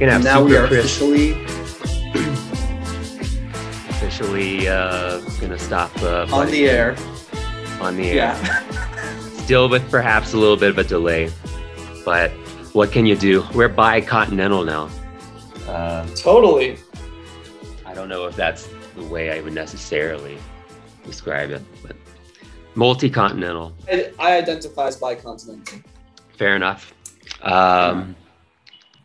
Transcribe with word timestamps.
recording. 0.00 0.08
Gonna 0.08 0.12
have 0.12 0.24
now 0.24 0.44
we 0.44 0.56
are 0.56 0.66
Chris 0.66 0.84
officially 0.86 1.32
officially 3.90 4.68
uh, 4.68 5.20
gonna 5.40 5.58
stop 5.58 5.90
uh, 6.02 6.26
on 6.32 6.50
the 6.50 6.68
air. 6.68 6.96
on 7.80 7.96
the 7.96 8.10
air. 8.10 8.16
Yeah. 8.16 9.20
Still 9.44 9.68
with 9.68 9.88
perhaps 9.90 10.32
a 10.32 10.36
little 10.38 10.56
bit 10.56 10.70
of 10.70 10.78
a 10.78 10.84
delay, 10.84 11.30
but 12.04 12.30
what 12.72 12.92
can 12.92 13.06
you 13.06 13.16
do? 13.16 13.44
We're 13.54 13.68
bicontinental 13.68 14.64
now. 14.64 14.90
Uh, 15.66 16.06
totally. 16.14 16.78
I 17.84 17.94
don't 17.94 18.08
know 18.08 18.26
if 18.26 18.36
that's 18.36 18.68
the 18.96 19.02
way 19.04 19.36
I 19.36 19.40
would 19.40 19.52
necessarily 19.54 20.38
describe 21.04 21.50
it, 21.50 21.62
but 21.82 21.96
multi-continental. 22.74 23.72
I, 23.90 24.12
I 24.18 24.36
identify 24.38 24.86
as 24.86 24.96
bicontinental. 24.96 25.78
Fair 26.36 26.54
enough. 26.54 26.94
Um, 27.42 28.14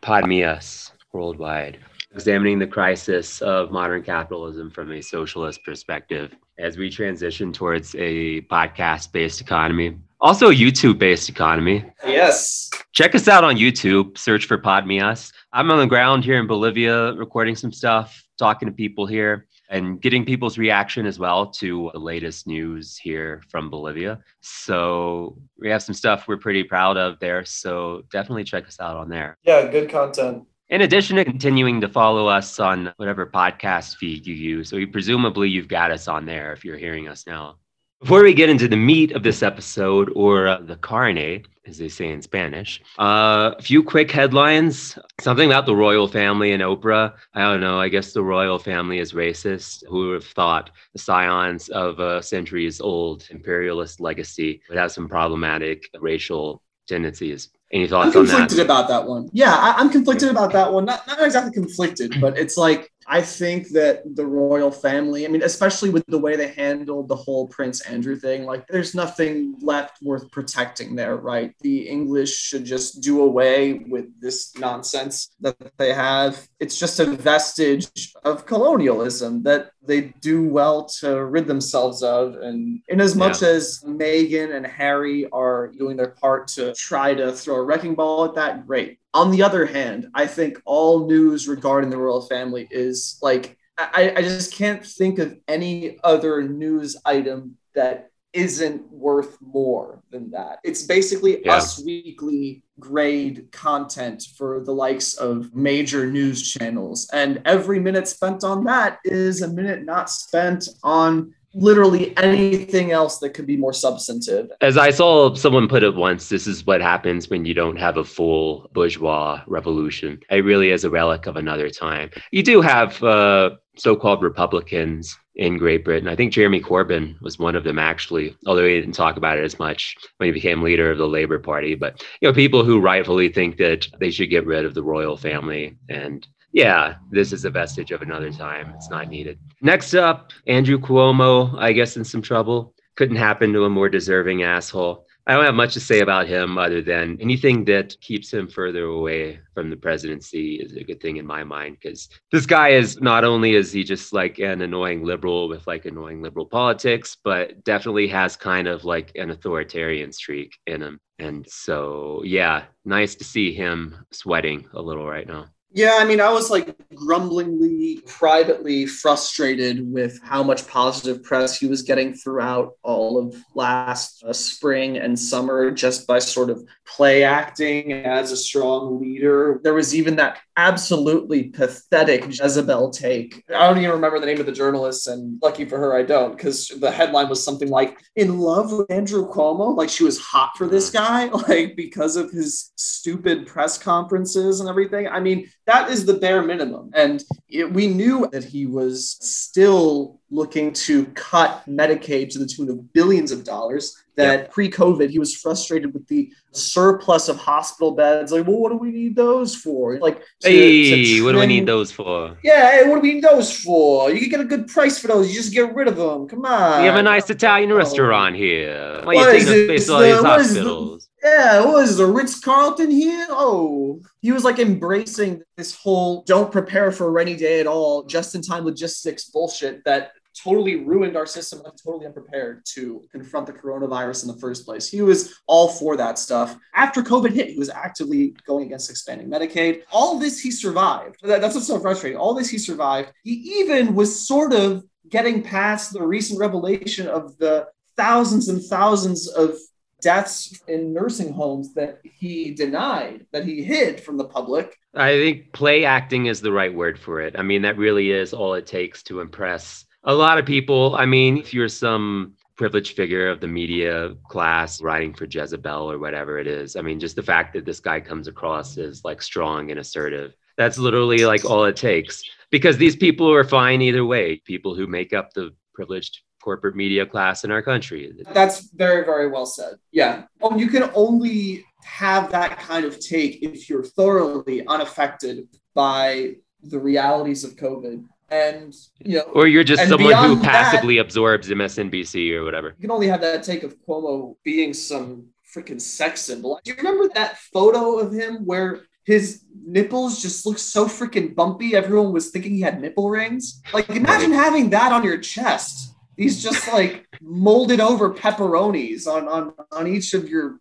Podmeus 0.06 0.92
worldwide, 1.14 1.80
examining 2.14 2.60
the 2.60 2.68
crisis 2.68 3.42
of 3.42 3.72
modern 3.72 4.04
capitalism 4.04 4.70
from 4.70 4.92
a 4.92 5.02
socialist 5.02 5.64
perspective 5.64 6.32
as 6.60 6.78
we 6.78 6.92
transition 6.92 7.52
towards 7.52 7.96
a 7.96 8.42
podcast 8.42 9.12
based 9.12 9.42
economy, 9.42 9.98
also 10.22 10.52
a 10.52 10.54
YouTube 10.54 11.00
based 11.00 11.28
economy. 11.28 11.84
Yes. 12.06 12.70
Check 12.92 13.16
us 13.16 13.28
out 13.28 13.44
on 13.44 13.56
YouTube, 13.56 14.16
search 14.16 14.46
for 14.46 14.60
Podmeus. 14.60 15.34
I'm 15.52 15.72
on 15.72 15.80
the 15.80 15.88
ground 15.88 16.24
here 16.24 16.40
in 16.40 16.46
Bolivia 16.46 17.14
recording 17.14 17.56
some 17.56 17.72
stuff, 17.72 18.24
talking 18.38 18.68
to 18.68 18.72
people 18.72 19.08
here 19.08 19.48
and 19.70 20.02
getting 20.02 20.26
people's 20.26 20.58
reaction 20.58 21.06
as 21.06 21.20
well 21.20 21.48
to 21.48 21.90
the 21.94 22.00
latest 22.00 22.48
news 22.48 22.98
here 22.98 23.42
from 23.50 23.70
Bolivia. 23.70 24.20
So 24.42 25.38
we 25.60 25.70
have 25.70 25.84
some 25.84 25.96
stuff 25.96 26.28
we're 26.28 26.38
pretty 26.38 26.64
proud 26.64 26.98
of 26.98 27.20
there. 27.20 27.44
So 27.46 28.04
definitely 28.12 28.44
check 28.44 28.68
us 28.68 28.80
out 28.80 28.98
on 28.98 29.10
there. 29.10 29.38
Yeah, 29.44 29.68
good 29.70 29.90
content. 29.90 30.44
In 30.70 30.82
addition 30.82 31.18
to 31.18 31.26
continuing 31.26 31.80
to 31.82 31.88
follow 31.88 32.28
us 32.28 32.60
on 32.60 32.92
whatever 32.98 33.28
podcast 33.28 33.98
feed 33.98 34.26
you 34.26 34.34
use, 34.34 34.70
so 34.70 34.78
you, 34.78 34.88
presumably 34.88 35.48
you've 35.48 35.68
got 35.68 35.92
us 35.92 36.08
on 36.08 36.26
there 36.26 36.54
if 36.54 36.66
you're 36.66 36.78
hearing 36.78 37.08
us 37.08 37.28
now. 37.28 37.58
Before 38.02 38.24
we 38.24 38.34
get 38.34 38.50
into 38.50 38.68
the 38.68 38.76
meat 38.76 39.14
of 39.14 39.24
this 39.24 39.42
episode, 39.42 40.12
or 40.16 40.48
uh, 40.48 40.60
the 40.62 40.76
carne, 40.76 41.44
as 41.66 41.78
they 41.78 41.88
say 41.88 42.10
in 42.10 42.22
Spanish, 42.22 42.82
uh, 43.00 43.52
a 43.58 43.62
few 43.62 43.82
quick 43.82 44.12
headlines. 44.12 45.00
Something 45.22 45.50
about 45.50 45.66
the 45.66 45.76
royal 45.76 46.08
family 46.08 46.52
and 46.52 46.62
Oprah. 46.62 47.14
I 47.34 47.42
don't 47.42 47.62
know. 47.62 47.80
I 47.80 47.88
guess 47.88 48.12
the 48.12 48.22
royal 48.22 48.60
family 48.60 49.00
is 49.00 49.14
racist. 49.14 49.84
Who 49.88 50.10
would 50.10 50.14
have 50.16 50.26
thought 50.26 50.72
the 50.94 51.00
scions 51.00 51.70
of 51.70 52.00
a 52.00 52.22
centuries 52.22 52.82
old 52.82 53.28
imperialist 53.30 54.02
legacy 54.02 54.62
would 54.70 54.78
have 54.78 54.92
some 54.92 55.08
problematic 55.08 55.90
racial 56.00 56.62
tendencies? 56.88 57.50
Any 57.72 57.88
thoughts 57.88 58.08
I'm 58.08 58.26
conflicted 58.26 58.58
that? 58.58 58.66
about 58.66 58.88
that 58.90 59.08
one. 59.08 59.30
Yeah, 59.34 59.54
I, 59.54 59.74
I'm 59.78 59.90
conflicted 59.90 60.30
about 60.30 60.52
that 60.54 60.72
one. 60.72 60.86
Not, 60.86 61.08
not 61.08 61.22
exactly 61.24 61.52
conflicted, 61.54 62.22
but 62.22 62.38
it's 62.38 62.58
like 62.58 62.92
I 63.08 63.22
think 63.22 63.70
that 63.70 64.16
the 64.16 64.26
royal 64.26 64.72
family, 64.72 65.26
I 65.26 65.30
mean, 65.30 65.44
especially 65.44 65.90
with 65.90 66.06
the 66.08 66.18
way 66.18 66.36
they 66.36 66.48
handled 66.48 67.08
the 67.08 67.16
whole 67.16 67.48
Prince 67.48 67.82
Andrew 67.82 68.16
thing, 68.16 68.46
like 68.46 68.66
there's 68.68 68.96
nothing 68.96 69.56
left 69.62 70.02
worth 70.02 70.30
protecting 70.32 70.96
there, 70.96 71.16
right? 71.18 71.54
The 71.62 71.88
English 71.88 72.36
should 72.36 72.66
just 72.66 73.02
do 73.02 73.22
away 73.22 73.74
with 73.74 74.06
this 74.20 74.58
nonsense 74.58 75.36
that 75.42 75.56
they 75.78 75.94
have. 75.94 76.48
It's 76.60 76.80
just 76.80 77.00
a 77.00 77.06
vestige 77.06 78.14
of 78.24 78.48
colonialism 78.48 79.44
that 79.44 79.72
they 79.88 80.14
do 80.22 80.48
well 80.48 80.86
to 80.86 81.24
rid 81.26 81.48
themselves 81.48 82.04
of. 82.04 82.36
And 82.36 82.82
in 82.88 83.02
as 83.02 83.16
much 83.16 83.42
as 83.42 83.82
Meghan 83.86 84.56
and 84.56 84.66
Harry 84.66 85.28
are 85.32 85.68
doing 85.68 85.98
their 85.98 86.10
part 86.10 86.48
to 86.50 86.74
try 86.74 87.14
to 87.14 87.32
throw 87.32 87.56
a 87.56 87.64
wrecking 87.64 87.96
ball 87.96 88.26
at 88.26 88.36
that, 88.36 88.66
great. 88.68 89.00
On 89.14 89.32
the 89.32 89.44
other 89.44 89.66
hand, 89.66 90.08
I 90.14 90.28
think 90.28 90.62
all 90.66 91.08
news 91.08 91.48
regarding 91.48 91.90
the 91.90 91.98
royal 91.98 92.22
family 92.22 92.68
is 92.70 93.18
like, 93.22 93.58
I, 93.78 94.14
I 94.18 94.22
just 94.22 94.54
can't 94.54 94.86
think 94.86 95.20
of 95.20 95.38
any 95.48 96.00
other 96.04 96.44
news 96.44 96.96
item 97.06 97.58
that 97.74 98.10
isn't 98.36 98.92
worth 98.92 99.38
more 99.42 100.04
than 100.12 100.30
that. 100.32 100.60
It's 100.64 100.84
basically 100.84 101.44
Yeah. 101.44 101.56
Us 101.56 101.84
Weekly 101.84 102.64
grade 102.80 103.48
content 103.52 104.24
for 104.38 104.60
the 104.60 104.74
likes 104.74 105.16
of 105.16 105.56
major 105.56 106.12
news 106.12 106.52
channels. 106.52 107.10
And 107.14 107.42
every 107.46 107.80
minute 107.80 108.08
spent 108.08 108.44
on 108.44 108.66
that 108.66 109.00
is 109.06 109.42
a 109.42 109.48
minute 109.48 109.86
not 109.86 110.10
spent 110.10 110.68
on 110.84 111.34
literally 111.54 112.16
anything 112.18 112.92
else 112.92 113.20
that 113.20 113.30
could 113.30 113.48
be 113.48 113.56
more 113.56 113.72
substantive. 113.72 114.52
As 114.60 114.78
I 114.78 114.90
saw 114.92 115.34
someone 115.36 115.70
put 115.70 115.84
it 115.84 115.96
once, 115.96 116.28
this 116.28 116.48
is 116.48 116.66
what 116.66 116.82
happens 116.82 117.30
when 117.30 117.46
you 117.46 117.54
don't 117.54 117.78
have 117.78 117.96
a 117.96 118.04
full 118.04 118.70
bourgeois 118.74 119.42
revolution. 119.48 120.20
It 120.30 120.44
really 120.44 120.72
is 120.72 120.84
a 120.84 120.90
relic 120.90 121.28
of 121.28 121.38
another 121.38 121.70
time. 121.70 122.10
You 122.32 122.44
do 122.44 122.60
have 122.62 123.02
uh, 123.02 123.52
so 123.78 123.96
called 123.96 124.22
Republicans 124.22 125.18
in 125.36 125.58
Great 125.58 125.84
Britain. 125.84 126.08
I 126.08 126.16
think 126.16 126.32
Jeremy 126.32 126.62
Corbyn 126.62 127.20
was 127.22 127.38
one 127.38 127.56
of 127.56 127.64
them, 127.64 127.78
actually, 127.78 128.36
although 128.46 128.66
he 128.66 128.80
didn't 128.80 128.94
talk 128.94 129.18
about 129.18 129.38
it 129.38 129.44
as 129.44 129.60
much 129.60 129.96
when 130.18 130.28
he 130.28 130.32
became 130.32 130.62
leader 130.62 130.90
of 130.90 130.98
the 130.98 131.08
Labour 131.08 131.40
Party. 131.40 131.76
But, 131.76 132.04
you 132.22 132.28
know, 132.28 132.34
people 132.34 132.64
who 132.64 132.80
rightfully 132.80 133.30
think 133.30 133.58
that 133.58 133.88
they 134.00 134.12
should 134.12 134.30
get 134.30 134.46
rid 134.46 134.66
of 134.66 134.74
the 134.74 134.84
royal 134.84 135.18
family 135.18 135.78
and 135.90 136.26
yeah, 136.56 136.96
this 137.12 137.34
is 137.34 137.44
a 137.44 137.50
vestige 137.50 137.92
of 137.92 138.02
another 138.02 138.32
time. 138.32 138.72
It's 138.78 138.90
not 138.90 139.10
needed. 139.10 139.38
Next 139.62 139.94
up, 139.94 140.32
Andrew 140.48 140.80
Cuomo, 140.80 141.54
I 141.60 141.74
guess, 141.74 141.98
in 141.98 142.06
some 142.06 142.22
trouble. 142.22 142.74
Couldn't 142.96 143.18
happen 143.18 143.52
to 143.52 143.66
a 143.66 143.70
more 143.70 143.90
deserving 143.90 144.44
asshole. 144.44 145.05
I 145.28 145.34
don't 145.34 145.46
have 145.46 145.56
much 145.56 145.74
to 145.74 145.80
say 145.80 146.02
about 146.02 146.28
him 146.28 146.60
other 146.60 146.84
than 146.84 147.18
anything 147.20 147.66
that 147.66 148.00
keeps 148.00 148.32
him 148.32 148.48
further 148.48 148.84
away 148.84 149.40
from 149.56 149.72
the 149.72 149.76
presidency 149.76 150.58
is 150.58 150.74
a 150.74 150.84
good 150.84 151.02
thing 151.02 151.18
in 151.18 151.26
my 151.26 151.44
mind 151.44 151.78
because 151.82 152.10
this 152.32 152.46
guy 152.46 152.70
is 152.70 153.02
not 153.02 153.24
only 153.24 153.56
is 153.56 153.72
he 153.72 153.84
just 153.84 154.14
like 154.14 154.38
an 154.38 154.62
annoying 154.62 155.04
liberal 155.04 155.50
with 155.50 155.66
like 155.66 155.86
annoying 155.86 156.22
liberal 156.22 156.46
politics, 156.46 157.18
but 157.24 157.64
definitely 157.64 158.08
has 158.08 158.36
kind 158.36 158.68
of 158.68 158.86
like 158.86 159.12
an 159.16 159.32
authoritarian 159.32 160.12
streak 160.12 160.60
in 160.68 160.84
him. 160.84 161.00
And 161.18 161.48
so, 161.50 162.22
yeah, 162.24 162.66
nice 162.84 163.16
to 163.16 163.24
see 163.24 163.52
him 163.52 164.06
sweating 164.12 164.68
a 164.74 164.82
little 164.82 165.08
right 165.08 165.28
now. 165.28 165.48
Yeah, 165.76 165.98
I 166.00 166.06
mean, 166.06 166.22
I 166.22 166.32
was 166.32 166.50
like 166.50 166.74
grumblingly, 166.96 168.02
privately 168.06 168.86
frustrated 168.86 169.92
with 169.92 170.22
how 170.24 170.42
much 170.42 170.66
positive 170.70 171.22
press 171.22 171.60
he 171.60 171.68
was 171.68 171.82
getting 171.82 172.14
throughout 172.14 172.78
all 172.82 173.20
of 173.20 173.36
last 173.56 174.24
uh, 174.24 174.32
spring 174.32 174.96
and 174.98 175.20
summer 175.20 175.72
just 175.72 176.08
by 176.08 176.20
sort 176.20 176.50
of 176.50 176.66
play 176.86 177.26
acting 177.26 177.92
as 177.92 178.32
a 178.32 178.38
strong 178.38 179.02
leader. 179.02 179.60
There 179.66 179.74
was 179.74 179.94
even 179.94 180.16
that 180.16 180.40
absolutely 180.58 181.44
pathetic 181.44 182.26
Jezebel 182.28 182.92
take. 182.92 183.44
I 183.50 183.68
don't 183.68 183.78
even 183.78 183.92
remember 183.92 184.20
the 184.20 184.26
name 184.26 184.40
of 184.40 184.46
the 184.46 184.52
journalist, 184.52 185.08
and 185.08 185.40
lucky 185.42 185.66
for 185.66 185.78
her, 185.78 185.96
I 185.96 186.04
don't, 186.04 186.36
because 186.36 186.68
the 186.68 186.92
headline 186.92 187.30
was 187.30 187.44
something 187.44 187.70
like, 187.70 188.00
In 188.16 188.40
love 188.40 188.72
with 188.72 188.92
Andrew 188.92 189.30
Cuomo? 189.30 189.76
Like 189.76 189.90
she 189.90 190.04
was 190.04 190.20
hot 190.20 190.52
for 190.58 190.68
this 190.68 190.90
mm. 190.90 190.94
guy, 190.94 191.26
like 191.48 191.76
because 191.76 192.16
of 192.16 192.32
his 192.32 192.72
stupid 192.76 193.48
press 193.48 193.78
conferences 193.78 194.60
and 194.60 194.70
everything. 194.70 195.08
I 195.08 195.20
mean, 195.20 195.50
that 195.66 195.90
is 195.90 196.06
the 196.06 196.16
bare 196.16 196.42
minimum. 196.42 196.92
And 196.94 197.24
it, 197.50 197.72
we 197.72 197.88
knew 197.88 198.28
that 198.32 198.44
he 198.44 198.66
was 198.66 199.18
still 199.22 200.20
looking 200.30 200.74
to 200.74 201.06
cut 201.08 201.64
Medicaid 201.68 202.30
to 202.32 202.40
the 202.40 202.48
tune 202.48 202.70
of 202.70 202.94
billions 202.94 203.32
of 203.32 203.44
dollars. 203.44 203.96
That 204.18 204.52
pre 204.52 204.70
COVID, 204.72 205.10
he 205.10 205.20
was 205.20 205.36
frustrated 205.36 205.94
with 205.94 206.08
the 206.08 206.32
surplus 206.52 207.28
of 207.28 207.38
hospital 207.38 207.92
beds. 207.92 208.32
Like, 208.32 208.48
well, 208.48 208.58
what 208.58 208.72
do 208.72 208.78
we 208.78 208.92
need 208.92 209.16
those 209.16 209.56
for? 209.56 210.00
Like, 210.00 210.20
to- 210.42 210.50
Hey, 210.50 211.16
to 211.16 211.26
what 211.26 211.34
do 211.34 211.40
we 211.40 211.46
need 211.48 211.66
those 211.66 211.92
for? 211.92 212.38
Yeah, 212.44 212.72
hey, 212.72 212.88
what 212.90 212.96
do 212.96 213.02
we 213.02 213.16
need 213.16 213.24
those 213.24 213.52
for? 213.52 214.10
You 214.12 214.20
can 214.22 214.30
get 214.30 214.40
a 214.40 214.46
good 214.46 214.68
price 214.68 214.98
for 214.98 215.08
those. 215.08 215.28
You 215.28 215.34
just 215.36 215.54
get 215.54 215.76
rid 215.76 215.88
of 215.90 215.98
them. 215.98 216.28
Come 216.30 216.46
on. 216.46 216.82
We 216.82 216.88
have 216.88 216.96
a 216.96 217.04
nice 217.04 217.30
Italian 217.30 217.72
Oh. 217.74 217.76
restaurant 217.76 218.36
here. 218.38 219.02
Why 219.04 219.14
are 219.14 219.16
What 219.16 219.32
you 219.34 219.38
is 219.40 219.46
taking 219.46 219.62
up 219.64 219.68
this, 219.68 219.84
space 219.86 219.90
all 219.90 220.00
these 220.02 220.18
the- 220.18 220.24
hospitals? 220.24 221.10
Yeah, 221.24 221.66
what 221.66 221.84
is 221.84 221.98
the 221.98 222.06
Ritz 222.06 222.40
Carlton 222.40 222.92
here? 222.92 223.26
Oh, 223.32 224.00
he 224.22 224.32
was 224.32 224.44
like 224.44 224.60
embracing 224.60 225.42
this 225.58 225.76
whole 225.76 226.24
don't 226.28 226.52
prepare 226.52 226.92
for 226.92 227.08
a 227.08 227.10
rainy 227.10 227.36
day 227.36 227.60
at 227.60 227.66
all, 227.68 228.04
just 228.04 228.36
in 228.36 228.42
time 228.44 228.64
logistics 228.64 229.26
bullshit 229.26 229.84
that 229.86 230.12
totally 230.44 230.76
ruined 230.76 231.16
our 231.16 231.26
system, 231.26 231.62
left 231.64 231.82
totally 231.84 232.06
unprepared 232.06 232.64
to 232.74 233.04
confront 233.12 233.48
the 233.48 233.54
coronavirus 233.54 234.24
in 234.24 234.34
the 234.34 234.40
first 234.40 234.66
place. 234.66 234.90
He 234.90 235.02
was 235.02 235.40
all 235.48 235.68
for 235.70 235.98
that 235.98 236.20
stuff. 236.20 236.58
After 236.74 237.02
COVID 237.02 237.32
hit, 237.32 237.50
he 237.50 237.60
was 237.60 237.70
actively 237.70 238.36
going 238.46 238.66
against 238.66 238.90
expanding 238.90 239.30
Medicaid. 239.30 239.84
All 239.92 240.20
this 240.20 240.40
he 240.40 240.52
survived. 240.52 241.18
That- 241.24 241.42
that's 241.42 241.56
what's 241.56 241.68
so 241.68 241.80
frustrating. 241.80 242.18
All 242.18 242.34
this 242.34 242.50
he 242.50 242.58
survived. 242.58 243.12
He 243.24 243.34
even 243.60 243.96
was 243.96 244.28
sort 244.28 244.54
of 244.54 244.84
getting 245.10 245.42
past 245.42 245.94
the 245.94 246.02
recent 246.06 246.40
revelation 246.40 247.08
of 247.08 247.38
the 247.38 247.68
thousands 247.96 248.50
and 248.50 248.64
thousands 248.64 249.28
of 249.28 249.56
deaths 250.02 250.62
in 250.68 250.94
nursing 250.94 251.32
homes 251.34 251.74
that 251.74 252.00
he 252.04 252.52
denied, 252.52 253.26
that 253.32 253.46
he 253.46 253.64
hid 253.64 254.00
from 254.00 254.18
the 254.18 254.26
public. 254.26 254.78
I 254.94 255.14
think 255.14 255.52
play 255.52 255.86
acting 255.86 256.28
is 256.28 256.42
the 256.42 256.52
right 256.52 256.74
word 256.74 257.00
for 257.00 257.22
it. 257.22 257.36
I 257.38 257.42
mean, 257.42 257.64
that 257.64 257.78
really 257.78 258.12
is 258.12 258.34
all 258.34 258.54
it 258.54 258.68
takes 258.68 259.04
to 259.04 259.20
impress 259.22 259.86
a 260.06 260.14
lot 260.14 260.38
of 260.38 260.46
people. 260.46 260.96
I 260.96 261.06
mean, 261.06 261.38
if 261.38 261.54
you're 261.54 261.70
some 261.70 262.36
privileged 262.56 262.96
figure 262.96 263.28
of 263.28 263.42
the 263.42 263.48
media 263.48 264.16
class 264.30 264.82
writing 264.82 265.14
for 265.14 265.26
Jezebel 265.26 265.92
or 265.92 266.00
whatever 266.00 266.40
it 266.40 266.48
is. 266.48 266.76
I 266.76 266.82
mean, 266.82 267.00
just 267.00 267.16
the 267.16 267.24
fact 267.24 267.54
that 267.54 267.66
this 267.66 267.80
guy 267.80 268.00
comes 268.00 268.28
across 268.28 268.78
as 268.78 269.04
like 269.04 269.22
strong 269.22 269.72
and 269.72 269.80
assertive. 269.80 270.34
That's 270.58 270.78
literally 270.78 271.26
like 271.26 271.44
all 271.44 271.66
it 271.66 271.76
takes 271.76 272.24
because 272.50 272.78
these 272.78 272.96
people 272.96 273.30
are 273.30 273.44
fine 273.44 273.82
either 273.82 274.06
way. 274.06 274.38
People 274.46 274.74
who 274.74 274.88
make 274.88 275.12
up 275.12 275.34
the 275.34 275.54
privileged 275.74 276.22
corporate 276.42 276.76
media 276.76 277.06
class 277.06 277.44
in 277.44 277.52
our 277.52 277.62
country. 277.62 278.14
That's 278.32 278.70
very, 278.72 279.04
very 279.04 279.28
well 279.30 279.46
said. 279.46 279.74
Yeah. 279.92 280.24
Oh, 280.42 280.56
you 280.56 280.68
can 280.68 280.90
only 280.94 281.66
have 281.84 282.32
that 282.32 282.60
kind 282.60 282.86
of 282.86 283.00
take 283.00 283.44
if 283.44 283.70
you're 283.70 283.84
thoroughly 283.84 284.66
unaffected 284.66 285.50
by 285.74 286.36
the 286.64 286.80
realities 286.80 287.44
of 287.44 287.58
COVID 287.58 288.06
and 288.30 288.76
you 289.00 289.18
know, 289.18 289.24
or 289.34 289.48
you're 289.48 289.64
just 289.64 289.88
someone 289.88 290.14
who 290.14 290.42
passively 290.42 290.98
that, 290.98 291.06
absorbs 291.06 291.50
MSNBC 291.50 292.34
or 292.34 292.44
whatever. 292.44 292.70
You 292.78 292.82
can 292.82 292.92
only 292.92 293.08
have 293.08 293.22
that 293.22 293.44
take 293.44 293.64
of 293.64 293.76
Cuomo 293.86 294.36
being 294.44 294.74
some 294.74 295.28
freaking 295.56 295.80
sex 295.80 296.22
symbol. 296.22 296.60
Do 296.64 296.72
you 296.72 296.78
remember 296.78 297.10
that 297.14 297.38
photo 297.38 298.00
of 298.00 298.12
him 298.12 298.46
where 298.46 298.82
his 299.06 299.44
nipples 299.66 300.22
just 300.22 300.46
look 300.46 300.58
so 300.58 300.86
freaking 300.86 301.36
bumpy? 301.36 301.76
Everyone 301.76 302.12
was 302.12 302.32
thinking 302.32 302.56
he 302.56 302.62
had 302.62 302.82
nipple 302.82 303.10
rings. 303.10 303.62
Like, 303.74 303.90
imagine 303.90 304.32
having 304.32 304.72
that 304.72 304.92
on 304.92 305.04
your 305.04 305.20
chest. 305.20 305.94
These 306.18 306.42
just 306.42 306.72
like 306.72 307.08
molded 307.22 307.82
over 307.82 308.14
pepperonis 308.14 309.06
on 309.06 309.28
on 309.28 309.54
on 309.72 309.88
each 309.88 310.14
of 310.14 310.30
your 310.30 310.60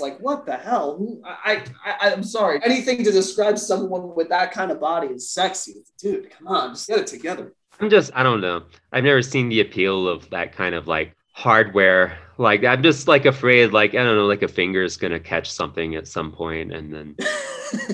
Like, 0.00 0.18
what 0.18 0.46
the 0.46 0.56
hell? 0.56 0.96
Who? 0.96 1.22
I, 1.24 1.62
I, 1.84 2.10
I'm 2.12 2.22
sorry. 2.22 2.60
Anything 2.64 3.04
to 3.04 3.10
describe 3.10 3.58
someone 3.58 4.14
with 4.14 4.28
that 4.28 4.52
kind 4.52 4.70
of 4.70 4.80
body 4.80 5.08
is 5.08 5.30
sexy, 5.30 5.82
dude. 5.98 6.30
Come 6.30 6.48
on, 6.48 6.70
just 6.70 6.88
get 6.88 6.98
it 6.98 7.06
together. 7.06 7.52
I'm 7.80 7.90
just, 7.90 8.10
I 8.14 8.22
don't 8.22 8.40
know. 8.40 8.64
I've 8.92 9.04
never 9.04 9.22
seen 9.22 9.48
the 9.48 9.60
appeal 9.60 10.08
of 10.08 10.30
that 10.30 10.52
kind 10.54 10.74
of 10.74 10.86
like 10.86 11.14
hardware. 11.32 12.18
Like, 12.38 12.64
I'm 12.64 12.82
just 12.82 13.08
like 13.08 13.24
afraid, 13.26 13.72
like, 13.72 13.94
I 13.94 14.04
don't 14.04 14.16
know, 14.16 14.26
like 14.26 14.42
a 14.42 14.48
finger 14.48 14.82
is 14.82 14.96
going 14.96 15.12
to 15.12 15.20
catch 15.20 15.50
something 15.50 15.94
at 15.94 16.06
some 16.06 16.32
point 16.32 16.72
and 16.72 16.92
then 16.92 17.16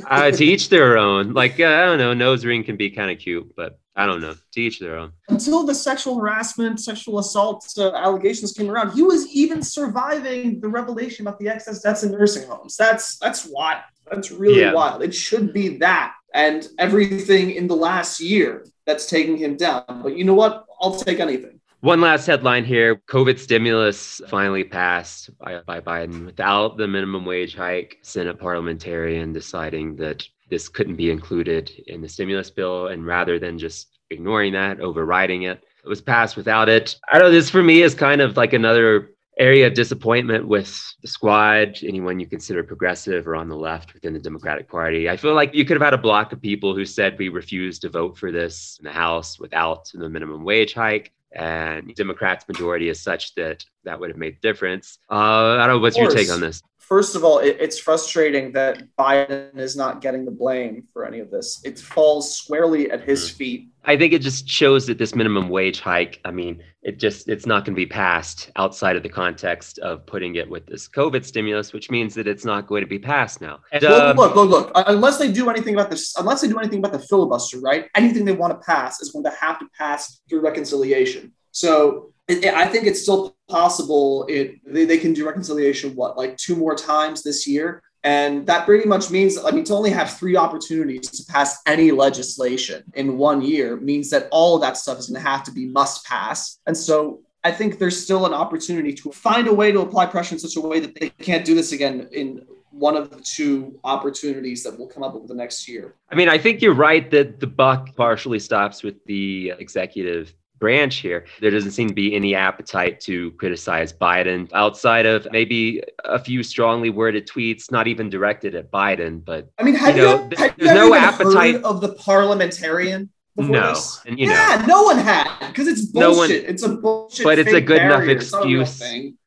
uh, 0.08 0.30
to 0.32 0.44
each 0.44 0.68
their 0.68 0.98
own. 0.98 1.32
Like, 1.32 1.60
uh, 1.60 1.66
I 1.66 1.84
don't 1.84 1.98
know, 1.98 2.14
nose 2.14 2.44
ring 2.44 2.64
can 2.64 2.76
be 2.76 2.90
kind 2.90 3.10
of 3.10 3.18
cute, 3.18 3.54
but 3.56 3.78
I 3.94 4.06
don't 4.06 4.20
know. 4.20 4.34
To 4.52 4.60
each 4.60 4.80
their 4.80 4.96
own. 4.96 5.12
Until 5.28 5.64
the 5.64 5.74
sexual 5.74 6.18
harassment, 6.18 6.80
sexual 6.80 7.18
assault 7.18 7.66
uh, 7.76 7.92
allegations 7.94 8.52
came 8.52 8.70
around, 8.70 8.92
he 8.92 9.02
was 9.02 9.28
even 9.28 9.62
surviving 9.62 10.60
the 10.60 10.68
revelation 10.68 11.26
about 11.26 11.38
the 11.38 11.48
excess 11.48 11.82
deaths 11.82 12.02
in 12.02 12.12
nursing 12.12 12.48
homes. 12.48 12.76
That's 12.76 13.18
that's 13.18 13.46
wild. 13.46 13.82
That's 14.10 14.30
really 14.30 14.60
yeah. 14.60 14.72
wild. 14.72 15.02
It 15.02 15.14
should 15.14 15.52
be 15.52 15.76
that 15.78 16.14
and 16.34 16.66
everything 16.78 17.50
in 17.50 17.66
the 17.66 17.76
last 17.76 18.20
year 18.20 18.66
that's 18.86 19.06
taking 19.06 19.36
him 19.36 19.56
down. 19.56 19.84
But 20.02 20.16
you 20.16 20.24
know 20.24 20.34
what? 20.34 20.64
I'll 20.80 20.96
take 20.96 21.20
anything. 21.20 21.51
One 21.82 22.00
last 22.00 22.26
headline 22.26 22.64
here 22.64 23.02
COVID 23.08 23.40
stimulus 23.40 24.20
finally 24.28 24.62
passed 24.62 25.36
by, 25.36 25.62
by 25.66 25.80
Biden 25.80 26.24
without 26.24 26.76
the 26.76 26.86
minimum 26.86 27.24
wage 27.24 27.56
hike. 27.56 27.98
Senate 28.02 28.38
parliamentarian 28.38 29.32
deciding 29.32 29.96
that 29.96 30.24
this 30.48 30.68
couldn't 30.68 30.94
be 30.94 31.10
included 31.10 31.72
in 31.88 32.00
the 32.00 32.08
stimulus 32.08 32.50
bill. 32.50 32.86
And 32.86 33.04
rather 33.04 33.40
than 33.40 33.58
just 33.58 33.98
ignoring 34.10 34.52
that, 34.52 34.78
overriding 34.78 35.42
it, 35.42 35.64
it 35.84 35.88
was 35.88 36.00
passed 36.00 36.36
without 36.36 36.68
it. 36.68 36.94
I 37.10 37.18
know, 37.18 37.32
this 37.32 37.50
for 37.50 37.64
me 37.64 37.82
is 37.82 37.96
kind 37.96 38.20
of 38.20 38.36
like 38.36 38.52
another 38.52 39.10
area 39.36 39.66
of 39.66 39.74
disappointment 39.74 40.46
with 40.46 40.80
the 41.02 41.08
squad, 41.08 41.80
anyone 41.82 42.20
you 42.20 42.28
consider 42.28 42.62
progressive 42.62 43.26
or 43.26 43.34
on 43.34 43.48
the 43.48 43.56
left 43.56 43.92
within 43.92 44.12
the 44.12 44.20
Democratic 44.20 44.68
Party. 44.68 45.10
I 45.10 45.16
feel 45.16 45.34
like 45.34 45.52
you 45.52 45.64
could 45.64 45.78
have 45.78 45.84
had 45.84 45.94
a 45.94 45.98
block 45.98 46.32
of 46.32 46.40
people 46.40 46.76
who 46.76 46.84
said 46.84 47.18
we 47.18 47.28
refuse 47.28 47.80
to 47.80 47.88
vote 47.88 48.16
for 48.16 48.30
this 48.30 48.76
in 48.78 48.84
the 48.84 48.92
House 48.92 49.40
without 49.40 49.90
the 49.92 50.08
minimum 50.08 50.44
wage 50.44 50.74
hike. 50.74 51.10
And 51.34 51.94
Democrats' 51.94 52.46
majority 52.48 52.88
is 52.88 53.00
such 53.00 53.34
that 53.34 53.64
that 53.84 53.98
would 53.98 54.10
have 54.10 54.18
made 54.18 54.34
a 54.34 54.40
difference. 54.40 54.98
Uh, 55.10 55.14
I 55.14 55.66
don't 55.66 55.76
know. 55.76 55.78
What's 55.78 55.96
your 55.96 56.10
take 56.10 56.30
on 56.30 56.40
this? 56.40 56.62
First 56.82 57.14
of 57.14 57.24
all, 57.24 57.38
it, 57.38 57.56
it's 57.60 57.78
frustrating 57.78 58.52
that 58.52 58.84
Biden 58.98 59.56
is 59.56 59.76
not 59.76 60.00
getting 60.00 60.24
the 60.24 60.30
blame 60.30 60.84
for 60.92 61.06
any 61.06 61.20
of 61.20 61.30
this. 61.30 61.60
It 61.64 61.78
falls 61.78 62.36
squarely 62.36 62.90
at 62.90 63.02
his 63.02 63.28
mm-hmm. 63.28 63.36
feet. 63.36 63.68
I 63.84 63.96
think 63.96 64.12
it 64.12 64.20
just 64.20 64.48
shows 64.48 64.86
that 64.86 64.98
this 64.98 65.14
minimum 65.14 65.48
wage 65.48 65.80
hike, 65.80 66.20
I 66.24 66.32
mean, 66.32 66.62
it 66.82 66.98
just 66.98 67.28
it's 67.28 67.46
not 67.46 67.64
going 67.64 67.74
to 67.74 67.80
be 67.80 67.86
passed 67.86 68.50
outside 68.56 68.96
of 68.96 69.04
the 69.04 69.08
context 69.08 69.78
of 69.78 70.04
putting 70.06 70.34
it 70.34 70.50
with 70.50 70.66
this 70.66 70.88
COVID 70.88 71.24
stimulus, 71.24 71.72
which 71.72 71.90
means 71.90 72.14
that 72.14 72.26
it's 72.26 72.44
not 72.44 72.66
going 72.66 72.82
to 72.82 72.88
be 72.88 72.98
passed 72.98 73.40
now. 73.40 73.60
And, 73.72 73.84
uh, 73.84 74.14
look, 74.16 74.34
look, 74.34 74.50
look, 74.50 74.50
look. 74.50 74.72
Unless 74.88 75.18
they 75.18 75.30
do 75.30 75.48
anything 75.48 75.74
about 75.74 75.90
this, 75.90 76.14
unless 76.18 76.40
they 76.40 76.48
do 76.48 76.58
anything 76.58 76.80
about 76.80 76.92
the 76.92 76.98
filibuster, 76.98 77.60
right? 77.60 77.88
Anything 77.94 78.24
they 78.24 78.32
want 78.32 78.52
to 78.52 78.66
pass 78.66 79.00
is 79.00 79.12
going 79.12 79.24
to 79.24 79.30
have 79.30 79.58
to 79.60 79.66
pass 79.78 80.20
through 80.28 80.40
reconciliation. 80.40 81.32
So 81.52 82.12
it, 82.28 82.44
it, 82.44 82.54
I 82.54 82.66
think 82.66 82.86
it's 82.86 83.02
still 83.02 83.36
possible. 83.52 84.26
It 84.28 84.46
they, 84.66 84.84
they 84.84 84.98
can 84.98 85.12
do 85.12 85.26
reconciliation 85.26 85.94
what 85.94 86.16
like 86.16 86.36
two 86.36 86.56
more 86.56 86.74
times 86.74 87.22
this 87.22 87.46
year, 87.46 87.82
and 88.02 88.46
that 88.46 88.66
pretty 88.66 88.88
much 88.88 89.10
means 89.10 89.38
I 89.38 89.50
mean 89.50 89.64
to 89.64 89.74
only 89.74 89.90
have 89.90 90.18
three 90.18 90.36
opportunities 90.36 91.08
to 91.10 91.32
pass 91.32 91.60
any 91.66 91.90
legislation 91.90 92.82
in 92.94 93.18
one 93.18 93.42
year 93.42 93.76
means 93.76 94.10
that 94.10 94.28
all 94.30 94.56
of 94.56 94.62
that 94.62 94.76
stuff 94.76 94.98
is 94.98 95.06
going 95.08 95.22
to 95.22 95.28
have 95.28 95.44
to 95.44 95.52
be 95.52 95.66
must 95.66 96.04
pass, 96.06 96.58
and 96.66 96.76
so. 96.76 97.20
I 97.44 97.50
think 97.50 97.80
there's 97.80 98.00
still 98.00 98.24
an 98.24 98.32
opportunity 98.32 98.92
to 98.92 99.10
find 99.10 99.48
a 99.48 99.52
way 99.52 99.72
to 99.72 99.80
apply 99.80 100.06
pressure 100.06 100.36
in 100.36 100.38
such 100.38 100.54
a 100.54 100.60
way 100.60 100.78
that 100.78 100.94
they 100.94 101.08
can't 101.10 101.44
do 101.44 101.56
this 101.56 101.72
again 101.72 102.08
in 102.12 102.46
one 102.70 102.96
of 102.96 103.10
the 103.10 103.20
two 103.20 103.78
opportunities 103.82 104.62
that 104.62 104.78
will 104.78 104.86
come 104.86 105.02
up 105.02 105.14
over 105.16 105.26
the 105.26 105.34
next 105.34 105.68
year. 105.68 105.96
I 106.10 106.14
mean, 106.14 106.28
I 106.28 106.38
think 106.38 106.62
you're 106.62 106.72
right 106.72 107.10
that 107.10 107.40
the 107.40 107.48
buck 107.48 107.94
partially 107.96 108.38
stops 108.38 108.84
with 108.84 109.04
the 109.06 109.54
executive 109.58 110.34
branch 110.62 110.98
here, 110.98 111.26
there 111.40 111.50
doesn't 111.50 111.72
seem 111.72 111.88
to 111.88 111.94
be 111.94 112.14
any 112.14 112.36
appetite 112.36 113.00
to 113.00 113.32
criticize 113.32 113.92
Biden 113.92 114.48
outside 114.52 115.06
of 115.06 115.26
maybe 115.32 115.82
a 116.04 116.20
few 116.20 116.44
strongly 116.44 116.88
worded 116.88 117.26
tweets, 117.26 117.72
not 117.72 117.88
even 117.88 118.08
directed 118.08 118.54
at 118.54 118.70
Biden. 118.70 119.24
But 119.24 119.50
I 119.58 119.64
mean, 119.64 119.74
have 119.74 119.96
you, 119.96 120.02
know, 120.02 120.28
you, 120.30 120.36
have 120.36 120.56
there's 120.56 120.70
you 120.70 120.74
no 120.74 120.94
appetite 120.94 121.56
of 121.64 121.80
the 121.80 121.94
parliamentarian. 121.94 123.10
No, 123.34 123.74
and, 124.06 124.18
yeah, 124.18 124.58
know, 124.60 124.66
no 124.66 124.82
one 124.84 124.98
had 124.98 125.48
because 125.48 125.66
it's 125.66 125.86
bullshit. 125.86 126.10
No 126.12 126.16
one, 126.16 126.30
it's 126.30 126.62
a 126.62 126.68
bullshit. 126.68 127.24
But 127.24 127.40
it's 127.40 127.52
a 127.52 127.60
good 127.60 127.82
enough 127.82 128.04
excuse 128.04 128.80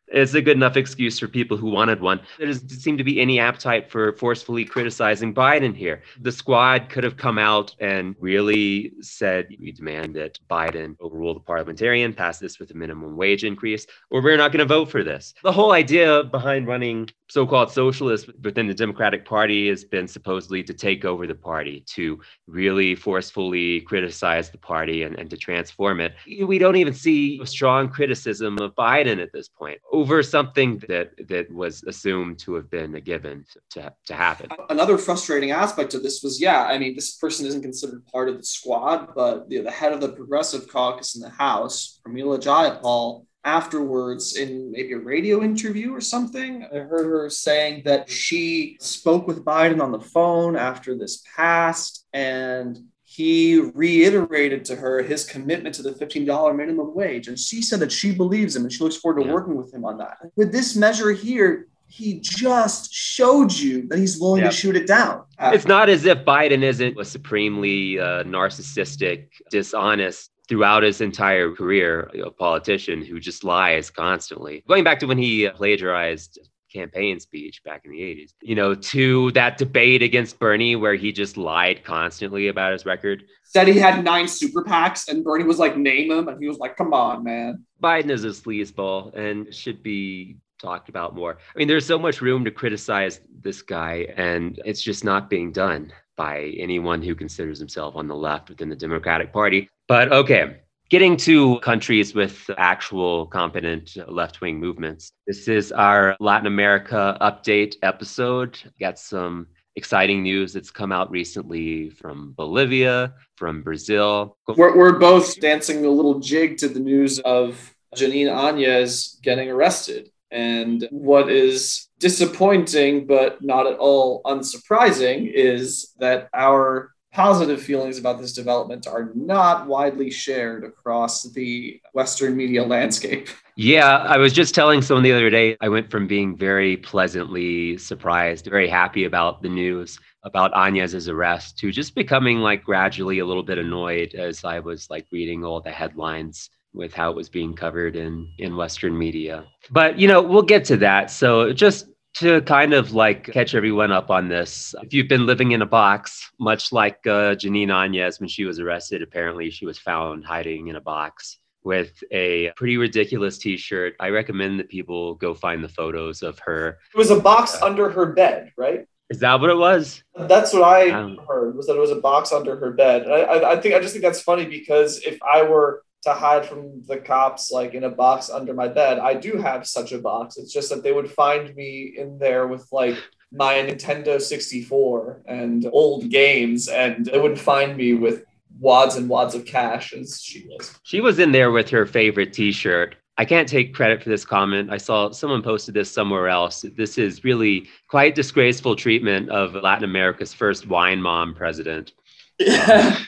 it's 0.07 0.33
a 0.33 0.41
good 0.41 0.57
enough 0.57 0.77
excuse 0.77 1.19
for 1.19 1.27
people 1.27 1.57
who 1.57 1.69
wanted 1.69 2.01
one. 2.01 2.21
There 2.37 2.47
doesn't 2.47 2.69
seem 2.69 2.97
to 2.97 3.03
be 3.03 3.19
any 3.19 3.39
appetite 3.39 3.89
for 3.89 4.13
forcefully 4.13 4.65
criticizing 4.65 5.33
Biden 5.33 5.75
here. 5.75 6.03
The 6.21 6.31
squad 6.31 6.89
could 6.89 7.03
have 7.03 7.17
come 7.17 7.37
out 7.37 7.75
and 7.79 8.15
really 8.19 8.93
said, 9.01 9.47
we 9.59 9.71
demand 9.71 10.15
that 10.15 10.39
Biden 10.49 10.95
overrule 10.99 11.33
the 11.33 11.39
parliamentarian, 11.39 12.13
pass 12.13 12.39
this 12.39 12.59
with 12.59 12.71
a 12.71 12.75
minimum 12.75 13.17
wage 13.17 13.43
increase, 13.43 13.87
or 14.09 14.21
we're 14.21 14.37
not 14.37 14.51
going 14.51 14.59
to 14.59 14.73
vote 14.73 14.89
for 14.91 15.03
this. 15.03 15.33
The 15.43 15.51
whole 15.51 15.71
idea 15.71 16.23
behind 16.23 16.67
running 16.67 17.09
so-called 17.27 17.71
socialists 17.71 18.29
within 18.43 18.67
the 18.67 18.73
Democratic 18.73 19.25
Party 19.25 19.67
has 19.69 19.83
been 19.83 20.07
supposedly 20.07 20.63
to 20.63 20.73
take 20.73 21.05
over 21.05 21.25
the 21.25 21.35
party, 21.35 21.83
to 21.87 22.19
really 22.47 22.95
forcefully 22.95 23.81
criticize 23.81 24.49
the 24.49 24.57
party 24.57 25.03
and, 25.03 25.17
and 25.17 25.29
to 25.29 25.37
transform 25.37 25.99
it. 25.99 26.13
We 26.43 26.57
don't 26.57 26.75
even 26.75 26.93
see 26.93 27.43
strong 27.45 27.89
criticism 27.89 28.57
of 28.59 28.75
Biden 28.75 29.21
at 29.21 29.31
this 29.33 29.47
point 29.47 29.79
over 29.91 30.21
something 30.21 30.81
that 30.87 31.11
that 31.27 31.51
was 31.51 31.83
assumed 31.83 32.39
to 32.39 32.53
have 32.53 32.69
been 32.69 32.95
a 32.95 33.01
given 33.01 33.45
to, 33.71 33.91
to 34.05 34.13
happen. 34.13 34.49
Another 34.69 34.97
frustrating 34.97 35.51
aspect 35.51 35.93
of 35.93 36.03
this 36.03 36.21
was, 36.23 36.39
yeah, 36.39 36.65
I 36.65 36.77
mean, 36.77 36.95
this 36.95 37.17
person 37.17 37.45
isn't 37.45 37.61
considered 37.61 38.05
part 38.07 38.29
of 38.29 38.37
the 38.37 38.43
squad, 38.43 39.15
but 39.15 39.49
the, 39.49 39.61
the 39.61 39.71
head 39.71 39.93
of 39.93 40.01
the 40.01 40.09
Progressive 40.09 40.67
Caucus 40.67 41.15
in 41.15 41.21
the 41.21 41.29
House, 41.29 41.99
Pramila 42.05 42.39
Jayapal, 42.39 43.24
afterwards 43.45 44.35
in 44.35 44.71
maybe 44.71 44.93
a 44.93 44.97
radio 44.97 45.41
interview 45.43 45.93
or 45.93 46.01
something. 46.01 46.65
I 46.73 46.79
heard 46.79 47.05
her 47.05 47.29
saying 47.29 47.83
that 47.85 48.09
she 48.09 48.77
spoke 48.81 49.27
with 49.27 49.45
Biden 49.45 49.81
on 49.81 49.91
the 49.91 49.99
phone 49.99 50.57
after 50.57 50.97
this 50.97 51.23
passed 51.35 52.05
and 52.11 52.79
he 53.03 53.59
reiterated 53.59 54.65
to 54.65 54.75
her 54.75 55.01
his 55.03 55.23
commitment 55.23 55.75
to 55.75 55.83
the 55.83 55.91
$15 55.91 56.55
minimum 56.55 56.93
wage. 56.95 57.27
And 57.27 57.39
she 57.39 57.61
said 57.61 57.79
that 57.79 57.91
she 57.91 58.13
believes 58.13 58.55
him 58.55 58.63
and 58.63 58.73
she 58.73 58.83
looks 58.83 58.97
forward 58.97 59.21
to 59.21 59.27
yeah. 59.27 59.33
working 59.33 59.55
with 59.55 59.71
him 59.73 59.85
on 59.85 59.99
that. 59.99 60.17
With 60.35 60.51
this 60.51 60.75
measure 60.75 61.11
here, 61.11 61.67
he 61.87 62.19
just 62.19 62.91
showed 62.91 63.53
you 63.53 63.87
that 63.87 63.99
he's 63.99 64.19
willing 64.19 64.43
to 64.43 64.51
shoot 64.51 64.75
it 64.75 64.87
down. 64.87 65.23
It's 65.39 65.67
not 65.67 65.87
as 65.87 66.05
if 66.05 66.25
Biden 66.25 66.63
isn't 66.63 66.99
a 66.99 67.05
supremely 67.05 67.99
uh, 67.99 68.23
narcissistic, 68.23 69.27
dishonest 69.51 70.31
throughout 70.47 70.83
his 70.83 71.01
entire 71.01 71.51
career, 71.51 72.09
a 72.23 72.29
politician 72.31 73.03
who 73.03 73.19
just 73.19 73.43
lies 73.43 73.89
constantly. 73.89 74.63
Going 74.67 74.83
back 74.83 74.99
to 74.99 75.07
when 75.07 75.17
he 75.17 75.49
plagiarized 75.49 76.39
campaign 76.71 77.19
speech 77.19 77.63
back 77.63 77.85
in 77.85 77.91
the 77.91 77.99
80s, 77.99 78.33
you 78.41 78.53
know, 78.53 78.75
to 78.75 79.31
that 79.31 79.57
debate 79.57 80.03
against 80.03 80.39
Bernie 80.39 80.75
where 80.75 80.95
he 80.95 81.11
just 81.11 81.37
lied 81.37 81.83
constantly 81.83 82.49
about 82.49 82.73
his 82.73 82.85
record. 82.85 83.23
Said 83.45 83.67
he 83.67 83.79
had 83.79 84.03
nine 84.03 84.27
super 84.27 84.61
PACs 84.63 85.07
and 85.07 85.23
Bernie 85.23 85.45
was 85.45 85.57
like, 85.57 85.77
name 85.77 86.09
them. 86.09 86.27
And 86.27 86.39
he 86.39 86.47
was 86.47 86.57
like, 86.57 86.75
come 86.75 86.93
on, 86.93 87.23
man. 87.23 87.65
Biden 87.81 88.09
is 88.09 88.25
a 88.25 88.29
sleazeball 88.29 89.15
and 89.15 89.53
should 89.53 89.81
be 89.81 90.37
talked 90.61 90.89
about 90.89 91.15
more. 91.15 91.37
I 91.55 91.59
mean, 91.59 91.67
there's 91.67 91.85
so 91.85 91.99
much 91.99 92.21
room 92.21 92.43
to 92.45 92.51
criticize 92.51 93.21
this 93.41 93.61
guy, 93.61 94.07
and 94.15 94.59
it's 94.65 94.81
just 94.81 95.03
not 95.03 95.29
being 95.29 95.51
done 95.51 95.93
by 96.15 96.53
anyone 96.57 97.01
who 97.01 97.13
considers 97.13 97.59
himself 97.59 97.95
on 97.95 98.07
the 98.07 98.15
left 98.15 98.49
within 98.49 98.69
the 98.69 98.75
Democratic 98.75 99.33
Party. 99.33 99.69
But 99.87 100.11
okay, 100.11 100.57
getting 100.89 101.15
to 101.17 101.59
countries 101.59 102.15
with 102.15 102.49
actual 102.57 103.27
competent 103.27 103.95
left 104.07 104.41
wing 104.41 104.59
movements. 104.59 105.11
This 105.27 105.47
is 105.47 105.71
our 105.71 106.15
Latin 106.19 106.47
America 106.47 107.15
update 107.21 107.75
episode. 107.83 108.57
Got 108.79 108.97
some 108.97 109.47
exciting 109.75 110.23
news 110.23 110.53
that's 110.53 110.71
come 110.71 110.91
out 110.91 111.11
recently 111.11 111.89
from 111.89 112.33
Bolivia, 112.33 113.13
from 113.35 113.61
Brazil. 113.61 114.37
We're, 114.47 114.75
we're 114.75 114.97
both 114.97 115.39
dancing 115.39 115.85
a 115.85 115.89
little 115.89 116.19
jig 116.19 116.57
to 116.59 116.67
the 116.67 116.79
news 116.79 117.19
of 117.19 117.75
Jeanine 117.95 118.27
Áñez 118.27 119.21
getting 119.21 119.51
arrested. 119.51 120.09
And 120.31 120.87
what 120.89 121.29
is 121.29 121.89
disappointing, 121.99 123.05
but 123.05 123.43
not 123.43 123.67
at 123.67 123.77
all 123.77 124.23
unsurprising, 124.23 125.31
is 125.31 125.93
that 125.99 126.29
our 126.33 126.94
positive 127.15 127.61
feelings 127.61 127.97
about 127.97 128.19
this 128.19 128.33
development 128.33 128.85
are 128.85 129.09
not 129.15 129.67
widely 129.67 130.11
shared 130.11 130.65
across 130.65 131.23
the 131.23 131.79
Western 131.93 132.35
media 132.35 132.61
landscape. 132.63 133.29
Yeah, 133.55 133.99
I 133.99 134.17
was 134.17 134.33
just 134.33 134.53
telling 134.53 134.81
someone 134.81 135.03
the 135.03 135.13
other 135.13 135.29
day, 135.29 135.55
I 135.61 135.69
went 135.69 135.89
from 135.89 136.07
being 136.07 136.35
very 136.35 136.75
pleasantly 136.75 137.77
surprised, 137.77 138.47
very 138.47 138.67
happy 138.67 139.05
about 139.05 139.41
the 139.41 139.47
news 139.47 139.97
about 140.23 140.51
Áñez's 140.53 141.07
arrest 141.07 141.57
to 141.59 141.71
just 141.71 141.95
becoming 141.95 142.39
like 142.39 142.65
gradually 142.65 143.19
a 143.19 143.25
little 143.25 143.43
bit 143.43 143.59
annoyed 143.59 144.13
as 144.13 144.43
I 144.43 144.59
was 144.59 144.89
like 144.89 145.05
reading 145.09 145.45
all 145.45 145.61
the 145.61 145.71
headlines 145.71 146.49
with 146.73 146.93
how 146.93 147.11
it 147.11 147.15
was 147.15 147.29
being 147.29 147.55
covered 147.55 147.95
in 147.95 148.27
in 148.39 148.57
Western 148.57 148.97
media. 148.97 149.45
But 149.71 149.97
you 149.97 150.09
know, 150.09 150.21
we'll 150.21 150.41
get 150.41 150.65
to 150.65 150.77
that. 150.77 151.09
So 151.09 151.53
just 151.53 151.87
to 152.15 152.41
kind 152.41 152.73
of 152.73 152.93
like 152.93 153.25
catch 153.25 153.55
everyone 153.55 153.91
up 153.91 154.09
on 154.09 154.29
this, 154.29 154.73
if 154.81 154.93
you've 154.93 155.09
been 155.09 155.25
living 155.25 155.51
in 155.51 155.61
a 155.61 155.65
box, 155.65 156.31
much 156.39 156.71
like 156.71 156.99
uh, 157.05 157.35
Jeanine 157.35 157.67
Áñez 157.67 158.19
when 158.19 158.29
she 158.29 158.45
was 158.45 158.59
arrested, 158.59 159.01
apparently 159.01 159.49
she 159.49 159.65
was 159.65 159.77
found 159.77 160.25
hiding 160.25 160.67
in 160.67 160.77
a 160.77 160.81
box 160.81 161.39
with 161.63 162.01
a 162.11 162.51
pretty 162.55 162.77
ridiculous 162.77 163.37
t-shirt. 163.37 163.95
I 163.99 164.09
recommend 164.09 164.59
that 164.59 164.69
people 164.69 165.15
go 165.15 165.33
find 165.33 165.63
the 165.63 165.69
photos 165.69 166.21
of 166.21 166.39
her. 166.39 166.77
It 166.93 166.97
was 166.97 167.11
a 167.11 167.19
box 167.19 167.61
under 167.61 167.89
her 167.89 168.13
bed, 168.13 168.53
right? 168.55 168.87
Is 169.09 169.19
that 169.19 169.39
what 169.39 169.49
it 169.49 169.57
was? 169.57 170.03
That's 170.15 170.53
what 170.53 170.63
I 170.63 170.89
um, 170.91 171.19
heard 171.27 171.55
was 171.55 171.67
that 171.67 171.75
it 171.75 171.79
was 171.79 171.91
a 171.91 171.95
box 171.95 172.31
under 172.31 172.55
her 172.57 172.71
bed. 172.71 173.07
I, 173.07 173.21
I, 173.21 173.51
I 173.53 173.61
think 173.61 173.75
I 173.75 173.79
just 173.79 173.93
think 173.93 174.03
that's 174.03 174.21
funny 174.21 174.45
because 174.45 174.99
if 174.99 175.19
I 175.21 175.43
were 175.43 175.83
to 176.05 176.13
hide 176.13 176.45
from 176.45 176.83
the 176.87 176.97
cops 176.97 177.51
like 177.51 177.73
in 177.73 177.83
a 177.83 177.89
box 177.89 178.29
under 178.29 178.53
my 178.53 178.67
bed. 178.67 178.99
I 178.99 179.15
do 179.15 179.37
have 179.37 179.67
such 179.67 179.91
a 179.91 179.97
box. 179.97 180.37
It's 180.37 180.53
just 180.53 180.69
that 180.69 180.83
they 180.83 180.91
would 180.91 181.09
find 181.09 181.53
me 181.55 181.95
in 181.97 182.19
there 182.19 182.45
with 182.45 182.67
like 182.71 182.95
my 183.31 183.55
Nintendo 183.55 184.21
64 184.21 185.23
and 185.25 185.67
old 185.73 186.09
games 186.09 186.67
and 186.67 187.07
they 187.07 187.19
would 187.19 187.39
find 187.39 187.75
me 187.75 187.95
with 187.95 188.23
wads 188.59 188.95
and 188.95 189.09
wads 189.09 189.33
of 189.33 189.45
cash 189.45 189.93
as 189.93 190.21
she 190.21 190.47
was. 190.47 190.79
She 190.83 191.01
was 191.01 191.17
in 191.17 191.31
there 191.31 191.49
with 191.49 191.69
her 191.69 191.87
favorite 191.87 192.33
t-shirt. 192.33 192.95
I 193.17 193.25
can't 193.25 193.49
take 193.49 193.73
credit 193.73 194.03
for 194.03 194.09
this 194.09 194.25
comment. 194.25 194.71
I 194.71 194.77
saw 194.77 195.09
someone 195.09 195.41
posted 195.41 195.73
this 195.73 195.91
somewhere 195.91 196.27
else. 196.27 196.65
This 196.77 196.99
is 196.99 197.23
really 197.23 197.67
quite 197.87 198.13
disgraceful 198.13 198.75
treatment 198.75 199.29
of 199.29 199.55
Latin 199.55 199.85
America's 199.85 200.33
first 200.33 200.67
wine 200.67 201.01
mom 201.01 201.33
president. 201.33 201.93
Yeah. 202.37 202.99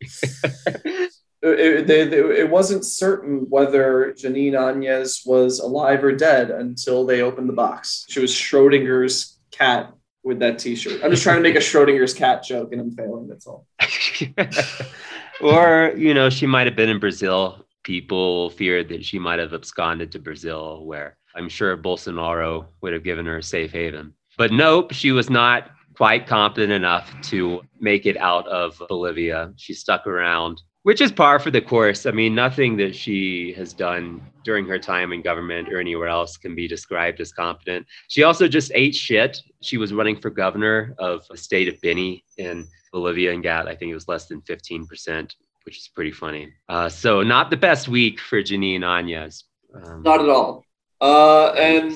it, 1.42 1.86
they, 1.86 2.04
they, 2.04 2.18
it 2.18 2.50
wasn't 2.50 2.84
certain 2.84 3.46
whether 3.48 4.12
Jeanine 4.12 4.52
Áñez 4.52 5.26
was 5.26 5.58
alive 5.58 6.04
or 6.04 6.12
dead 6.12 6.50
until 6.50 7.06
they 7.06 7.22
opened 7.22 7.48
the 7.48 7.54
box. 7.54 8.04
She 8.08 8.20
was 8.20 8.32
Schrodinger's 8.32 9.38
cat 9.50 9.94
with 10.22 10.38
that 10.40 10.58
T-shirt. 10.58 11.00
I'm 11.02 11.10
just 11.10 11.22
trying 11.22 11.36
to 11.36 11.42
make 11.42 11.56
a 11.56 11.60
Schrodinger's 11.60 12.12
cat 12.12 12.42
joke, 12.42 12.72
and 12.72 12.80
I'm 12.80 12.90
failing. 12.90 13.26
That's 13.26 13.46
all. 13.46 13.66
or 15.40 15.94
you 15.96 16.12
know, 16.12 16.28
she 16.28 16.46
might 16.46 16.66
have 16.66 16.76
been 16.76 16.90
in 16.90 16.98
Brazil. 16.98 17.64
People 17.82 18.50
feared 18.50 18.90
that 18.90 19.04
she 19.04 19.18
might 19.18 19.38
have 19.38 19.54
absconded 19.54 20.12
to 20.12 20.18
Brazil, 20.18 20.84
where 20.84 21.16
I'm 21.34 21.48
sure 21.48 21.76
Bolsonaro 21.76 22.66
would 22.82 22.92
have 22.92 23.04
given 23.04 23.24
her 23.26 23.38
a 23.38 23.42
safe 23.42 23.72
haven. 23.72 24.12
But 24.36 24.52
nope, 24.52 24.92
she 24.92 25.12
was 25.12 25.30
not 25.30 25.70
quite 25.96 26.26
competent 26.26 26.72
enough 26.72 27.12
to 27.22 27.62
make 27.78 28.06
it 28.06 28.16
out 28.18 28.46
of 28.48 28.80
Bolivia. 28.88 29.52
She 29.56 29.72
stuck 29.72 30.06
around 30.06 30.60
which 30.82 31.00
is 31.00 31.12
par 31.12 31.38
for 31.38 31.50
the 31.50 31.60
course. 31.60 32.06
I 32.06 32.10
mean, 32.10 32.34
nothing 32.34 32.76
that 32.78 32.94
she 32.94 33.52
has 33.54 33.72
done 33.72 34.22
during 34.44 34.66
her 34.66 34.78
time 34.78 35.12
in 35.12 35.22
government 35.22 35.72
or 35.72 35.78
anywhere 35.78 36.08
else 36.08 36.36
can 36.36 36.54
be 36.54 36.66
described 36.66 37.20
as 37.20 37.32
competent. 37.32 37.86
She 38.08 38.22
also 38.22 38.48
just 38.48 38.72
ate 38.74 38.94
shit. 38.94 39.42
She 39.60 39.76
was 39.76 39.92
running 39.92 40.18
for 40.18 40.30
governor 40.30 40.94
of 40.98 41.26
the 41.28 41.36
state 41.36 41.68
of 41.68 41.80
Beni 41.80 42.24
in 42.38 42.66
Bolivia 42.92 43.32
and 43.32 43.42
got, 43.42 43.68
I 43.68 43.74
think 43.74 43.90
it 43.90 43.94
was 43.94 44.08
less 44.08 44.26
than 44.26 44.40
15%, 44.42 45.34
which 45.64 45.76
is 45.76 45.88
pretty 45.88 46.12
funny. 46.12 46.52
Uh, 46.68 46.88
so, 46.88 47.22
not 47.22 47.50
the 47.50 47.56
best 47.56 47.88
week 47.88 48.18
for 48.18 48.42
Jeanine 48.42 48.80
Áñez. 48.80 49.44
Um, 49.74 50.02
not 50.02 50.20
at 50.20 50.28
all. 50.28 50.64
Uh, 51.00 51.52
and 51.52 51.92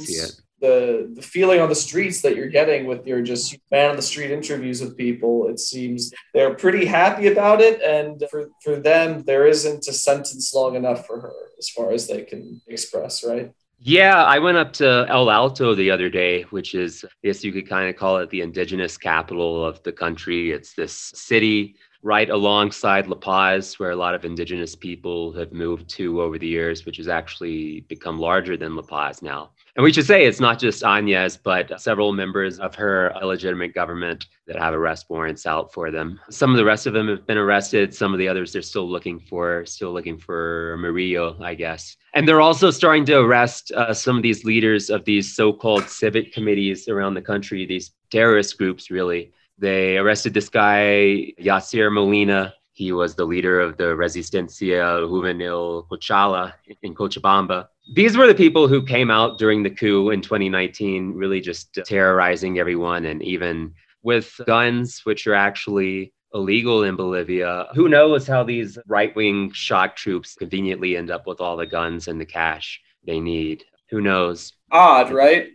the 0.64 1.12
the 1.14 1.26
feeling 1.35 1.61
on 1.61 1.68
the 1.68 1.83
streets 1.88 2.23
that 2.23 2.35
you're 2.37 2.54
getting 2.61 2.87
with 2.87 3.06
your 3.06 3.21
just 3.23 3.59
man 3.71 3.90
on 3.90 3.97
the 3.97 4.09
street 4.11 4.30
interviews 4.30 4.80
with 4.80 4.97
people 4.97 5.49
it 5.49 5.59
seems 5.59 6.00
they're 6.33 6.54
pretty 6.54 6.85
happy 6.87 7.26
about 7.35 7.61
it 7.61 7.76
and 7.83 8.25
for 8.30 8.40
for 8.64 8.76
them 8.76 9.23
there 9.25 9.47
isn't 9.47 9.87
a 9.88 9.92
sentence 9.92 10.54
long 10.54 10.75
enough 10.75 11.06
for 11.06 11.21
her 11.21 11.38
as 11.59 11.68
far 11.68 11.92
as 11.92 12.06
they 12.06 12.23
can 12.23 12.61
express 12.66 13.25
right 13.25 13.52
yeah, 13.87 14.25
I 14.25 14.38
went 14.38 14.56
up 14.56 14.73
to 14.75 15.04
El 15.11 15.30
Alto 15.30 15.75
the 15.75 15.90
other 15.90 16.09
day, 16.09 16.42
which 16.44 16.75
is, 16.75 17.04
I 17.04 17.09
guess 17.23 17.44
you 17.44 17.52
could 17.52 17.68
kind 17.68 17.90
of 17.90 17.97
call 17.97 18.16
it 18.16 18.30
the 18.30 18.40
indigenous 18.40 18.97
capital 18.97 19.62
of 19.62 19.83
the 19.83 19.92
country. 19.92 20.52
It's 20.52 20.73
this 20.73 20.94
city 21.14 21.76
right 22.02 22.30
alongside 22.30 23.09
La 23.09 23.16
Paz, 23.16 23.78
where 23.78 23.90
a 23.90 23.97
lot 23.97 24.14
of 24.14 24.25
indigenous 24.25 24.75
people 24.75 25.33
have 25.33 25.52
moved 25.52 25.90
to 25.97 26.23
over 26.23 26.38
the 26.38 26.47
years, 26.47 26.87
which 26.87 26.97
has 26.97 27.09
actually 27.09 27.80
become 27.80 28.18
larger 28.18 28.56
than 28.56 28.75
La 28.75 28.83
Paz 28.83 29.21
now. 29.21 29.50
And 29.76 29.83
we 29.83 29.93
should 29.93 30.07
say 30.07 30.25
it's 30.25 30.38
not 30.38 30.61
just 30.61 30.85
Áñez, 30.85 31.37
but 31.43 31.81
several 31.81 32.12
members 32.12 32.61
of 32.61 32.76
her 32.76 33.12
illegitimate 33.21 33.75
government 33.75 34.26
that 34.47 34.57
have 34.57 34.73
arrest 34.73 35.07
warrants 35.09 35.47
out 35.47 35.73
for 35.73 35.90
them. 35.90 36.21
Some 36.31 36.52
of 36.52 36.59
the 36.59 36.64
rest 36.64 36.87
of 36.87 36.93
them 36.93 37.09
have 37.09 37.26
been 37.26 37.38
arrested. 37.38 37.93
Some 37.93 38.12
of 38.12 38.19
the 38.19 38.28
others 38.28 38.52
they're 38.52 38.62
still 38.62 38.88
looking 38.88 39.19
for, 39.19 39.66
still 39.66 39.93
looking 39.93 40.16
for 40.16 40.76
Murillo, 40.78 41.37
I 41.43 41.54
guess. 41.54 41.97
And 42.14 42.28
they're 42.28 42.40
also 42.40 42.71
starting 42.71 43.04
to 43.07 43.19
arrest 43.19 43.73
uh, 43.73 43.93
some 43.93 44.16
of 44.16 44.23
these 44.23 44.45
leaders 44.45 44.90
of 44.90 45.04
these 45.04 45.35
so-called 45.35 45.88
civic 45.88 46.33
committees 46.33 46.87
around 46.87 47.14
the 47.14 47.23
country, 47.23 47.66
these 47.66 47.90
terrorist 48.12 48.57
groups, 48.57 48.93
really. 48.93 49.33
They 49.59 49.99
arrested 49.99 50.35
this 50.35 50.49
guy, 50.49 51.33
Yassir 51.40 51.93
Molina, 51.93 52.54
he 52.75 52.90
was 52.90 53.14
the 53.14 53.25
leader 53.25 53.61
of 53.61 53.76
the 53.76 53.95
Resistencia 53.95 55.00
Juvenil 55.09 55.87
Cochala 55.88 56.54
in 56.83 56.93
Cochabamba. 56.93 57.69
These 57.93 58.17
were 58.17 58.26
the 58.26 58.35
people 58.35 58.67
who 58.67 58.83
came 58.83 59.11
out 59.11 59.38
during 59.38 59.62
the 59.62 59.71
coup 59.71 60.11
in 60.11 60.23
2019, 60.23 61.12
really 61.12 61.41
just 61.41 61.79
terrorizing 61.85 62.59
everyone 62.59 63.05
and 63.05 63.23
even 63.23 63.75
with 64.03 64.41
guns, 64.47 65.00
which 65.05 65.26
are 65.26 65.35
actually 65.35 66.12
illegal 66.33 66.83
in 66.85 66.97
Bolivia. 66.97 67.69
Who 67.75 67.88
knows 67.88 68.26
how 68.26 68.43
these 68.43 68.79
right 68.87 69.14
wing 69.14 69.53
shock 69.53 69.97
troops 69.97 70.35
conveniently 70.35 70.97
end 70.97 71.11
up 71.11 71.26
with 71.26 71.41
all 71.41 71.57
the 71.57 71.67
guns 71.67 72.09
and 72.09 72.21
the 72.21 72.26
cash 72.26 72.81
they 73.07 73.21
need? 73.21 73.64
Who 73.91 74.00
knows? 74.00 74.55
Odd, 74.73 75.12
right? 75.12 75.50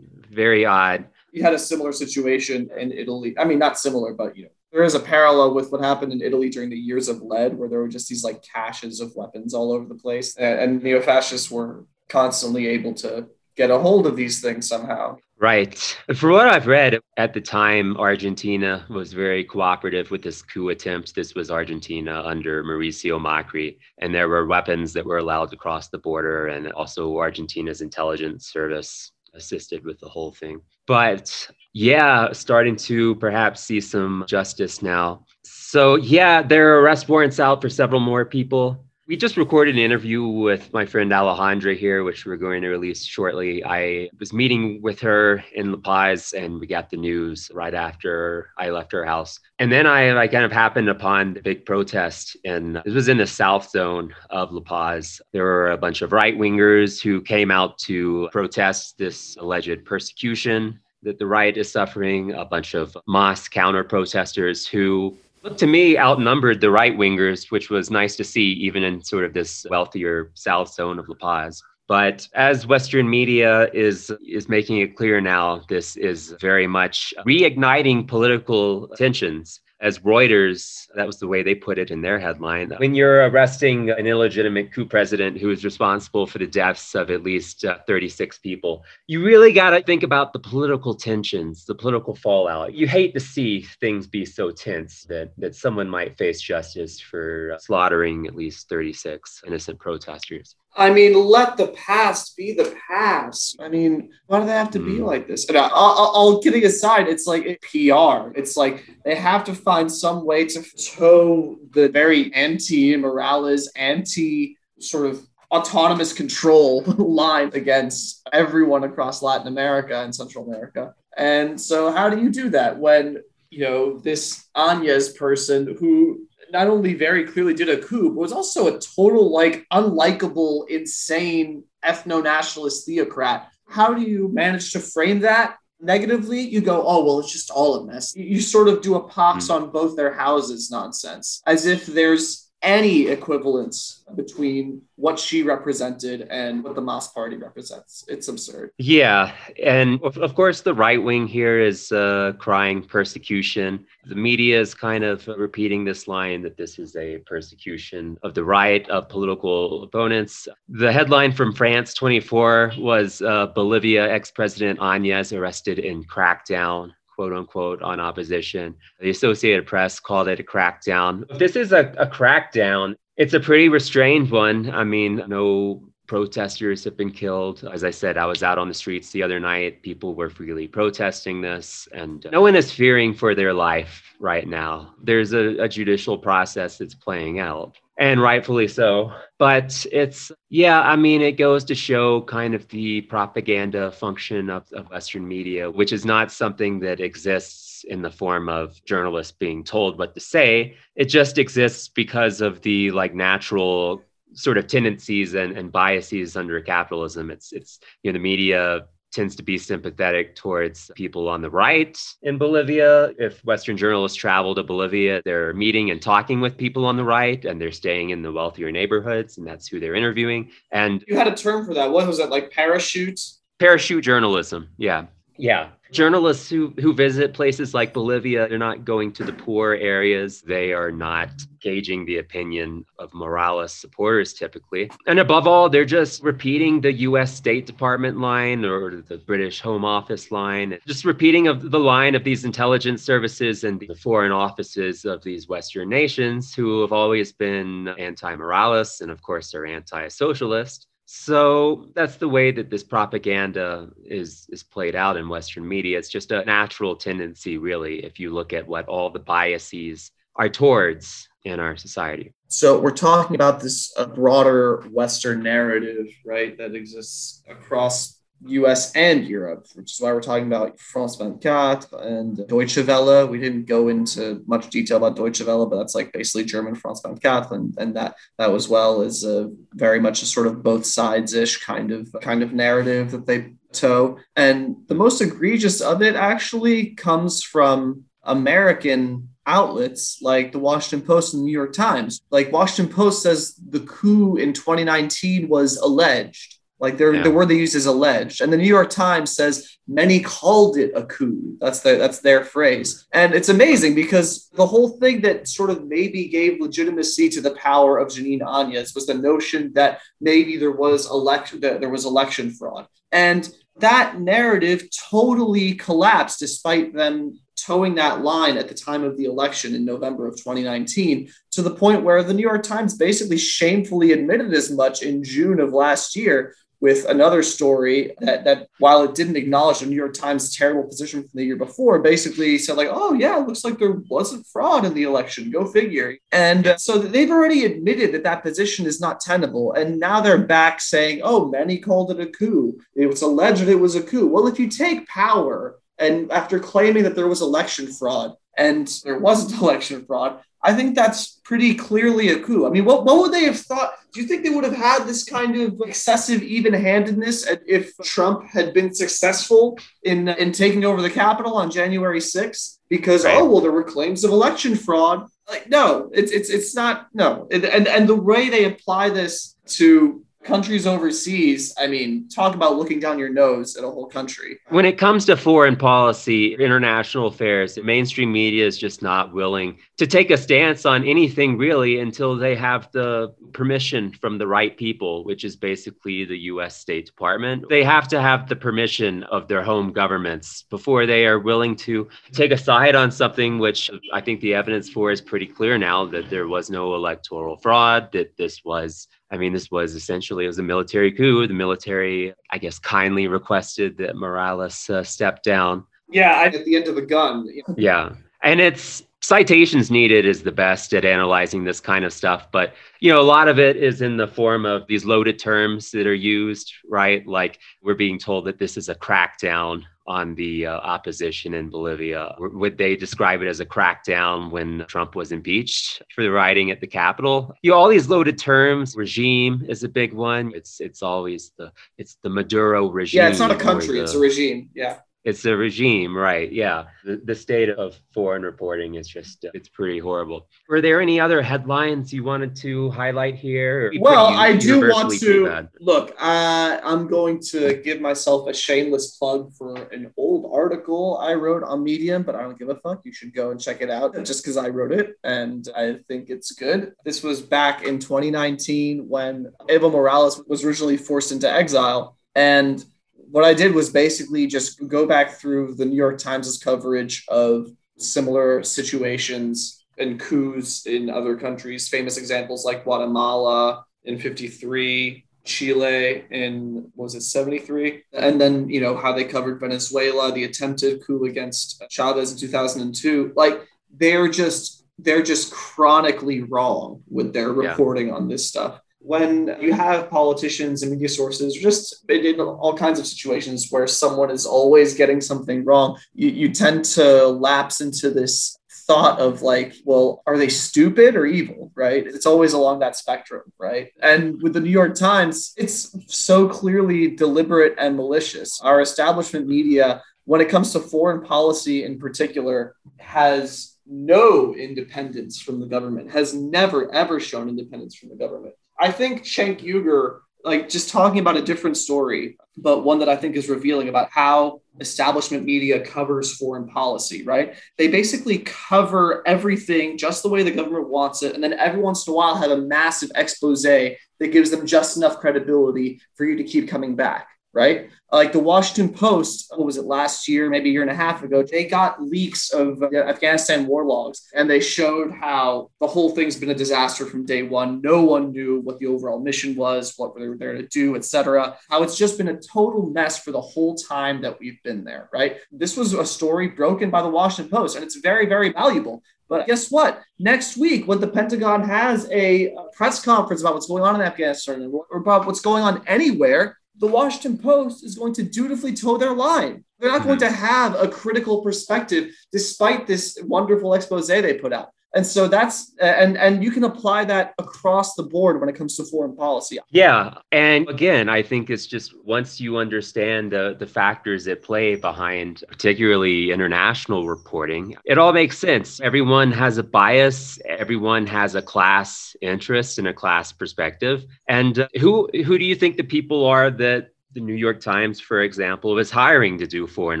Very 0.30 0.64
odd. 0.64 1.06
You 1.32 1.42
had 1.42 1.54
a 1.54 1.58
similar 1.58 1.92
situation 1.92 2.70
in 2.78 2.92
Italy. 2.92 3.34
I 3.38 3.44
mean, 3.44 3.58
not 3.58 3.78
similar, 3.78 4.14
but 4.14 4.36
you 4.36 4.44
know, 4.44 4.50
there 4.72 4.84
is 4.84 4.94
a 4.94 5.00
parallel 5.00 5.54
with 5.54 5.70
what 5.70 5.82
happened 5.82 6.12
in 6.12 6.22
Italy 6.22 6.48
during 6.48 6.70
the 6.70 6.76
years 6.76 7.08
of 7.08 7.20
lead, 7.20 7.56
where 7.56 7.68
there 7.68 7.80
were 7.80 7.88
just 7.88 8.08
these 8.08 8.24
like 8.24 8.42
caches 8.42 9.00
of 9.00 9.14
weapons 9.16 9.54
all 9.54 9.72
over 9.72 9.86
the 9.86 9.94
place, 9.94 10.36
and, 10.36 10.58
and 10.58 10.82
neo 10.82 11.00
fascists 11.00 11.50
were 11.50 11.84
constantly 12.08 12.66
able 12.68 12.94
to 12.94 13.26
get 13.56 13.70
a 13.70 13.78
hold 13.78 14.06
of 14.06 14.16
these 14.16 14.40
things 14.40 14.68
somehow. 14.68 15.16
Right. 15.38 15.76
For 16.14 16.30
what 16.30 16.48
I've 16.48 16.66
read 16.66 16.98
at 17.18 17.34
the 17.34 17.42
time, 17.42 17.96
Argentina 17.98 18.86
was 18.88 19.12
very 19.12 19.44
cooperative 19.44 20.10
with 20.10 20.22
this 20.22 20.40
coup 20.40 20.70
attempt. 20.70 21.14
This 21.14 21.34
was 21.34 21.50
Argentina 21.50 22.22
under 22.24 22.64
Mauricio 22.64 23.20
Macri, 23.20 23.76
and 23.98 24.14
there 24.14 24.30
were 24.30 24.46
weapons 24.46 24.94
that 24.94 25.04
were 25.04 25.18
allowed 25.18 25.50
to 25.50 25.56
cross 25.56 25.88
the 25.88 25.98
border, 25.98 26.46
and 26.48 26.72
also 26.72 27.18
Argentina's 27.18 27.82
intelligence 27.82 28.46
service 28.46 29.12
assisted 29.34 29.84
with 29.84 30.00
the 30.00 30.08
whole 30.08 30.32
thing. 30.32 30.62
But 30.86 31.50
yeah, 31.74 32.32
starting 32.32 32.76
to 32.76 33.14
perhaps 33.16 33.62
see 33.62 33.80
some 33.82 34.24
justice 34.26 34.80
now. 34.80 35.26
So, 35.44 35.96
yeah, 35.96 36.40
there 36.40 36.74
are 36.74 36.80
arrest 36.80 37.10
warrants 37.10 37.38
out 37.38 37.60
for 37.60 37.68
several 37.68 38.00
more 38.00 38.24
people. 38.24 38.85
We 39.08 39.16
just 39.16 39.36
recorded 39.36 39.76
an 39.76 39.80
interview 39.80 40.26
with 40.26 40.72
my 40.72 40.84
friend 40.84 41.12
Alejandra 41.12 41.76
here, 41.76 42.02
which 42.02 42.26
we're 42.26 42.36
going 42.36 42.60
to 42.62 42.68
release 42.68 43.04
shortly. 43.04 43.64
I 43.64 44.10
was 44.18 44.32
meeting 44.32 44.82
with 44.82 44.98
her 44.98 45.44
in 45.54 45.70
La 45.70 45.78
Paz, 45.78 46.32
and 46.32 46.58
we 46.58 46.66
got 46.66 46.90
the 46.90 46.96
news 46.96 47.48
right 47.54 47.72
after 47.72 48.50
I 48.58 48.70
left 48.70 48.90
her 48.90 49.04
house. 49.04 49.38
And 49.60 49.70
then 49.70 49.86
I, 49.86 50.18
I 50.18 50.26
kind 50.26 50.44
of 50.44 50.50
happened 50.50 50.88
upon 50.88 51.34
the 51.34 51.40
big 51.40 51.64
protest, 51.64 52.36
and 52.44 52.82
this 52.84 52.94
was 52.94 53.06
in 53.06 53.18
the 53.18 53.28
south 53.28 53.70
zone 53.70 54.12
of 54.30 54.50
La 54.50 54.60
Paz. 54.60 55.20
There 55.32 55.44
were 55.44 55.70
a 55.70 55.78
bunch 55.78 56.02
of 56.02 56.10
right 56.10 56.36
wingers 56.36 57.00
who 57.00 57.22
came 57.22 57.52
out 57.52 57.78
to 57.86 58.28
protest 58.32 58.98
this 58.98 59.36
alleged 59.36 59.84
persecution 59.84 60.80
that 61.04 61.20
the 61.20 61.26
right 61.26 61.56
is 61.56 61.70
suffering, 61.70 62.32
a 62.32 62.44
bunch 62.44 62.74
of 62.74 62.96
mass 63.06 63.46
counter 63.46 63.84
protesters 63.84 64.66
who 64.66 65.16
to 65.56 65.66
me 65.66 65.98
outnumbered 65.98 66.60
the 66.60 66.70
right 66.70 66.96
wingers, 66.96 67.50
which 67.50 67.70
was 67.70 67.90
nice 67.90 68.16
to 68.16 68.24
see 68.24 68.52
even 68.52 68.82
in 68.82 69.02
sort 69.02 69.24
of 69.24 69.32
this 69.32 69.66
wealthier 69.70 70.30
south 70.34 70.72
zone 70.72 70.98
of 70.98 71.08
La 71.08 71.14
Paz. 71.14 71.62
But 71.88 72.26
as 72.34 72.66
Western 72.66 73.08
media 73.08 73.70
is 73.72 74.10
is 74.26 74.48
making 74.48 74.78
it 74.78 74.96
clear 74.96 75.20
now, 75.20 75.62
this 75.68 75.96
is 75.96 76.34
very 76.40 76.66
much 76.66 77.14
reigniting 77.24 78.08
political 78.08 78.88
tensions 78.88 79.60
as 79.80 79.98
Reuters, 79.98 80.86
that 80.94 81.06
was 81.06 81.18
the 81.18 81.26
way 81.26 81.42
they 81.42 81.54
put 81.54 81.78
it 81.78 81.90
in 81.90 82.00
their 82.00 82.18
headline. 82.18 82.72
When 82.78 82.94
you're 82.94 83.28
arresting 83.28 83.90
an 83.90 84.06
illegitimate 84.06 84.72
coup 84.72 84.86
president 84.86 85.38
who 85.38 85.50
is 85.50 85.64
responsible 85.64 86.26
for 86.26 86.38
the 86.38 86.46
deaths 86.46 86.94
of 86.94 87.10
at 87.10 87.22
least 87.22 87.64
uh, 87.64 87.78
36 87.86 88.38
people, 88.38 88.84
you 89.06 89.24
really 89.24 89.52
got 89.52 89.70
to 89.70 89.82
think 89.82 90.02
about 90.02 90.32
the 90.32 90.38
political 90.38 90.94
tensions, 90.94 91.66
the 91.66 91.74
political 91.74 92.14
fallout. 92.14 92.72
You 92.72 92.86
hate 92.86 93.12
to 93.14 93.20
see 93.20 93.62
things 93.80 94.06
be 94.06 94.24
so 94.24 94.50
tense 94.50 95.04
that, 95.04 95.32
that 95.36 95.54
someone 95.54 95.90
might 95.90 96.16
face 96.16 96.40
justice 96.40 96.98
for 96.98 97.56
slaughtering 97.60 98.26
at 98.26 98.34
least 98.34 98.68
36 98.70 99.42
innocent 99.46 99.78
protesters. 99.78 100.56
I 100.76 100.90
mean, 100.90 101.14
let 101.14 101.56
the 101.56 101.68
past 101.68 102.36
be 102.36 102.52
the 102.52 102.76
past. 102.86 103.56
I 103.60 103.68
mean, 103.68 104.10
why 104.26 104.40
do 104.40 104.46
they 104.46 104.52
have 104.52 104.70
to 104.72 104.78
be 104.78 104.98
hmm. 104.98 105.04
like 105.04 105.26
this? 105.26 105.48
And 105.48 105.56
I, 105.56 105.68
will 105.68 106.40
kidding 106.42 106.64
aside, 106.64 107.08
it's 107.08 107.26
like 107.26 107.44
PR. 107.62 108.38
It's 108.38 108.56
like 108.56 108.84
they 109.04 109.14
have 109.14 109.42
to 109.44 109.54
find 109.54 109.90
some 109.90 110.26
way 110.26 110.44
to 110.46 110.62
toe 110.94 111.58
the 111.70 111.88
very 111.88 112.32
anti 112.34 112.94
Morales, 112.96 113.70
anti 113.74 114.58
sort 114.78 115.06
of 115.06 115.26
autonomous 115.50 116.12
control 116.12 116.82
line 116.98 117.50
against 117.54 118.28
everyone 118.32 118.84
across 118.84 119.22
Latin 119.22 119.48
America 119.48 120.02
and 120.02 120.14
Central 120.14 120.46
America. 120.46 120.94
And 121.16 121.58
so, 121.58 121.90
how 121.90 122.10
do 122.10 122.20
you 122.20 122.30
do 122.30 122.50
that 122.50 122.78
when 122.78 123.22
you 123.48 123.60
know 123.60 123.98
this 123.98 124.44
Áñez 124.54 125.16
person 125.16 125.74
who 125.78 126.25
not 126.52 126.68
only 126.68 126.94
very 126.94 127.24
clearly 127.24 127.54
did 127.54 127.68
a 127.68 127.78
coup, 127.78 128.10
but 128.10 128.20
was 128.20 128.32
also 128.32 128.66
a 128.68 128.78
total 128.78 129.32
like 129.32 129.66
unlikable, 129.72 130.68
insane 130.68 131.64
ethno-nationalist 131.84 132.86
theocrat. 132.86 133.50
How 133.68 133.94
do 133.94 134.02
you 134.02 134.28
manage 134.32 134.72
to 134.72 134.80
frame 134.80 135.20
that 135.20 135.56
negatively? 135.80 136.40
You 136.40 136.60
go, 136.60 136.82
oh 136.86 137.04
well, 137.04 137.20
it's 137.20 137.32
just 137.32 137.50
all 137.50 137.76
a 137.76 137.84
mess. 137.84 138.14
You, 138.14 138.40
sort 138.40 138.68
of 138.68 138.80
do 138.80 138.94
a 138.94 139.08
pox 139.08 139.48
mm. 139.48 139.54
on 139.54 139.70
both 139.70 139.96
their 139.96 140.12
houses 140.12 140.70
nonsense, 140.70 141.42
as 141.46 141.66
if 141.66 141.86
there's 141.86 142.45
any 142.62 143.08
equivalence 143.08 144.02
between 144.14 144.82
what 144.96 145.18
she 145.18 145.42
represented 145.42 146.26
and 146.30 146.64
what 146.64 146.74
the 146.74 146.80
Mas 146.80 147.08
Party 147.08 147.36
represents. 147.36 148.04
It's 148.08 148.28
absurd. 148.28 148.70
Yeah. 148.78 149.32
And 149.62 150.02
of, 150.02 150.16
of 150.18 150.34
course, 150.34 150.62
the 150.62 150.74
right 150.74 151.02
wing 151.02 151.26
here 151.26 151.60
is 151.60 151.92
uh, 151.92 152.32
crying 152.38 152.82
persecution. 152.82 153.84
The 154.06 154.14
media 154.14 154.60
is 154.60 154.74
kind 154.74 155.04
of 155.04 155.26
repeating 155.28 155.84
this 155.84 156.08
line 156.08 156.42
that 156.42 156.56
this 156.56 156.78
is 156.78 156.96
a 156.96 157.18
persecution 157.18 158.18
of 158.22 158.34
the 158.34 158.44
right, 158.44 158.88
of 158.88 159.08
political 159.08 159.82
opponents. 159.82 160.48
The 160.68 160.92
headline 160.92 161.32
from 161.32 161.52
France 161.52 161.94
24 161.94 162.72
was 162.78 163.22
uh, 163.22 163.46
Bolivia 163.46 164.10
ex 164.10 164.30
President 164.30 164.78
Áñez 164.80 165.36
arrested 165.36 165.78
in 165.78 166.04
crackdown 166.04 166.92
quote 167.16 167.32
unquote, 167.32 167.82
on 167.82 167.98
opposition. 167.98 168.76
The 169.00 169.10
Associated 169.10 169.66
Press 169.66 169.98
called 169.98 170.28
it 170.28 170.38
a 170.38 170.44
crackdown. 170.44 171.26
This 171.38 171.56
is 171.56 171.72
a, 171.72 171.92
a 171.98 172.06
crackdown. 172.06 172.94
It's 173.16 173.34
a 173.34 173.40
pretty 173.40 173.68
restrained 173.68 174.30
one. 174.30 174.70
I 174.70 174.84
mean, 174.84 175.22
no 175.26 175.82
protesters 176.06 176.84
have 176.84 176.96
been 176.96 177.10
killed. 177.10 177.68
As 177.72 177.82
I 177.82 177.90
said, 177.90 178.18
I 178.18 178.26
was 178.26 178.42
out 178.42 178.58
on 178.58 178.68
the 178.68 178.74
streets 178.74 179.10
the 179.10 179.22
other 179.22 179.40
night. 179.40 179.82
People 179.82 180.14
were 180.14 180.30
freely 180.30 180.68
protesting 180.68 181.40
this, 181.40 181.88
and 181.92 182.26
no 182.30 182.42
one 182.42 182.54
is 182.54 182.70
fearing 182.70 183.14
for 183.14 183.34
their 183.34 183.54
life 183.54 184.14
right 184.20 184.46
now. 184.46 184.94
There's 185.02 185.32
a, 185.32 185.56
a 185.58 185.68
judicial 185.68 186.18
process 186.18 186.78
that's 186.78 186.94
playing 186.94 187.40
out 187.40 187.78
and 187.98 188.20
rightfully 188.20 188.68
so. 188.68 189.12
But 189.38 189.86
it's, 189.92 190.32
yeah, 190.48 190.80
I 190.80 190.96
mean, 190.96 191.22
it 191.22 191.32
goes 191.32 191.64
to 191.64 191.74
show 191.74 192.22
kind 192.22 192.54
of 192.54 192.68
the 192.68 193.02
propaganda 193.02 193.90
function 193.90 194.50
of, 194.50 194.70
of 194.72 194.90
Western 194.90 195.26
media, 195.26 195.70
which 195.70 195.92
is 195.92 196.04
not 196.04 196.32
something 196.32 196.80
that 196.80 197.00
exists 197.00 197.84
in 197.88 198.02
the 198.02 198.10
form 198.10 198.48
of 198.48 198.82
journalists 198.84 199.32
being 199.32 199.62
told 199.62 199.98
what 199.98 200.14
to 200.14 200.20
say. 200.20 200.76
It 200.94 201.06
just 201.06 201.38
exists 201.38 201.88
because 201.88 202.40
of 202.40 202.62
the 202.62 202.90
like 202.90 203.14
natural 203.14 204.02
sort 204.32 204.58
of 204.58 204.66
tendencies 204.66 205.34
and, 205.34 205.56
and 205.56 205.72
biases 205.72 206.36
under 206.36 206.60
capitalism. 206.60 207.30
It's, 207.30 207.52
it's, 207.52 207.78
you 208.02 208.12
know, 208.12 208.18
the 208.18 208.22
media 208.22 208.86
tends 209.16 209.34
to 209.34 209.42
be 209.42 209.58
sympathetic 209.58 210.36
towards 210.36 210.90
people 210.94 211.28
on 211.28 211.40
the 211.40 211.50
right 211.50 211.98
in 212.22 212.38
Bolivia. 212.38 213.12
If 213.18 213.44
Western 213.44 213.76
journalists 213.76 214.16
travel 214.16 214.54
to 214.54 214.62
Bolivia, 214.62 215.22
they're 215.24 215.54
meeting 215.54 215.90
and 215.90 216.00
talking 216.00 216.40
with 216.40 216.56
people 216.56 216.84
on 216.84 216.96
the 216.96 217.04
right 217.04 217.44
and 217.44 217.60
they're 217.60 217.72
staying 217.72 218.10
in 218.10 218.22
the 218.22 218.30
wealthier 218.30 218.70
neighborhoods, 218.70 219.38
and 219.38 219.46
that's 219.46 219.66
who 219.66 219.80
they're 219.80 219.94
interviewing. 219.94 220.50
And 220.70 221.02
you 221.08 221.16
had 221.16 221.26
a 221.26 221.34
term 221.34 221.66
for 221.66 221.74
that. 221.74 221.90
What 221.90 222.06
was 222.06 222.18
that, 222.18 222.30
like 222.30 222.52
parachute? 222.52 223.20
Parachute 223.58 224.04
journalism. 224.04 224.68
Yeah. 224.76 225.06
Yeah. 225.38 225.68
Journalists 225.92 226.48
who, 226.48 226.74
who 226.80 226.92
visit 226.92 227.32
places 227.32 227.72
like 227.72 227.94
Bolivia, 227.94 228.48
they're 228.48 228.58
not 228.58 228.84
going 228.84 229.12
to 229.12 229.24
the 229.24 229.32
poor 229.32 229.74
areas. 229.74 230.42
They 230.42 230.72
are 230.72 230.90
not 230.90 231.30
gauging 231.60 232.04
the 232.04 232.18
opinion 232.18 232.84
of 232.98 233.14
Morales 233.14 233.72
supporters 233.72 234.34
typically. 234.34 234.90
And 235.06 235.20
above 235.20 235.46
all, 235.46 235.68
they're 235.68 235.84
just 235.84 236.24
repeating 236.24 236.80
the 236.80 236.92
US 236.92 237.34
State 237.34 237.66
Department 237.66 238.18
line 238.18 238.64
or 238.64 238.96
the 238.96 239.18
British 239.18 239.60
Home 239.60 239.84
Office 239.84 240.32
line, 240.32 240.76
just 240.88 241.04
repeating 241.04 241.46
of 241.46 241.70
the 241.70 241.80
line 241.80 242.16
of 242.16 242.24
these 242.24 242.44
intelligence 242.44 243.02
services 243.02 243.62
and 243.62 243.78
the 243.78 243.94
foreign 243.94 244.32
offices 244.32 245.04
of 245.04 245.22
these 245.22 245.48
Western 245.48 245.88
nations 245.88 246.52
who 246.52 246.80
have 246.80 246.92
always 246.92 247.32
been 247.32 247.88
anti-Morales 247.96 249.00
and 249.02 249.10
of 249.12 249.22
course 249.22 249.54
are 249.54 249.66
anti-socialist. 249.66 250.88
So 251.06 251.86
that's 251.94 252.16
the 252.16 252.28
way 252.28 252.50
that 252.50 252.68
this 252.68 252.82
propaganda 252.82 253.90
is 254.04 254.46
is 254.50 254.64
played 254.64 254.96
out 254.96 255.16
in 255.16 255.28
Western 255.28 255.66
media. 255.66 255.98
It's 255.98 256.08
just 256.08 256.32
a 256.32 256.44
natural 256.44 256.96
tendency, 256.96 257.58
really, 257.58 258.04
if 258.04 258.18
you 258.18 258.34
look 258.34 258.52
at 258.52 258.66
what 258.66 258.88
all 258.88 259.10
the 259.10 259.20
biases 259.20 260.10
are 260.34 260.48
towards 260.48 261.28
in 261.44 261.60
our 261.60 261.76
society. 261.76 262.32
So 262.48 262.80
we're 262.80 262.90
talking 262.90 263.36
about 263.36 263.60
this 263.60 263.94
broader 264.14 264.82
Western 264.90 265.44
narrative, 265.44 266.08
right, 266.24 266.58
that 266.58 266.74
exists 266.74 267.42
across 267.48 268.15
US 268.44 268.92
and 268.94 269.26
Europe, 269.26 269.66
which 269.74 269.92
is 269.92 270.00
why 270.00 270.12
we're 270.12 270.20
talking 270.20 270.46
about 270.46 270.78
France 270.78 271.16
24 271.16 271.80
and 272.02 272.46
Deutsche 272.46 272.78
Welle. 272.78 273.26
We 273.28 273.38
didn't 273.38 273.66
go 273.66 273.88
into 273.88 274.42
much 274.46 274.70
detail 274.70 274.98
about 274.98 275.16
Deutsche 275.16 275.42
Welle, 275.42 275.66
but 275.66 275.76
that's 275.76 275.94
like 275.94 276.12
basically 276.12 276.44
German 276.44 276.74
France 276.74 277.00
24, 277.00 277.54
and, 277.54 277.74
and 277.78 277.96
that 277.96 278.16
that 278.38 278.50
as 278.50 278.68
well 278.68 279.02
is 279.02 279.24
a 279.24 279.50
very 279.72 280.00
much 280.00 280.22
a 280.22 280.26
sort 280.26 280.46
of 280.46 280.62
both 280.62 280.84
sides 280.84 281.32
ish 281.32 281.64
kind 281.64 281.90
of 281.90 282.14
kind 282.20 282.42
of 282.42 282.52
narrative 282.52 283.10
that 283.10 283.26
they 283.26 283.54
tow. 283.72 284.18
And 284.36 284.76
the 284.86 284.94
most 284.94 285.20
egregious 285.20 285.80
of 285.80 286.02
it 286.02 286.16
actually 286.16 286.94
comes 286.94 287.42
from 287.42 288.04
American 288.22 289.30
outlets 289.46 290.20
like 290.20 290.50
the 290.50 290.58
Washington 290.58 291.06
Post 291.06 291.32
and 291.32 291.42
the 291.42 291.46
New 291.46 291.52
York 291.52 291.72
Times. 291.72 292.20
Like 292.30 292.52
Washington 292.52 292.92
Post 292.92 293.22
says 293.22 293.54
the 293.54 293.80
coup 293.80 294.36
in 294.36 294.52
2019 294.52 295.48
was 295.48 295.76
alleged 295.76 296.56
like 296.78 296.98
yeah. 296.98 297.22
the 297.22 297.30
word 297.30 297.48
they 297.48 297.56
use 297.56 297.74
is 297.74 297.86
alleged, 297.86 298.40
and 298.40 298.52
the 298.52 298.56
New 298.56 298.64
York 298.64 298.90
Times 298.90 299.32
says 299.32 299.78
many 299.88 300.20
called 300.20 300.76
it 300.76 300.92
a 300.94 301.04
coup. 301.04 301.56
That's 301.58 301.80
the 301.80 301.96
that's 301.96 302.20
their 302.20 302.44
phrase, 302.44 303.06
and 303.12 303.34
it's 303.34 303.48
amazing 303.48 303.94
because 303.94 304.48
the 304.50 304.66
whole 304.66 304.98
thing 304.98 305.22
that 305.22 305.48
sort 305.48 305.70
of 305.70 305.86
maybe 305.86 306.28
gave 306.28 306.60
legitimacy 306.60 307.30
to 307.30 307.40
the 307.40 307.52
power 307.52 307.98
of 307.98 308.08
Jeanine 308.08 308.42
Áñez 308.42 308.94
was 308.94 309.06
the 309.06 309.14
notion 309.14 309.72
that 309.74 310.00
maybe 310.20 310.56
there 310.56 310.72
was 310.72 311.10
election 311.10 311.60
that 311.60 311.80
there 311.80 311.90
was 311.90 312.04
election 312.04 312.50
fraud, 312.50 312.86
and 313.10 313.48
that 313.78 314.20
narrative 314.20 314.88
totally 315.10 315.74
collapsed 315.74 316.40
despite 316.40 316.94
them 316.94 317.38
toeing 317.56 317.94
that 317.94 318.22
line 318.22 318.56
at 318.56 318.68
the 318.68 318.74
time 318.74 319.02
of 319.02 319.16
the 319.16 319.24
election 319.24 319.74
in 319.74 319.84
November 319.84 320.26
of 320.26 320.36
2019 320.36 321.30
to 321.50 321.62
the 321.62 321.70
point 321.70 322.02
where 322.02 322.22
the 322.22 322.34
New 322.34 322.42
York 322.42 322.62
Times 322.62 322.96
basically 322.96 323.38
shamefully 323.38 324.12
admitted 324.12 324.52
as 324.52 324.70
much 324.70 325.02
in 325.02 325.24
June 325.24 325.58
of 325.58 325.72
last 325.72 326.14
year 326.14 326.54
with 326.80 327.06
another 327.06 327.42
story 327.42 328.14
that, 328.20 328.44
that 328.44 328.68
while 328.78 329.02
it 329.02 329.14
didn't 329.14 329.36
acknowledge 329.36 329.80
the 329.80 329.86
New 329.86 329.96
York 329.96 330.14
Times 330.14 330.54
terrible 330.54 330.84
position 330.84 331.22
from 331.22 331.30
the 331.34 331.44
year 331.44 331.56
before, 331.56 331.98
basically 332.00 332.58
said 332.58 332.76
like, 332.76 332.88
oh 332.90 333.14
yeah, 333.14 333.40
it 333.40 333.46
looks 333.46 333.64
like 333.64 333.78
there 333.78 334.02
wasn't 334.08 334.46
fraud 334.46 334.84
in 334.84 334.94
the 334.94 335.04
election. 335.04 335.50
Go 335.50 335.66
figure. 335.66 336.16
And 336.32 336.74
so 336.78 336.98
they've 336.98 337.30
already 337.30 337.64
admitted 337.64 338.12
that 338.12 338.24
that 338.24 338.42
position 338.42 338.86
is 338.86 339.00
not 339.00 339.20
tenable, 339.20 339.72
and 339.72 339.98
now 339.98 340.20
they're 340.20 340.38
back 340.38 340.80
saying, 340.80 341.20
oh, 341.24 341.48
many 341.48 341.78
called 341.78 342.10
it 342.10 342.20
a 342.20 342.26
coup. 342.26 342.78
It 342.94 343.06
was 343.06 343.22
alleged 343.22 343.62
it 343.62 343.74
was 343.74 343.94
a 343.94 344.02
coup. 344.02 344.26
Well, 344.26 344.46
if 344.46 344.58
you 344.58 344.68
take 344.68 345.08
power 345.08 345.78
and 345.98 346.30
after 346.30 346.58
claiming 346.58 347.04
that 347.04 347.14
there 347.14 347.28
was 347.28 347.40
election 347.40 347.86
fraud 347.86 348.34
and 348.56 348.88
there 349.04 349.18
wasn't 349.18 349.60
election 349.62 350.04
fraud, 350.04 350.40
I 350.62 350.74
think 350.74 350.96
that's 350.96 351.40
pretty 351.44 351.74
clearly 351.74 352.30
a 352.30 352.40
coup. 352.40 352.66
I 352.66 352.70
mean, 352.70 352.84
what, 352.84 353.04
what 353.04 353.18
would 353.18 353.32
they 353.32 353.44
have 353.44 353.58
thought? 353.58 353.94
Do 354.12 354.20
you 354.20 354.26
think 354.26 354.42
they 354.42 354.50
would 354.50 354.64
have 354.64 354.74
had 354.74 355.06
this 355.06 355.22
kind 355.22 355.54
of 355.60 355.80
excessive 355.86 356.42
even 356.42 356.72
handedness 356.72 357.46
if 357.66 357.96
Trump 358.02 358.48
had 358.48 358.74
been 358.74 358.92
successful 358.92 359.78
in, 360.02 360.28
in 360.28 360.50
taking 360.52 360.84
over 360.84 361.02
the 361.02 361.10
Capitol 361.10 361.54
on 361.54 361.70
January 361.70 362.18
6th? 362.18 362.76
because 362.88 363.24
right. 363.24 363.36
oh 363.36 363.44
well 363.44 363.60
there 363.60 363.72
were 363.72 363.84
claims 363.84 364.24
of 364.24 364.30
election 364.30 364.74
fraud 364.74 365.26
like 365.48 365.68
no 365.68 366.10
it's 366.12 366.30
it's 366.32 366.50
it's 366.50 366.74
not 366.74 367.08
no 367.12 367.48
and 367.50 367.64
and, 367.64 367.88
and 367.88 368.08
the 368.08 368.14
way 368.14 368.48
they 368.48 368.64
apply 368.64 369.08
this 369.08 369.56
to 369.66 370.24
countries 370.46 370.86
overseas, 370.86 371.74
I 371.78 371.86
mean, 371.86 372.28
talk 372.28 372.54
about 372.54 372.76
looking 372.76 373.00
down 373.00 373.18
your 373.18 373.28
nose 373.28 373.76
at 373.76 373.84
a 373.84 373.90
whole 373.90 374.06
country. 374.06 374.58
When 374.68 374.86
it 374.86 374.96
comes 374.96 375.24
to 375.26 375.36
foreign 375.36 375.76
policy, 375.76 376.54
international 376.54 377.26
affairs, 377.26 377.78
mainstream 377.82 378.32
media 378.32 378.66
is 378.66 378.78
just 378.78 379.02
not 379.02 379.34
willing 379.34 379.78
to 379.98 380.06
take 380.06 380.30
a 380.30 380.36
stance 380.36 380.86
on 380.86 381.06
anything 381.06 381.58
really 381.58 381.98
until 381.98 382.36
they 382.36 382.54
have 382.54 382.90
the 382.92 383.34
permission 383.52 384.12
from 384.12 384.38
the 384.38 384.46
right 384.46 384.76
people, 384.76 385.24
which 385.24 385.44
is 385.44 385.56
basically 385.56 386.24
the 386.24 386.38
US 386.52 386.76
State 386.76 387.06
Department. 387.06 387.64
They 387.68 387.82
have 387.82 388.06
to 388.08 388.22
have 388.22 388.48
the 388.48 388.56
permission 388.56 389.24
of 389.24 389.48
their 389.48 389.62
home 389.62 389.92
governments 389.92 390.64
before 390.70 391.06
they 391.06 391.26
are 391.26 391.38
willing 391.38 391.74
to 391.76 392.08
take 392.32 392.52
a 392.52 392.58
side 392.58 392.94
on 392.94 393.10
something 393.10 393.58
which 393.58 393.90
I 394.12 394.20
think 394.20 394.40
the 394.40 394.54
evidence 394.54 394.88
for 394.88 395.10
is 395.10 395.20
pretty 395.20 395.46
clear 395.46 395.76
now 395.76 396.04
that 396.06 396.30
there 396.30 396.46
was 396.46 396.70
no 396.70 396.94
electoral 396.94 397.56
fraud, 397.56 398.12
that 398.12 398.36
this 398.36 398.64
was 398.64 399.08
I 399.30 399.36
mean, 399.36 399.52
this 399.52 399.70
was 399.70 399.94
essentially 399.94 400.44
it 400.44 400.48
was 400.48 400.58
a 400.58 400.62
military 400.62 401.10
coup. 401.10 401.46
The 401.46 401.54
military, 401.54 402.32
I 402.50 402.58
guess, 402.58 402.78
kindly 402.78 403.26
requested 403.26 403.96
that 403.98 404.16
Morales 404.16 404.88
uh, 404.88 405.02
step 405.02 405.42
down. 405.42 405.84
Yeah, 406.08 406.42
at 406.42 406.64
the 406.64 406.76
end 406.76 406.86
of 406.86 406.94
the 406.94 407.02
gun. 407.02 407.48
Yeah, 407.76 408.14
and 408.42 408.60
it's 408.60 409.02
citations 409.26 409.90
needed 409.90 410.24
is 410.24 410.44
the 410.44 410.52
best 410.52 410.94
at 410.94 411.04
analyzing 411.04 411.64
this 411.64 411.80
kind 411.80 412.04
of 412.04 412.12
stuff 412.12 412.46
but 412.52 412.74
you 413.00 413.12
know 413.12 413.20
a 413.20 413.32
lot 413.36 413.48
of 413.48 413.58
it 413.58 413.76
is 413.76 414.00
in 414.00 414.16
the 414.16 414.28
form 414.28 414.64
of 414.64 414.86
these 414.86 415.04
loaded 415.04 415.36
terms 415.36 415.90
that 415.90 416.06
are 416.06 416.14
used 416.14 416.72
right 416.88 417.26
like 417.26 417.58
we're 417.82 417.96
being 417.96 418.20
told 418.20 418.44
that 418.44 418.56
this 418.56 418.76
is 418.76 418.88
a 418.88 418.94
crackdown 418.94 419.82
on 420.06 420.36
the 420.36 420.64
uh, 420.64 420.76
opposition 420.76 421.52
in 421.54 421.68
Bolivia. 421.68 422.32
Would 422.38 422.78
they 422.78 422.94
describe 422.94 423.42
it 423.42 423.48
as 423.48 423.58
a 423.58 423.66
crackdown 423.66 424.52
when 424.52 424.84
Trump 424.86 425.16
was 425.16 425.32
impeached 425.32 426.00
for 426.14 426.22
the 426.22 426.30
rioting 426.30 426.70
at 426.70 426.80
the 426.80 426.86
Capitol? 426.86 427.52
You 427.62 427.72
know, 427.72 427.76
all 427.76 427.88
these 427.88 428.08
loaded 428.08 428.38
terms. 428.38 428.94
Regime 428.94 429.66
is 429.68 429.82
a 429.82 429.88
big 429.88 430.12
one. 430.12 430.52
It's 430.54 430.80
it's 430.80 431.02
always 431.02 431.50
the 431.58 431.72
it's 431.98 432.18
the 432.22 432.30
Maduro 432.30 432.88
regime. 432.88 433.18
Yeah, 433.18 433.28
it's 433.30 433.40
not 433.40 433.50
a 433.50 433.56
country; 433.56 433.96
the, 433.96 434.04
it's 434.04 434.14
a 434.14 434.20
regime. 434.20 434.70
Yeah 434.76 434.98
it's 435.26 435.44
a 435.44 435.56
regime 435.56 436.16
right 436.16 436.52
yeah. 436.52 436.84
The, 437.04 437.20
the 437.24 437.34
state 437.34 437.68
of 437.68 437.98
foreign 438.14 438.42
reporting 438.42 438.94
is 438.94 439.08
just 439.08 439.44
uh, 439.44 439.50
it's 439.54 439.68
pretty 439.68 439.98
horrible. 439.98 440.48
Were 440.68 440.80
there 440.80 441.00
any 441.00 441.20
other 441.20 441.42
headlines 441.42 442.12
you 442.12 442.22
wanted 442.24 442.54
to 442.56 442.90
highlight 442.92 443.34
here 443.34 443.92
well 444.00 444.26
i 444.26 444.56
do 444.56 444.88
want 444.88 445.12
to 445.20 445.68
look 445.80 446.14
uh, 446.20 446.78
i'm 446.84 447.08
going 447.08 447.40
to 447.40 447.80
give 447.84 448.00
myself 448.00 448.48
a 448.48 448.54
shameless 448.54 449.16
plug 449.16 449.52
for 449.54 449.74
an 449.92 450.12
old 450.16 450.50
article 450.54 451.18
i 451.18 451.34
wrote 451.34 451.62
on 451.64 451.82
medium 451.82 452.22
but 452.22 452.34
i 452.34 452.42
don't 452.42 452.58
give 452.58 452.68
a 452.68 452.76
fuck. 452.76 453.00
You 453.04 453.12
should 453.12 453.34
go 453.34 453.50
and 453.50 453.60
check 453.60 453.80
it 453.80 453.90
out 453.90 454.14
just 454.24 454.42
because 454.42 454.56
i 454.56 454.68
wrote 454.68 454.92
it 454.92 455.16
and 455.24 455.68
i 455.76 455.96
think 456.08 456.30
it's 456.30 456.52
good. 456.52 456.92
This 457.04 457.22
was 457.22 457.42
back 457.42 457.82
in 457.82 457.98
2019 457.98 459.08
when 459.08 459.52
evo 459.68 459.90
morales 459.90 460.42
was 460.46 460.64
originally 460.64 460.96
forced 460.96 461.32
into 461.32 461.50
exile 461.50 462.16
and 462.34 462.84
what 463.30 463.44
I 463.44 463.54
did 463.54 463.74
was 463.74 463.90
basically 463.90 464.46
just 464.46 464.86
go 464.88 465.06
back 465.06 465.32
through 465.32 465.74
the 465.74 465.84
New 465.84 465.96
York 465.96 466.18
Times' 466.18 466.58
coverage 466.58 467.24
of 467.28 467.68
similar 467.98 468.62
situations 468.62 469.84
and 469.98 470.20
coups 470.20 470.86
in 470.86 471.08
other 471.08 471.36
countries, 471.36 471.88
famous 471.88 472.18
examples 472.18 472.64
like 472.64 472.84
Guatemala 472.84 473.84
in 474.04 474.18
53, 474.18 475.26
Chile 475.46 476.24
in 476.30 476.90
was 476.96 477.14
it 477.14 477.22
73 477.22 478.02
and 478.12 478.40
then 478.40 478.68
you 478.68 478.80
know 478.80 478.96
how 478.96 479.12
they 479.12 479.24
covered 479.24 479.60
Venezuela 479.60 480.32
the 480.32 480.44
attempted 480.44 481.06
coup 481.06 481.24
against 481.24 481.82
Chavez 481.88 482.32
in 482.32 482.38
2002 482.38 483.32
like 483.36 483.62
they're 483.96 484.28
just 484.28 484.84
they're 484.98 485.22
just 485.22 485.52
chronically 485.52 486.42
wrong 486.42 487.02
with 487.08 487.32
their 487.32 487.52
reporting 487.52 488.08
yeah. 488.08 488.14
on 488.14 488.28
this 488.28 488.48
stuff 488.48 488.80
when 489.06 489.56
you 489.60 489.72
have 489.72 490.10
politicians 490.10 490.82
and 490.82 490.90
media 490.90 491.08
sources, 491.08 491.54
just 491.54 492.04
in 492.10 492.40
all 492.40 492.76
kinds 492.76 492.98
of 492.98 493.06
situations 493.06 493.68
where 493.70 493.86
someone 493.86 494.30
is 494.30 494.46
always 494.46 494.94
getting 494.94 495.20
something 495.20 495.64
wrong, 495.64 495.96
you, 496.12 496.28
you 496.28 496.52
tend 496.52 496.84
to 496.84 497.26
lapse 497.28 497.80
into 497.80 498.10
this 498.10 498.58
thought 498.88 499.20
of 499.20 499.42
like, 499.42 499.74
well, 499.84 500.22
are 500.26 500.36
they 500.36 500.48
stupid 500.48 501.14
or 501.14 501.24
evil, 501.24 501.70
right? 501.76 502.04
It's 502.04 502.26
always 502.26 502.52
along 502.52 502.80
that 502.80 502.96
spectrum, 502.96 503.42
right? 503.58 503.92
And 504.02 504.42
with 504.42 504.54
the 504.54 504.60
New 504.60 504.70
York 504.70 504.96
Times, 504.96 505.52
it's 505.56 505.94
so 506.08 506.48
clearly 506.48 507.14
deliberate 507.14 507.76
and 507.78 507.96
malicious. 507.96 508.60
Our 508.60 508.80
establishment 508.80 509.46
media, 509.46 510.02
when 510.24 510.40
it 510.40 510.48
comes 510.48 510.72
to 510.72 510.80
foreign 510.80 511.22
policy 511.22 511.84
in 511.84 512.00
particular, 512.00 512.74
has 512.98 513.76
no 513.86 514.52
independence 514.52 515.40
from 515.40 515.60
the 515.60 515.66
government, 515.66 516.10
has 516.10 516.34
never, 516.34 516.92
ever 516.92 517.20
shown 517.20 517.48
independence 517.48 517.94
from 517.94 518.08
the 518.08 518.16
government. 518.16 518.54
I 518.78 518.92
think 518.92 519.22
Cenk 519.22 519.60
Uygur, 519.60 520.20
like 520.44 520.68
just 520.68 520.90
talking 520.90 521.18
about 521.18 521.36
a 521.36 521.42
different 521.42 521.76
story, 521.76 522.36
but 522.56 522.84
one 522.84 522.98
that 523.00 523.08
I 523.08 523.16
think 523.16 523.36
is 523.36 523.48
revealing 523.48 523.88
about 523.88 524.10
how 524.10 524.60
establishment 524.80 525.44
media 525.44 525.80
covers 525.84 526.36
foreign 526.36 526.68
policy, 526.68 527.22
right? 527.24 527.56
They 527.78 527.88
basically 527.88 528.38
cover 528.38 529.26
everything 529.26 529.96
just 529.96 530.22
the 530.22 530.28
way 530.28 530.42
the 530.42 530.50
government 530.50 530.88
wants 530.88 531.22
it. 531.22 531.34
And 531.34 531.42
then 531.42 531.54
every 531.54 531.80
once 531.80 532.06
in 532.06 532.12
a 532.12 532.16
while 532.16 532.36
have 532.36 532.50
a 532.50 532.58
massive 532.58 533.10
expose 533.14 533.62
that 533.62 533.96
gives 534.20 534.50
them 534.50 534.66
just 534.66 534.96
enough 534.96 535.18
credibility 535.18 536.00
for 536.14 536.24
you 536.26 536.36
to 536.36 536.44
keep 536.44 536.68
coming 536.68 536.94
back 536.94 537.28
right? 537.56 537.88
Like 538.12 538.32
the 538.32 538.38
Washington 538.38 538.94
Post, 538.94 539.46
what 539.50 539.64
was 539.64 539.78
it 539.78 539.86
last 539.86 540.28
year, 540.28 540.50
maybe 540.50 540.68
a 540.68 540.72
year 540.72 540.82
and 540.82 540.90
a 540.90 540.94
half 540.94 541.22
ago? 541.24 541.42
They 541.42 541.64
got 541.64 542.02
leaks 542.02 542.50
of 542.50 542.82
Afghanistan 542.82 543.66
war 543.66 543.86
logs 543.86 544.28
and 544.34 544.48
they 544.48 544.60
showed 544.60 545.10
how 545.10 545.70
the 545.80 545.86
whole 545.86 546.10
thing's 546.10 546.36
been 546.36 546.50
a 546.50 546.54
disaster 546.54 547.06
from 547.06 547.24
day 547.24 547.42
one. 547.42 547.80
No 547.80 548.02
one 548.02 548.30
knew 548.30 548.60
what 548.60 548.78
the 548.78 548.86
overall 548.86 549.18
mission 549.18 549.56
was, 549.56 549.94
what 549.96 550.14
were 550.14 550.20
they 550.20 550.28
were 550.28 550.36
there 550.36 550.52
to 550.52 550.68
do, 550.68 550.96
etc. 550.96 551.56
How 551.70 551.82
it's 551.82 551.96
just 551.96 552.18
been 552.18 552.28
a 552.28 552.38
total 552.38 552.90
mess 552.90 553.18
for 553.18 553.32
the 553.32 553.40
whole 553.40 553.74
time 553.74 554.20
that 554.20 554.38
we've 554.38 554.62
been 554.62 554.84
there, 554.84 555.08
right? 555.12 555.38
This 555.50 555.78
was 555.78 555.94
a 555.94 556.04
story 556.04 556.48
broken 556.48 556.90
by 556.90 557.00
the 557.00 557.08
Washington 557.08 557.50
Post 557.50 557.74
and 557.74 557.84
it's 557.84 557.96
very, 557.96 558.26
very 558.26 558.52
valuable. 558.52 559.02
But 559.28 559.46
guess 559.46 559.70
what? 559.70 560.02
Next 560.18 560.56
week, 560.56 560.86
when 560.86 561.00
the 561.00 561.08
Pentagon 561.08 561.64
has 561.64 562.08
a 562.12 562.54
press 562.74 563.02
conference 563.02 563.40
about 563.40 563.54
what's 563.54 563.66
going 563.66 563.82
on 563.82 563.96
in 563.96 564.02
Afghanistan 564.02 564.70
or 564.72 564.98
about 564.98 565.26
what's 565.26 565.40
going 565.40 565.64
on 565.64 565.82
anywhere, 565.86 566.58
the 566.78 566.86
Washington 566.86 567.38
Post 567.38 567.84
is 567.84 567.96
going 567.96 568.14
to 568.14 568.22
dutifully 568.22 568.74
toe 568.74 568.98
their 568.98 569.14
line. 569.14 569.64
They're 569.78 569.90
not 569.90 570.00
mm-hmm. 570.00 570.08
going 570.08 570.18
to 570.20 570.30
have 570.30 570.74
a 570.74 570.88
critical 570.88 571.42
perspective 571.42 572.14
despite 572.32 572.86
this 572.86 573.18
wonderful 573.22 573.74
expose 573.74 574.08
they 574.08 574.34
put 574.34 574.52
out 574.52 574.70
and 574.96 575.06
so 575.06 575.28
that's 575.28 575.72
and 575.80 576.16
and 576.16 576.42
you 576.42 576.50
can 576.50 576.64
apply 576.64 577.04
that 577.04 577.34
across 577.38 577.94
the 577.94 578.02
board 578.02 578.40
when 578.40 578.48
it 578.48 578.54
comes 578.54 578.76
to 578.76 578.84
foreign 578.84 579.14
policy. 579.14 579.58
Yeah. 579.70 580.14
And 580.32 580.68
again 580.68 581.08
i 581.08 581.22
think 581.22 581.50
it's 581.50 581.66
just 581.66 581.94
once 582.04 582.40
you 582.40 582.56
understand 582.56 583.32
the 583.32 583.56
the 583.58 583.66
factors 583.66 584.26
at 584.26 584.42
play 584.42 584.74
behind 584.74 585.44
particularly 585.48 586.32
international 586.32 587.06
reporting 587.06 587.76
it 587.84 587.98
all 587.98 588.12
makes 588.12 588.38
sense. 588.38 588.80
Everyone 588.80 589.30
has 589.32 589.58
a 589.58 589.62
bias. 589.62 590.38
Everyone 590.46 591.06
has 591.06 591.34
a 591.34 591.42
class 591.42 592.16
interest 592.20 592.78
and 592.78 592.88
a 592.88 592.94
class 592.94 593.32
perspective. 593.32 594.06
And 594.28 594.58
uh, 594.58 594.68
who 594.80 595.08
who 595.24 595.38
do 595.38 595.44
you 595.44 595.54
think 595.54 595.76
the 595.76 595.84
people 595.84 596.24
are 596.24 596.50
that 596.50 596.90
the 597.16 597.22
New 597.22 597.34
York 597.34 597.60
Times, 597.60 597.98
for 597.98 598.20
example, 598.20 598.74
was 598.74 598.90
hiring 598.90 599.38
to 599.38 599.46
do 599.46 599.66
foreign 599.66 600.00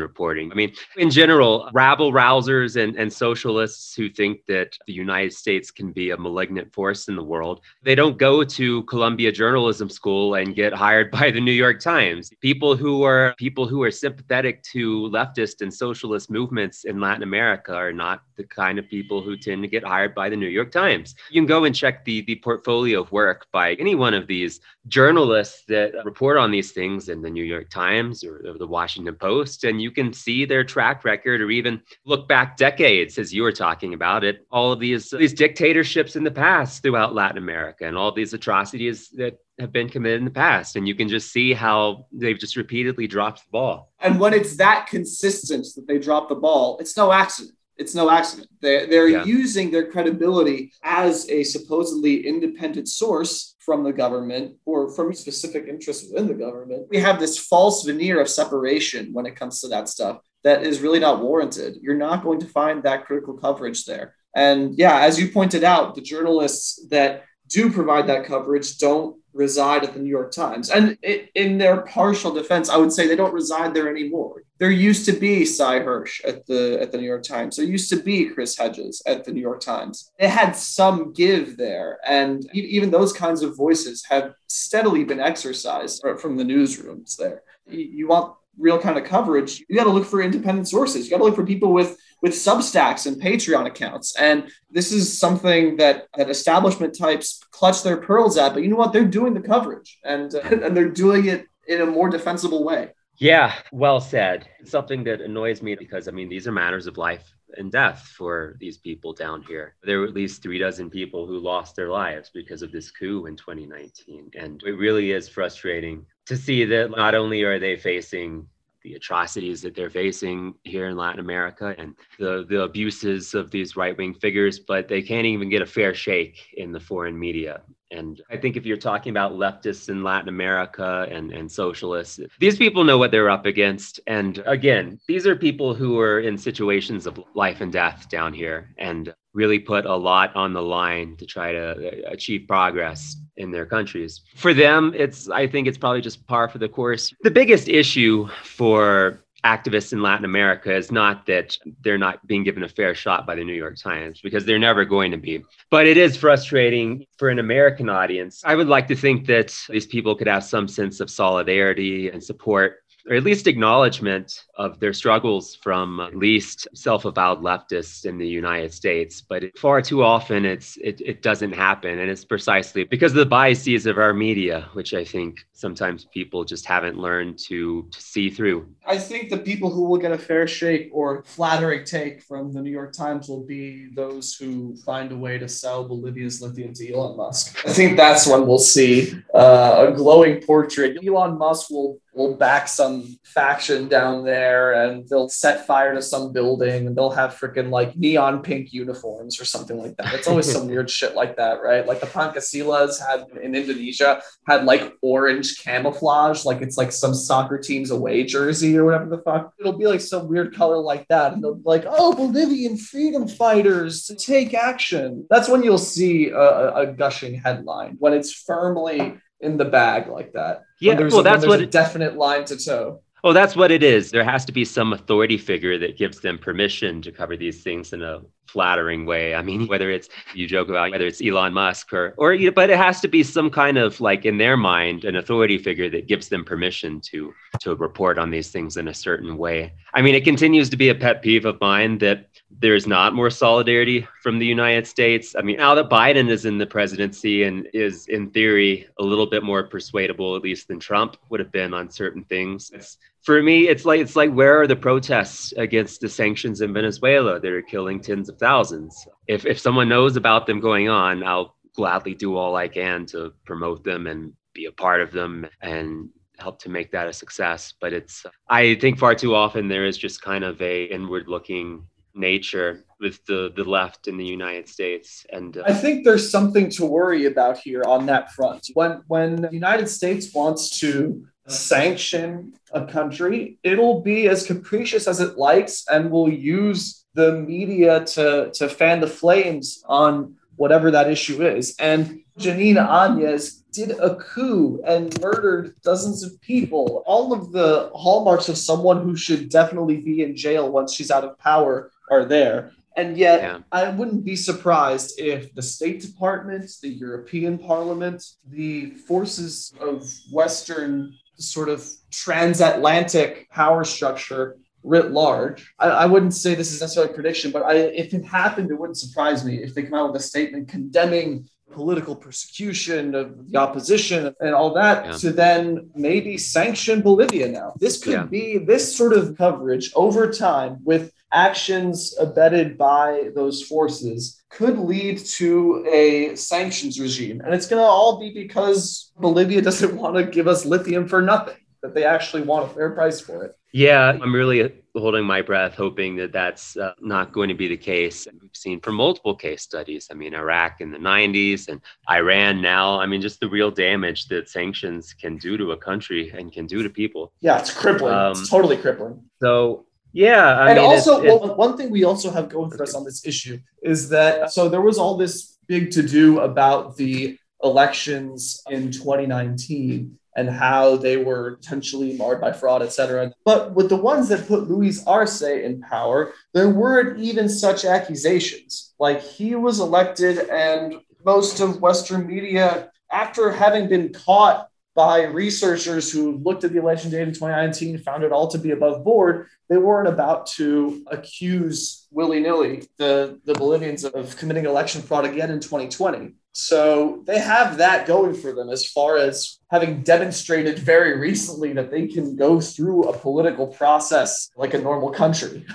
reporting. 0.00 0.52
I 0.52 0.54
mean, 0.54 0.72
in 0.98 1.08
general, 1.10 1.70
rabble 1.72 2.12
rousers 2.12 2.76
and, 2.76 2.94
and 2.96 3.10
socialists 3.10 3.94
who 3.94 4.10
think 4.10 4.44
that 4.48 4.76
the 4.86 4.92
United 4.92 5.32
States 5.32 5.70
can 5.70 5.92
be 5.92 6.10
a 6.10 6.16
malignant 6.18 6.74
force 6.74 7.08
in 7.08 7.16
the 7.16 7.24
world, 7.24 7.62
they 7.82 7.94
don't 7.94 8.18
go 8.18 8.44
to 8.44 8.82
Columbia 8.82 9.32
Journalism 9.32 9.88
School 9.88 10.34
and 10.34 10.54
get 10.54 10.74
hired 10.74 11.10
by 11.18 11.30
the 11.30 11.40
New 11.40 11.52
York 11.52 11.80
Times. 11.80 12.30
People 12.40 12.76
who 12.76 13.02
are 13.02 13.34
people 13.38 13.66
who 13.66 13.82
are 13.82 13.90
sympathetic 13.90 14.62
to 14.74 15.08
leftist 15.08 15.62
and 15.62 15.72
socialist 15.72 16.30
movements 16.30 16.84
in 16.84 17.00
Latin 17.00 17.22
America 17.22 17.74
are 17.74 17.94
not 17.94 18.20
the 18.36 18.44
kind 18.44 18.78
of 18.78 18.88
people 18.88 19.22
who 19.22 19.36
tend 19.36 19.62
to 19.62 19.68
get 19.68 19.84
hired 19.84 20.14
by 20.14 20.28
the 20.28 20.36
New 20.36 20.48
York 20.48 20.70
Times. 20.70 21.14
You 21.30 21.40
can 21.40 21.46
go 21.46 21.64
and 21.64 21.74
check 21.74 22.04
the, 22.04 22.22
the 22.22 22.36
portfolio 22.36 23.00
of 23.00 23.12
work 23.12 23.46
by 23.52 23.74
any 23.74 23.94
one 23.94 24.14
of 24.14 24.26
these 24.26 24.60
journalists 24.88 25.64
that 25.68 25.92
report 26.04 26.36
on 26.36 26.50
these 26.50 26.72
things 26.72 27.08
in 27.08 27.22
the 27.22 27.30
New 27.30 27.44
York 27.44 27.70
Times 27.70 28.22
or, 28.24 28.42
the 28.56 28.66
Washington 28.66 29.14
Post, 29.14 29.64
and 29.64 29.82
you 29.82 29.90
can 29.90 30.12
see 30.12 30.44
their 30.44 30.64
track 30.64 31.04
record 31.04 31.40
or 31.40 31.50
even 31.50 31.82
look 32.04 32.26
back 32.28 32.56
decades, 32.56 33.18
as 33.18 33.34
you 33.34 33.42
were 33.42 33.52
talking 33.52 33.92
about 33.92 34.24
it, 34.24 34.46
all 34.50 34.72
of 34.72 34.80
these, 34.80 35.10
these 35.10 35.34
dictatorships 35.34 36.16
in 36.16 36.24
the 36.24 36.30
past 36.30 36.82
throughout 36.82 37.14
Latin 37.14 37.38
America 37.38 37.84
and 37.86 37.96
all 37.96 38.12
these 38.12 38.32
atrocities 38.32 39.10
that 39.10 39.38
have 39.58 39.72
been 39.72 39.88
committed 39.88 40.20
in 40.20 40.24
the 40.24 40.30
past. 40.30 40.76
And 40.76 40.86
you 40.86 40.94
can 40.94 41.08
just 41.08 41.32
see 41.32 41.52
how 41.52 42.06
they've 42.12 42.38
just 42.38 42.56
repeatedly 42.56 43.06
dropped 43.06 43.40
the 43.40 43.50
ball. 43.50 43.92
And 44.00 44.20
when 44.20 44.32
it's 44.32 44.56
that 44.56 44.86
consistent 44.86 45.66
that 45.76 45.86
they 45.86 45.98
drop 45.98 46.28
the 46.28 46.34
ball, 46.34 46.78
it's 46.78 46.96
no 46.96 47.12
accident 47.12 47.56
it's 47.78 47.94
no 47.94 48.10
accident. 48.10 48.48
They, 48.60 48.86
they're 48.86 49.08
yeah. 49.08 49.24
using 49.24 49.70
their 49.70 49.90
credibility 49.90 50.72
as 50.82 51.28
a 51.28 51.42
supposedly 51.44 52.26
independent 52.26 52.88
source 52.88 53.56
from 53.60 53.84
the 53.84 53.92
government 53.92 54.56
or 54.64 54.90
from 54.90 55.12
specific 55.12 55.66
interests 55.68 56.08
within 56.10 56.28
the 56.28 56.34
government. 56.34 56.86
We 56.90 56.98
have 56.98 57.18
this 57.18 57.38
false 57.38 57.84
veneer 57.84 58.20
of 58.20 58.28
separation 58.28 59.12
when 59.12 59.26
it 59.26 59.36
comes 59.36 59.60
to 59.60 59.68
that 59.68 59.88
stuff 59.88 60.20
that 60.44 60.62
is 60.62 60.80
really 60.80 61.00
not 61.00 61.20
warranted. 61.20 61.78
You're 61.82 61.96
not 61.96 62.22
going 62.22 62.40
to 62.40 62.46
find 62.46 62.82
that 62.84 63.04
critical 63.04 63.34
coverage 63.34 63.84
there. 63.84 64.14
And 64.34 64.78
yeah, 64.78 65.00
as 65.00 65.18
you 65.18 65.30
pointed 65.30 65.64
out, 65.64 65.94
the 65.94 66.00
journalists 66.00 66.86
that 66.90 67.24
do 67.48 67.70
provide 67.70 68.06
that 68.08 68.24
coverage 68.24 68.78
don't 68.78 69.16
reside 69.32 69.84
at 69.84 69.92
the 69.92 70.00
New 70.00 70.08
York 70.08 70.32
Times. 70.32 70.70
And 70.70 70.96
it, 71.02 71.30
in 71.34 71.58
their 71.58 71.82
partial 71.82 72.32
defense, 72.32 72.70
I 72.70 72.76
would 72.78 72.92
say 72.92 73.06
they 73.06 73.16
don't 73.16 73.34
reside 73.34 73.74
there 73.74 73.88
anymore. 73.88 74.42
There 74.58 74.70
used 74.70 75.04
to 75.06 75.12
be 75.12 75.44
Sy 75.44 75.80
Hersh 75.80 76.26
at 76.26 76.46
the 76.46 76.78
at 76.80 76.90
the 76.90 76.98
New 76.98 77.06
York 77.06 77.22
Times. 77.22 77.56
There 77.56 77.66
used 77.66 77.90
to 77.90 78.02
be 78.02 78.30
Chris 78.30 78.56
Hedges 78.56 79.02
at 79.06 79.24
the 79.24 79.32
New 79.32 79.42
York 79.42 79.60
Times. 79.60 80.10
They 80.18 80.28
had 80.28 80.56
some 80.56 81.12
give 81.12 81.58
there, 81.58 81.98
and 82.06 82.48
even 82.54 82.90
those 82.90 83.12
kinds 83.12 83.42
of 83.42 83.56
voices 83.56 84.04
have 84.08 84.32
steadily 84.46 85.04
been 85.04 85.20
exercised 85.20 86.02
from 86.18 86.36
the 86.36 86.44
newsrooms 86.44 87.16
there. 87.16 87.42
You 87.68 88.08
want 88.08 88.34
real 88.58 88.78
kind 88.78 88.98
of 88.98 89.04
coverage, 89.04 89.64
you 89.68 89.76
got 89.76 89.84
to 89.84 89.90
look 89.90 90.06
for 90.06 90.22
independent 90.22 90.68
sources. 90.68 91.04
You 91.04 91.10
got 91.10 91.18
to 91.18 91.24
look 91.24 91.36
for 91.36 91.46
people 91.46 91.72
with 91.72 91.98
with 92.22 92.32
Substacks 92.32 93.06
and 93.06 93.20
Patreon 93.20 93.66
accounts. 93.66 94.16
And 94.16 94.50
this 94.70 94.90
is 94.92 95.18
something 95.18 95.76
that 95.76 96.06
that 96.16 96.30
establishment 96.30 96.96
types 96.98 97.40
clutch 97.50 97.82
their 97.82 97.98
pearls 97.98 98.36
at. 98.36 98.54
But 98.54 98.62
you 98.62 98.68
know 98.68 98.76
what? 98.76 98.92
They're 98.92 99.04
doing 99.04 99.34
the 99.34 99.40
coverage, 99.40 99.98
and 100.04 100.34
uh, 100.34 100.40
and 100.44 100.76
they're 100.76 100.88
doing 100.88 101.26
it 101.26 101.46
in 101.66 101.80
a 101.80 101.86
more 101.86 102.08
defensible 102.08 102.64
way. 102.64 102.90
Yeah, 103.18 103.54
well 103.72 104.00
said. 104.00 104.48
Something 104.64 105.04
that 105.04 105.20
annoys 105.20 105.62
me 105.62 105.74
because 105.74 106.08
I 106.08 106.10
mean 106.10 106.28
these 106.28 106.46
are 106.46 106.52
matters 106.52 106.86
of 106.86 106.98
life 106.98 107.32
and 107.56 107.72
death 107.72 108.12
for 108.16 108.56
these 108.60 108.78
people 108.78 109.12
down 109.12 109.42
here. 109.42 109.76
There 109.82 110.00
were 110.00 110.06
at 110.06 110.14
least 110.14 110.42
three 110.42 110.58
dozen 110.58 110.90
people 110.90 111.26
who 111.26 111.38
lost 111.38 111.76
their 111.76 111.90
lives 111.90 112.30
because 112.32 112.62
of 112.62 112.72
this 112.72 112.90
coup 112.90 113.26
in 113.26 113.36
2019. 113.36 114.30
And 114.38 114.62
it 114.64 114.72
really 114.72 115.12
is 115.12 115.28
frustrating 115.28 116.04
to 116.26 116.36
see 116.36 116.64
that 116.64 116.90
not 116.90 117.14
only 117.14 117.42
are 117.42 117.58
they 117.58 117.76
facing 117.76 118.46
the 118.86 118.94
atrocities 118.94 119.60
that 119.62 119.74
they're 119.74 119.90
facing 119.90 120.54
here 120.62 120.86
in 120.86 120.96
Latin 120.96 121.18
America 121.18 121.74
and 121.76 121.96
the, 122.20 122.46
the 122.48 122.62
abuses 122.62 123.34
of 123.34 123.50
these 123.50 123.74
right 123.74 123.98
wing 123.98 124.14
figures, 124.14 124.60
but 124.60 124.86
they 124.86 125.02
can't 125.02 125.26
even 125.26 125.48
get 125.48 125.60
a 125.60 125.66
fair 125.66 125.92
shake 125.92 126.54
in 126.56 126.70
the 126.70 126.78
foreign 126.78 127.18
media. 127.18 127.62
And 127.90 128.22
I 128.30 128.36
think 128.36 128.56
if 128.56 128.64
you're 128.64 128.76
talking 128.76 129.10
about 129.10 129.32
leftists 129.32 129.88
in 129.88 130.04
Latin 130.04 130.28
America 130.28 131.08
and, 131.10 131.32
and 131.32 131.50
socialists, 131.50 132.20
these 132.38 132.56
people 132.56 132.84
know 132.84 132.96
what 132.96 133.10
they're 133.10 133.30
up 133.30 133.44
against. 133.44 133.98
And 134.06 134.40
again, 134.46 135.00
these 135.08 135.26
are 135.26 135.34
people 135.34 135.74
who 135.74 135.98
are 135.98 136.20
in 136.20 136.38
situations 136.38 137.06
of 137.06 137.20
life 137.34 137.60
and 137.60 137.72
death 137.72 138.08
down 138.08 138.32
here 138.32 138.72
and 138.78 139.12
really 139.36 139.58
put 139.58 139.84
a 139.84 139.94
lot 139.94 140.34
on 140.34 140.54
the 140.54 140.62
line 140.62 141.16
to 141.18 141.26
try 141.26 141.52
to 141.52 141.66
uh, 141.70 142.10
achieve 142.10 142.46
progress 142.48 143.16
in 143.36 143.50
their 143.50 143.66
countries. 143.66 144.22
For 144.34 144.54
them, 144.54 144.94
it's 144.96 145.28
I 145.28 145.46
think 145.46 145.68
it's 145.68 145.78
probably 145.78 146.00
just 146.00 146.26
par 146.26 146.48
for 146.48 146.58
the 146.58 146.68
course. 146.68 147.12
The 147.22 147.30
biggest 147.30 147.68
issue 147.68 148.26
for 148.42 149.22
activists 149.44 149.92
in 149.92 150.02
Latin 150.02 150.24
America 150.24 150.74
is 150.74 150.90
not 150.90 151.26
that 151.26 151.56
they're 151.82 151.98
not 151.98 152.26
being 152.26 152.42
given 152.42 152.64
a 152.64 152.68
fair 152.68 152.94
shot 152.94 153.26
by 153.26 153.34
the 153.36 153.44
New 153.44 153.54
York 153.54 153.76
Times 153.76 154.20
because 154.20 154.44
they're 154.44 154.58
never 154.58 154.84
going 154.84 155.12
to 155.12 155.18
be. 155.18 155.44
But 155.70 155.86
it 155.86 155.96
is 155.96 156.16
frustrating 156.16 157.06
for 157.16 157.28
an 157.28 157.38
American 157.38 157.88
audience. 157.88 158.42
I 158.44 158.56
would 158.56 158.66
like 158.66 158.88
to 158.88 158.96
think 158.96 159.26
that 159.26 159.56
these 159.68 159.86
people 159.86 160.16
could 160.16 160.26
have 160.26 160.42
some 160.42 160.66
sense 160.66 160.98
of 160.98 161.10
solidarity 161.10 162.08
and 162.10 162.24
support 162.24 162.78
or 163.08 163.16
at 163.16 163.22
least 163.22 163.46
acknowledgement 163.46 164.44
of 164.56 164.80
their 164.80 164.92
struggles 164.92 165.54
from 165.54 166.00
at 166.00 166.16
least 166.16 166.66
self-avowed 166.74 167.40
leftists 167.40 168.04
in 168.04 168.18
the 168.18 168.26
United 168.26 168.72
States. 168.72 169.20
But 169.20 169.56
far 169.58 169.80
too 169.80 170.02
often, 170.02 170.44
it's 170.44 170.76
it, 170.78 171.00
it 171.00 171.22
doesn't 171.22 171.52
happen, 171.52 171.98
and 171.98 172.10
it's 172.10 172.24
precisely 172.24 172.84
because 172.84 173.12
of 173.12 173.18
the 173.18 173.26
biases 173.26 173.86
of 173.86 173.98
our 173.98 174.12
media, 174.12 174.68
which 174.72 174.94
I 174.94 175.04
think 175.04 175.38
sometimes 175.52 176.04
people 176.04 176.44
just 176.44 176.66
haven't 176.66 176.98
learned 176.98 177.38
to, 177.46 177.86
to 177.90 178.00
see 178.00 178.28
through. 178.30 178.66
I 178.86 178.98
think 178.98 179.30
the 179.30 179.38
people 179.38 179.70
who 179.70 179.84
will 179.84 179.98
get 179.98 180.12
a 180.12 180.18
fair 180.18 180.46
shake 180.46 180.90
or 180.92 181.22
flattering 181.24 181.84
take 181.84 182.22
from 182.22 182.52
the 182.52 182.60
New 182.62 182.70
York 182.70 182.92
Times 182.92 183.28
will 183.28 183.44
be 183.44 183.88
those 183.94 184.34
who 184.34 184.76
find 184.76 185.12
a 185.12 185.16
way 185.16 185.38
to 185.38 185.48
sell 185.48 185.86
Bolivia's 185.86 186.42
lithium 186.42 186.72
to 186.74 186.92
Elon 186.92 187.16
Musk. 187.16 187.64
I 187.66 187.72
think 187.72 187.96
that's 187.96 188.26
when 188.26 188.46
we'll 188.46 188.58
see 188.58 189.14
uh, 189.34 189.86
a 189.88 189.92
glowing 189.92 190.42
portrait. 190.42 190.98
Elon 191.04 191.38
Musk 191.38 191.70
will 191.70 192.00
will 192.16 192.34
back 192.34 192.66
some 192.66 193.18
faction 193.24 193.88
down 193.88 194.24
there 194.24 194.72
and 194.72 195.06
they'll 195.08 195.28
set 195.28 195.66
fire 195.66 195.94
to 195.94 196.00
some 196.00 196.32
building 196.32 196.86
and 196.86 196.96
they'll 196.96 197.10
have 197.10 197.34
freaking 197.34 197.68
like 197.70 197.94
neon 197.94 198.42
pink 198.42 198.72
uniforms 198.72 199.38
or 199.38 199.44
something 199.44 199.76
like 199.76 199.94
that. 199.98 200.14
It's 200.14 200.26
always 200.26 200.50
some 200.50 200.66
weird 200.68 200.88
shit 200.88 201.14
like 201.14 201.36
that, 201.36 201.62
right? 201.62 201.86
Like 201.86 202.00
the 202.00 202.06
Pancasilas 202.06 202.98
had 202.98 203.26
in 203.42 203.54
Indonesia 203.54 204.22
had 204.46 204.64
like 204.64 204.94
orange 205.02 205.62
camouflage, 205.62 206.46
like 206.46 206.62
it's 206.62 206.78
like 206.78 206.90
some 206.90 207.14
soccer 207.14 207.58
team's 207.58 207.90
away 207.90 208.24
jersey 208.24 208.78
or 208.78 208.86
whatever 208.86 209.10
the 209.10 209.18
fuck. 209.18 209.52
It'll 209.60 209.76
be 209.76 209.86
like 209.86 210.00
some 210.00 210.26
weird 210.26 210.56
color 210.56 210.78
like 210.78 211.06
that. 211.08 211.34
And 211.34 211.44
they'll 211.44 211.56
be 211.56 211.62
like, 211.66 211.84
oh, 211.86 212.14
Bolivian 212.14 212.78
freedom 212.78 213.28
fighters 213.28 214.06
to 214.06 214.16
take 214.16 214.54
action. 214.54 215.26
That's 215.28 215.50
when 215.50 215.62
you'll 215.62 215.76
see 215.76 216.30
a, 216.30 216.74
a 216.74 216.86
gushing 216.86 217.34
headline 217.34 217.96
when 217.98 218.14
it's 218.14 218.32
firmly 218.32 219.18
in 219.40 219.56
the 219.56 219.64
bag 219.64 220.08
like 220.08 220.32
that. 220.32 220.64
Yeah, 220.80 220.98
well, 220.98 221.20
a, 221.20 221.22
that's 221.22 221.46
what 221.46 221.60
a 221.60 221.66
definite 221.66 222.16
line 222.16 222.44
to 222.46 222.56
toe. 222.56 223.00
Oh, 223.24 223.32
that's 223.32 223.56
what 223.56 223.70
it 223.72 223.82
is. 223.82 224.10
There 224.10 224.22
has 224.22 224.44
to 224.44 224.52
be 224.52 224.64
some 224.64 224.92
authority 224.92 225.36
figure 225.36 225.78
that 225.78 225.96
gives 225.96 226.20
them 226.20 226.38
permission 226.38 227.02
to 227.02 227.10
cover 227.10 227.36
these 227.36 227.62
things 227.62 227.92
in 227.92 228.02
a 228.02 228.20
flattering 228.46 229.04
way. 229.04 229.34
I 229.34 229.42
mean, 229.42 229.66
whether 229.68 229.90
it's 229.90 230.08
you 230.34 230.46
joke 230.46 230.68
about 230.68 230.90
whether 230.90 231.06
it's 231.06 231.20
Elon 231.20 231.52
Musk 231.52 231.92
or 231.92 232.14
or 232.18 232.36
but 232.52 232.70
it 232.70 232.76
has 232.76 233.00
to 233.00 233.08
be 233.08 233.22
some 233.22 233.50
kind 233.50 233.78
of 233.78 234.00
like 234.00 234.24
in 234.24 234.38
their 234.38 234.56
mind 234.56 235.04
an 235.04 235.16
authority 235.16 235.58
figure 235.58 235.90
that 235.90 236.06
gives 236.06 236.28
them 236.28 236.44
permission 236.44 237.00
to 237.10 237.32
to 237.60 237.74
report 237.74 238.18
on 238.18 238.30
these 238.30 238.50
things 238.50 238.76
in 238.76 238.86
a 238.86 238.94
certain 238.94 239.36
way. 239.36 239.72
I 239.94 240.02
mean, 240.02 240.14
it 240.14 240.24
continues 240.24 240.70
to 240.70 240.76
be 240.76 240.88
a 240.88 240.94
pet 240.94 241.22
peeve 241.22 241.46
of 241.46 241.60
mine 241.60 241.98
that 241.98 242.28
there's 242.50 242.86
not 242.86 243.14
more 243.14 243.30
solidarity 243.30 244.06
from 244.22 244.38
the 244.38 244.46
United 244.46 244.86
States. 244.86 245.34
I 245.36 245.42
mean, 245.42 245.56
now 245.56 245.74
that 245.74 245.90
Biden 245.90 246.30
is 246.30 246.44
in 246.44 246.58
the 246.58 246.66
presidency 246.66 247.42
and 247.42 247.68
is 247.74 248.06
in 248.06 248.30
theory 248.30 248.86
a 248.98 249.02
little 249.04 249.26
bit 249.26 249.42
more 249.42 249.64
persuadable, 249.64 250.36
at 250.36 250.42
least 250.42 250.68
than 250.68 250.78
Trump 250.78 251.16
would 251.28 251.40
have 251.40 251.52
been 251.52 251.74
on 251.74 251.90
certain 251.90 252.24
things. 252.24 252.70
It's, 252.72 252.98
for 253.22 253.42
me, 253.42 253.68
it's 253.68 253.84
like 253.84 254.00
it's 254.00 254.16
like 254.16 254.32
where 254.32 254.60
are 254.60 254.66
the 254.66 254.76
protests 254.76 255.52
against 255.56 256.00
the 256.00 256.08
sanctions 256.08 256.60
in 256.60 256.72
Venezuela 256.72 257.40
that 257.40 257.52
are 257.52 257.62
killing 257.62 258.00
tens 258.00 258.28
of 258.28 258.38
thousands? 258.38 259.06
If 259.26 259.44
if 259.44 259.58
someone 259.58 259.88
knows 259.88 260.16
about 260.16 260.46
them 260.46 260.60
going 260.60 260.88
on, 260.88 261.24
I'll 261.24 261.56
gladly 261.74 262.14
do 262.14 262.36
all 262.36 262.54
I 262.54 262.68
can 262.68 263.04
to 263.06 263.34
promote 263.44 263.82
them 263.82 264.06
and 264.06 264.32
be 264.54 264.66
a 264.66 264.72
part 264.72 265.00
of 265.00 265.10
them 265.10 265.46
and 265.60 266.08
help 266.38 266.60
to 266.62 266.70
make 266.70 266.92
that 266.92 267.08
a 267.08 267.12
success. 267.12 267.74
But 267.80 267.92
it's 267.92 268.24
I 268.48 268.76
think 268.76 268.98
far 268.98 269.16
too 269.16 269.34
often 269.34 269.66
there 269.66 269.86
is 269.86 269.98
just 269.98 270.22
kind 270.22 270.44
of 270.44 270.62
a 270.62 270.84
inward 270.84 271.26
looking 271.26 271.84
nature 272.16 272.84
with 272.98 273.24
the 273.26 273.52
the 273.54 273.64
left 273.64 274.08
in 274.08 274.16
the 274.16 274.24
United 274.24 274.68
States 274.68 275.26
and 275.30 275.58
uh, 275.58 275.64
I 275.66 275.74
think 275.74 276.04
there's 276.04 276.30
something 276.30 276.70
to 276.70 276.86
worry 276.86 277.26
about 277.26 277.58
here 277.58 277.84
on 277.86 278.06
that 278.06 278.32
front 278.32 278.70
when 278.74 279.02
when 279.06 279.42
the 279.42 279.52
United 279.52 279.88
States 279.88 280.32
wants 280.34 280.80
to 280.80 281.26
sanction 281.48 282.54
a 282.72 282.84
country 282.86 283.58
it'll 283.62 284.00
be 284.00 284.28
as 284.28 284.46
capricious 284.46 285.06
as 285.06 285.20
it 285.20 285.36
likes 285.36 285.84
and 285.90 286.10
will 286.10 286.32
use 286.32 287.04
the 287.14 287.32
media 287.32 288.04
to 288.04 288.50
to 288.52 288.68
fan 288.68 289.00
the 289.00 289.06
flames 289.06 289.84
on 289.86 290.34
whatever 290.56 290.90
that 290.90 291.10
issue 291.10 291.46
is 291.46 291.76
and 291.78 292.20
Jeanine 292.38 292.76
Áñez 292.76 293.62
did 293.72 293.92
a 293.98 294.16
coup 294.16 294.80
and 294.86 295.18
murdered 295.20 295.74
dozens 295.82 296.22
of 296.22 296.38
people. 296.40 297.02
All 297.06 297.32
of 297.32 297.52
the 297.52 297.90
hallmarks 297.94 298.48
of 298.48 298.58
someone 298.58 299.02
who 299.02 299.16
should 299.16 299.48
definitely 299.48 299.98
be 299.98 300.22
in 300.22 300.36
jail 300.36 300.70
once 300.70 300.94
she's 300.94 301.10
out 301.10 301.24
of 301.24 301.38
power 301.38 301.90
are 302.10 302.24
there. 302.24 302.72
And 302.96 303.18
yet, 303.18 303.42
yeah. 303.42 303.58
I 303.70 303.90
wouldn't 303.90 304.24
be 304.24 304.36
surprised 304.36 305.20
if 305.20 305.54
the 305.54 305.62
State 305.62 306.00
Department, 306.00 306.70
the 306.82 306.88
European 306.88 307.58
Parliament, 307.58 308.24
the 308.48 308.92
forces 309.06 309.74
of 309.80 310.10
Western 310.32 311.12
sort 311.38 311.68
of 311.68 311.86
transatlantic 312.10 313.50
power 313.50 313.84
structure 313.84 314.56
writ 314.82 315.10
large. 315.10 315.74
I, 315.78 315.88
I, 315.88 316.06
wouldn't 316.06 316.32
say 316.32 316.54
this 316.54 316.72
is 316.72 316.80
necessarily 316.80 317.12
a 317.12 317.14
prediction, 317.14 317.50
but 317.50 317.64
I, 317.64 317.74
if 317.74 318.14
it 318.14 318.24
happened, 318.24 318.70
it 318.70 318.78
wouldn't 318.78 318.96
surprise 318.96 319.44
me 319.44 319.56
if 319.56 319.74
they 319.74 319.82
come 319.82 319.94
out 319.94 320.12
with 320.12 320.22
a 320.22 320.24
statement 320.24 320.68
condemning 320.68 321.48
political 321.72 322.14
persecution 322.14 323.14
of 323.14 323.50
the 323.50 323.58
opposition 323.58 324.34
and 324.40 324.54
all 324.54 324.72
that 324.74 325.06
yeah. 325.06 325.12
to 325.12 325.32
then 325.32 325.90
maybe 325.94 326.38
sanction 326.38 327.02
Bolivia 327.02 327.48
now. 327.48 327.74
This 327.78 328.02
could 328.02 328.12
yeah. 328.12 328.24
be 328.24 328.58
this 328.58 328.96
sort 328.96 329.12
of 329.12 329.36
coverage 329.36 329.92
over 329.94 330.32
time 330.32 330.78
with 330.84 331.12
actions 331.32 332.16
abetted 332.18 332.78
by 332.78 333.30
those 333.34 333.62
forces 333.62 334.42
could 334.48 334.78
lead 334.78 335.18
to 335.18 335.84
a 335.92 336.34
sanctions 336.36 336.98
regime. 337.00 337.40
And 337.40 337.52
it's 337.52 337.66
going 337.66 337.82
to 337.82 337.86
all 337.86 338.18
be 338.18 338.32
because 338.32 339.12
Bolivia 339.18 339.60
doesn't 339.60 339.96
want 340.00 340.16
to 340.16 340.24
give 340.24 340.48
us 340.48 340.64
lithium 340.64 341.08
for 341.08 341.20
nothing, 341.20 341.56
that 341.82 341.94
they 341.94 342.04
actually 342.04 342.42
want 342.42 342.70
a 342.70 342.74
fair 342.74 342.90
price 342.90 343.20
for 343.20 343.44
it. 343.44 343.54
Yeah, 343.76 344.16
I'm 344.22 344.34
really 344.34 344.72
holding 344.96 345.26
my 345.26 345.42
breath, 345.42 345.74
hoping 345.74 346.16
that 346.16 346.32
that's 346.32 346.78
uh, 346.78 346.94
not 346.98 347.30
going 347.30 347.50
to 347.50 347.54
be 347.54 347.68
the 347.68 347.76
case. 347.76 348.26
We've 348.40 348.50
seen 348.54 348.80
from 348.80 348.94
multiple 348.94 349.34
case 349.34 349.60
studies. 349.60 350.08
I 350.10 350.14
mean, 350.14 350.32
Iraq 350.32 350.80
in 350.80 350.90
the 350.90 350.96
90s 350.96 351.68
and 351.68 351.82
Iran 352.08 352.62
now. 352.62 352.98
I 352.98 353.04
mean, 353.04 353.20
just 353.20 353.38
the 353.38 353.50
real 353.50 353.70
damage 353.70 354.28
that 354.28 354.48
sanctions 354.48 355.12
can 355.12 355.36
do 355.36 355.58
to 355.58 355.72
a 355.72 355.76
country 355.76 356.30
and 356.30 356.50
can 356.50 356.66
do 356.66 356.82
to 356.82 356.88
people. 356.88 357.34
Yeah, 357.40 357.58
it's 357.58 357.70
crippling. 357.70 358.14
Um, 358.14 358.30
it's 358.30 358.48
totally 358.48 358.78
crippling. 358.78 359.22
So 359.42 359.84
Yeah, 360.14 360.56
I 360.56 360.70
and 360.70 360.78
mean, 360.78 360.86
also 360.86 361.18
it's, 361.18 361.26
it's, 361.26 361.42
well, 361.42 361.54
one 361.56 361.76
thing 361.76 361.90
we 361.90 362.04
also 362.04 362.30
have 362.30 362.48
going 362.48 362.70
for 362.70 362.82
us 362.82 362.94
on 362.94 363.04
this 363.04 363.26
issue 363.26 363.58
is 363.82 364.08
that 364.08 364.52
so 364.52 364.70
there 364.70 364.80
was 364.80 364.96
all 364.96 365.18
this 365.18 365.58
big 365.66 365.90
to 365.90 366.02
do 366.02 366.40
about 366.40 366.96
the 366.96 367.38
elections 367.62 368.62
in 368.70 368.90
2019 368.90 370.18
and 370.36 370.48
how 370.50 370.96
they 370.96 371.16
were 371.16 371.56
potentially 371.56 372.16
marred 372.16 372.40
by 372.40 372.52
fraud, 372.52 372.82
et 372.82 372.92
cetera. 372.92 373.32
But 373.44 373.74
with 373.74 373.88
the 373.88 373.96
ones 373.96 374.28
that 374.28 374.46
put 374.46 374.68
Luis 374.68 375.04
Arce 375.06 375.42
in 375.42 375.80
power, 375.80 376.32
there 376.54 376.68
weren't 376.68 377.18
even 377.18 377.48
such 377.48 377.84
accusations. 377.84 378.94
Like 378.98 379.20
he 379.20 379.54
was 379.54 379.80
elected, 379.80 380.48
and 380.50 380.96
most 381.24 381.60
of 381.60 381.80
Western 381.80 382.26
media, 382.26 382.90
after 383.10 383.50
having 383.50 383.88
been 383.88 384.12
caught 384.12 384.68
by 384.96 385.24
researchers 385.24 386.10
who 386.10 386.38
looked 386.38 386.64
at 386.64 386.72
the 386.72 386.80
election 386.80 387.10
data 387.10 387.22
in 387.22 387.28
2019, 387.28 387.98
found 387.98 388.24
it 388.24 388.32
all 388.32 388.48
to 388.48 388.58
be 388.58 388.70
above 388.70 389.04
board, 389.04 389.46
they 389.68 389.76
weren't 389.76 390.08
about 390.08 390.46
to 390.46 391.04
accuse 391.10 392.08
willy 392.10 392.40
nilly 392.40 392.88
the, 392.96 393.38
the 393.44 393.52
Bolivians 393.52 394.04
of 394.04 394.36
committing 394.38 394.64
election 394.64 395.02
fraud 395.02 395.26
again 395.26 395.50
in 395.50 395.60
2020. 395.60 396.34
So 396.52 397.22
they 397.26 397.38
have 397.38 397.76
that 397.76 398.06
going 398.06 398.32
for 398.32 398.52
them 398.52 398.70
as 398.70 398.90
far 398.90 399.18
as 399.18 399.58
having 399.70 400.02
demonstrated 400.02 400.78
very 400.78 401.18
recently 401.18 401.74
that 401.74 401.90
they 401.90 402.06
can 402.06 402.34
go 402.34 402.62
through 402.62 403.10
a 403.10 403.18
political 403.18 403.66
process 403.66 404.48
like 404.56 404.72
a 404.72 404.78
normal 404.78 405.10
country. 405.10 405.66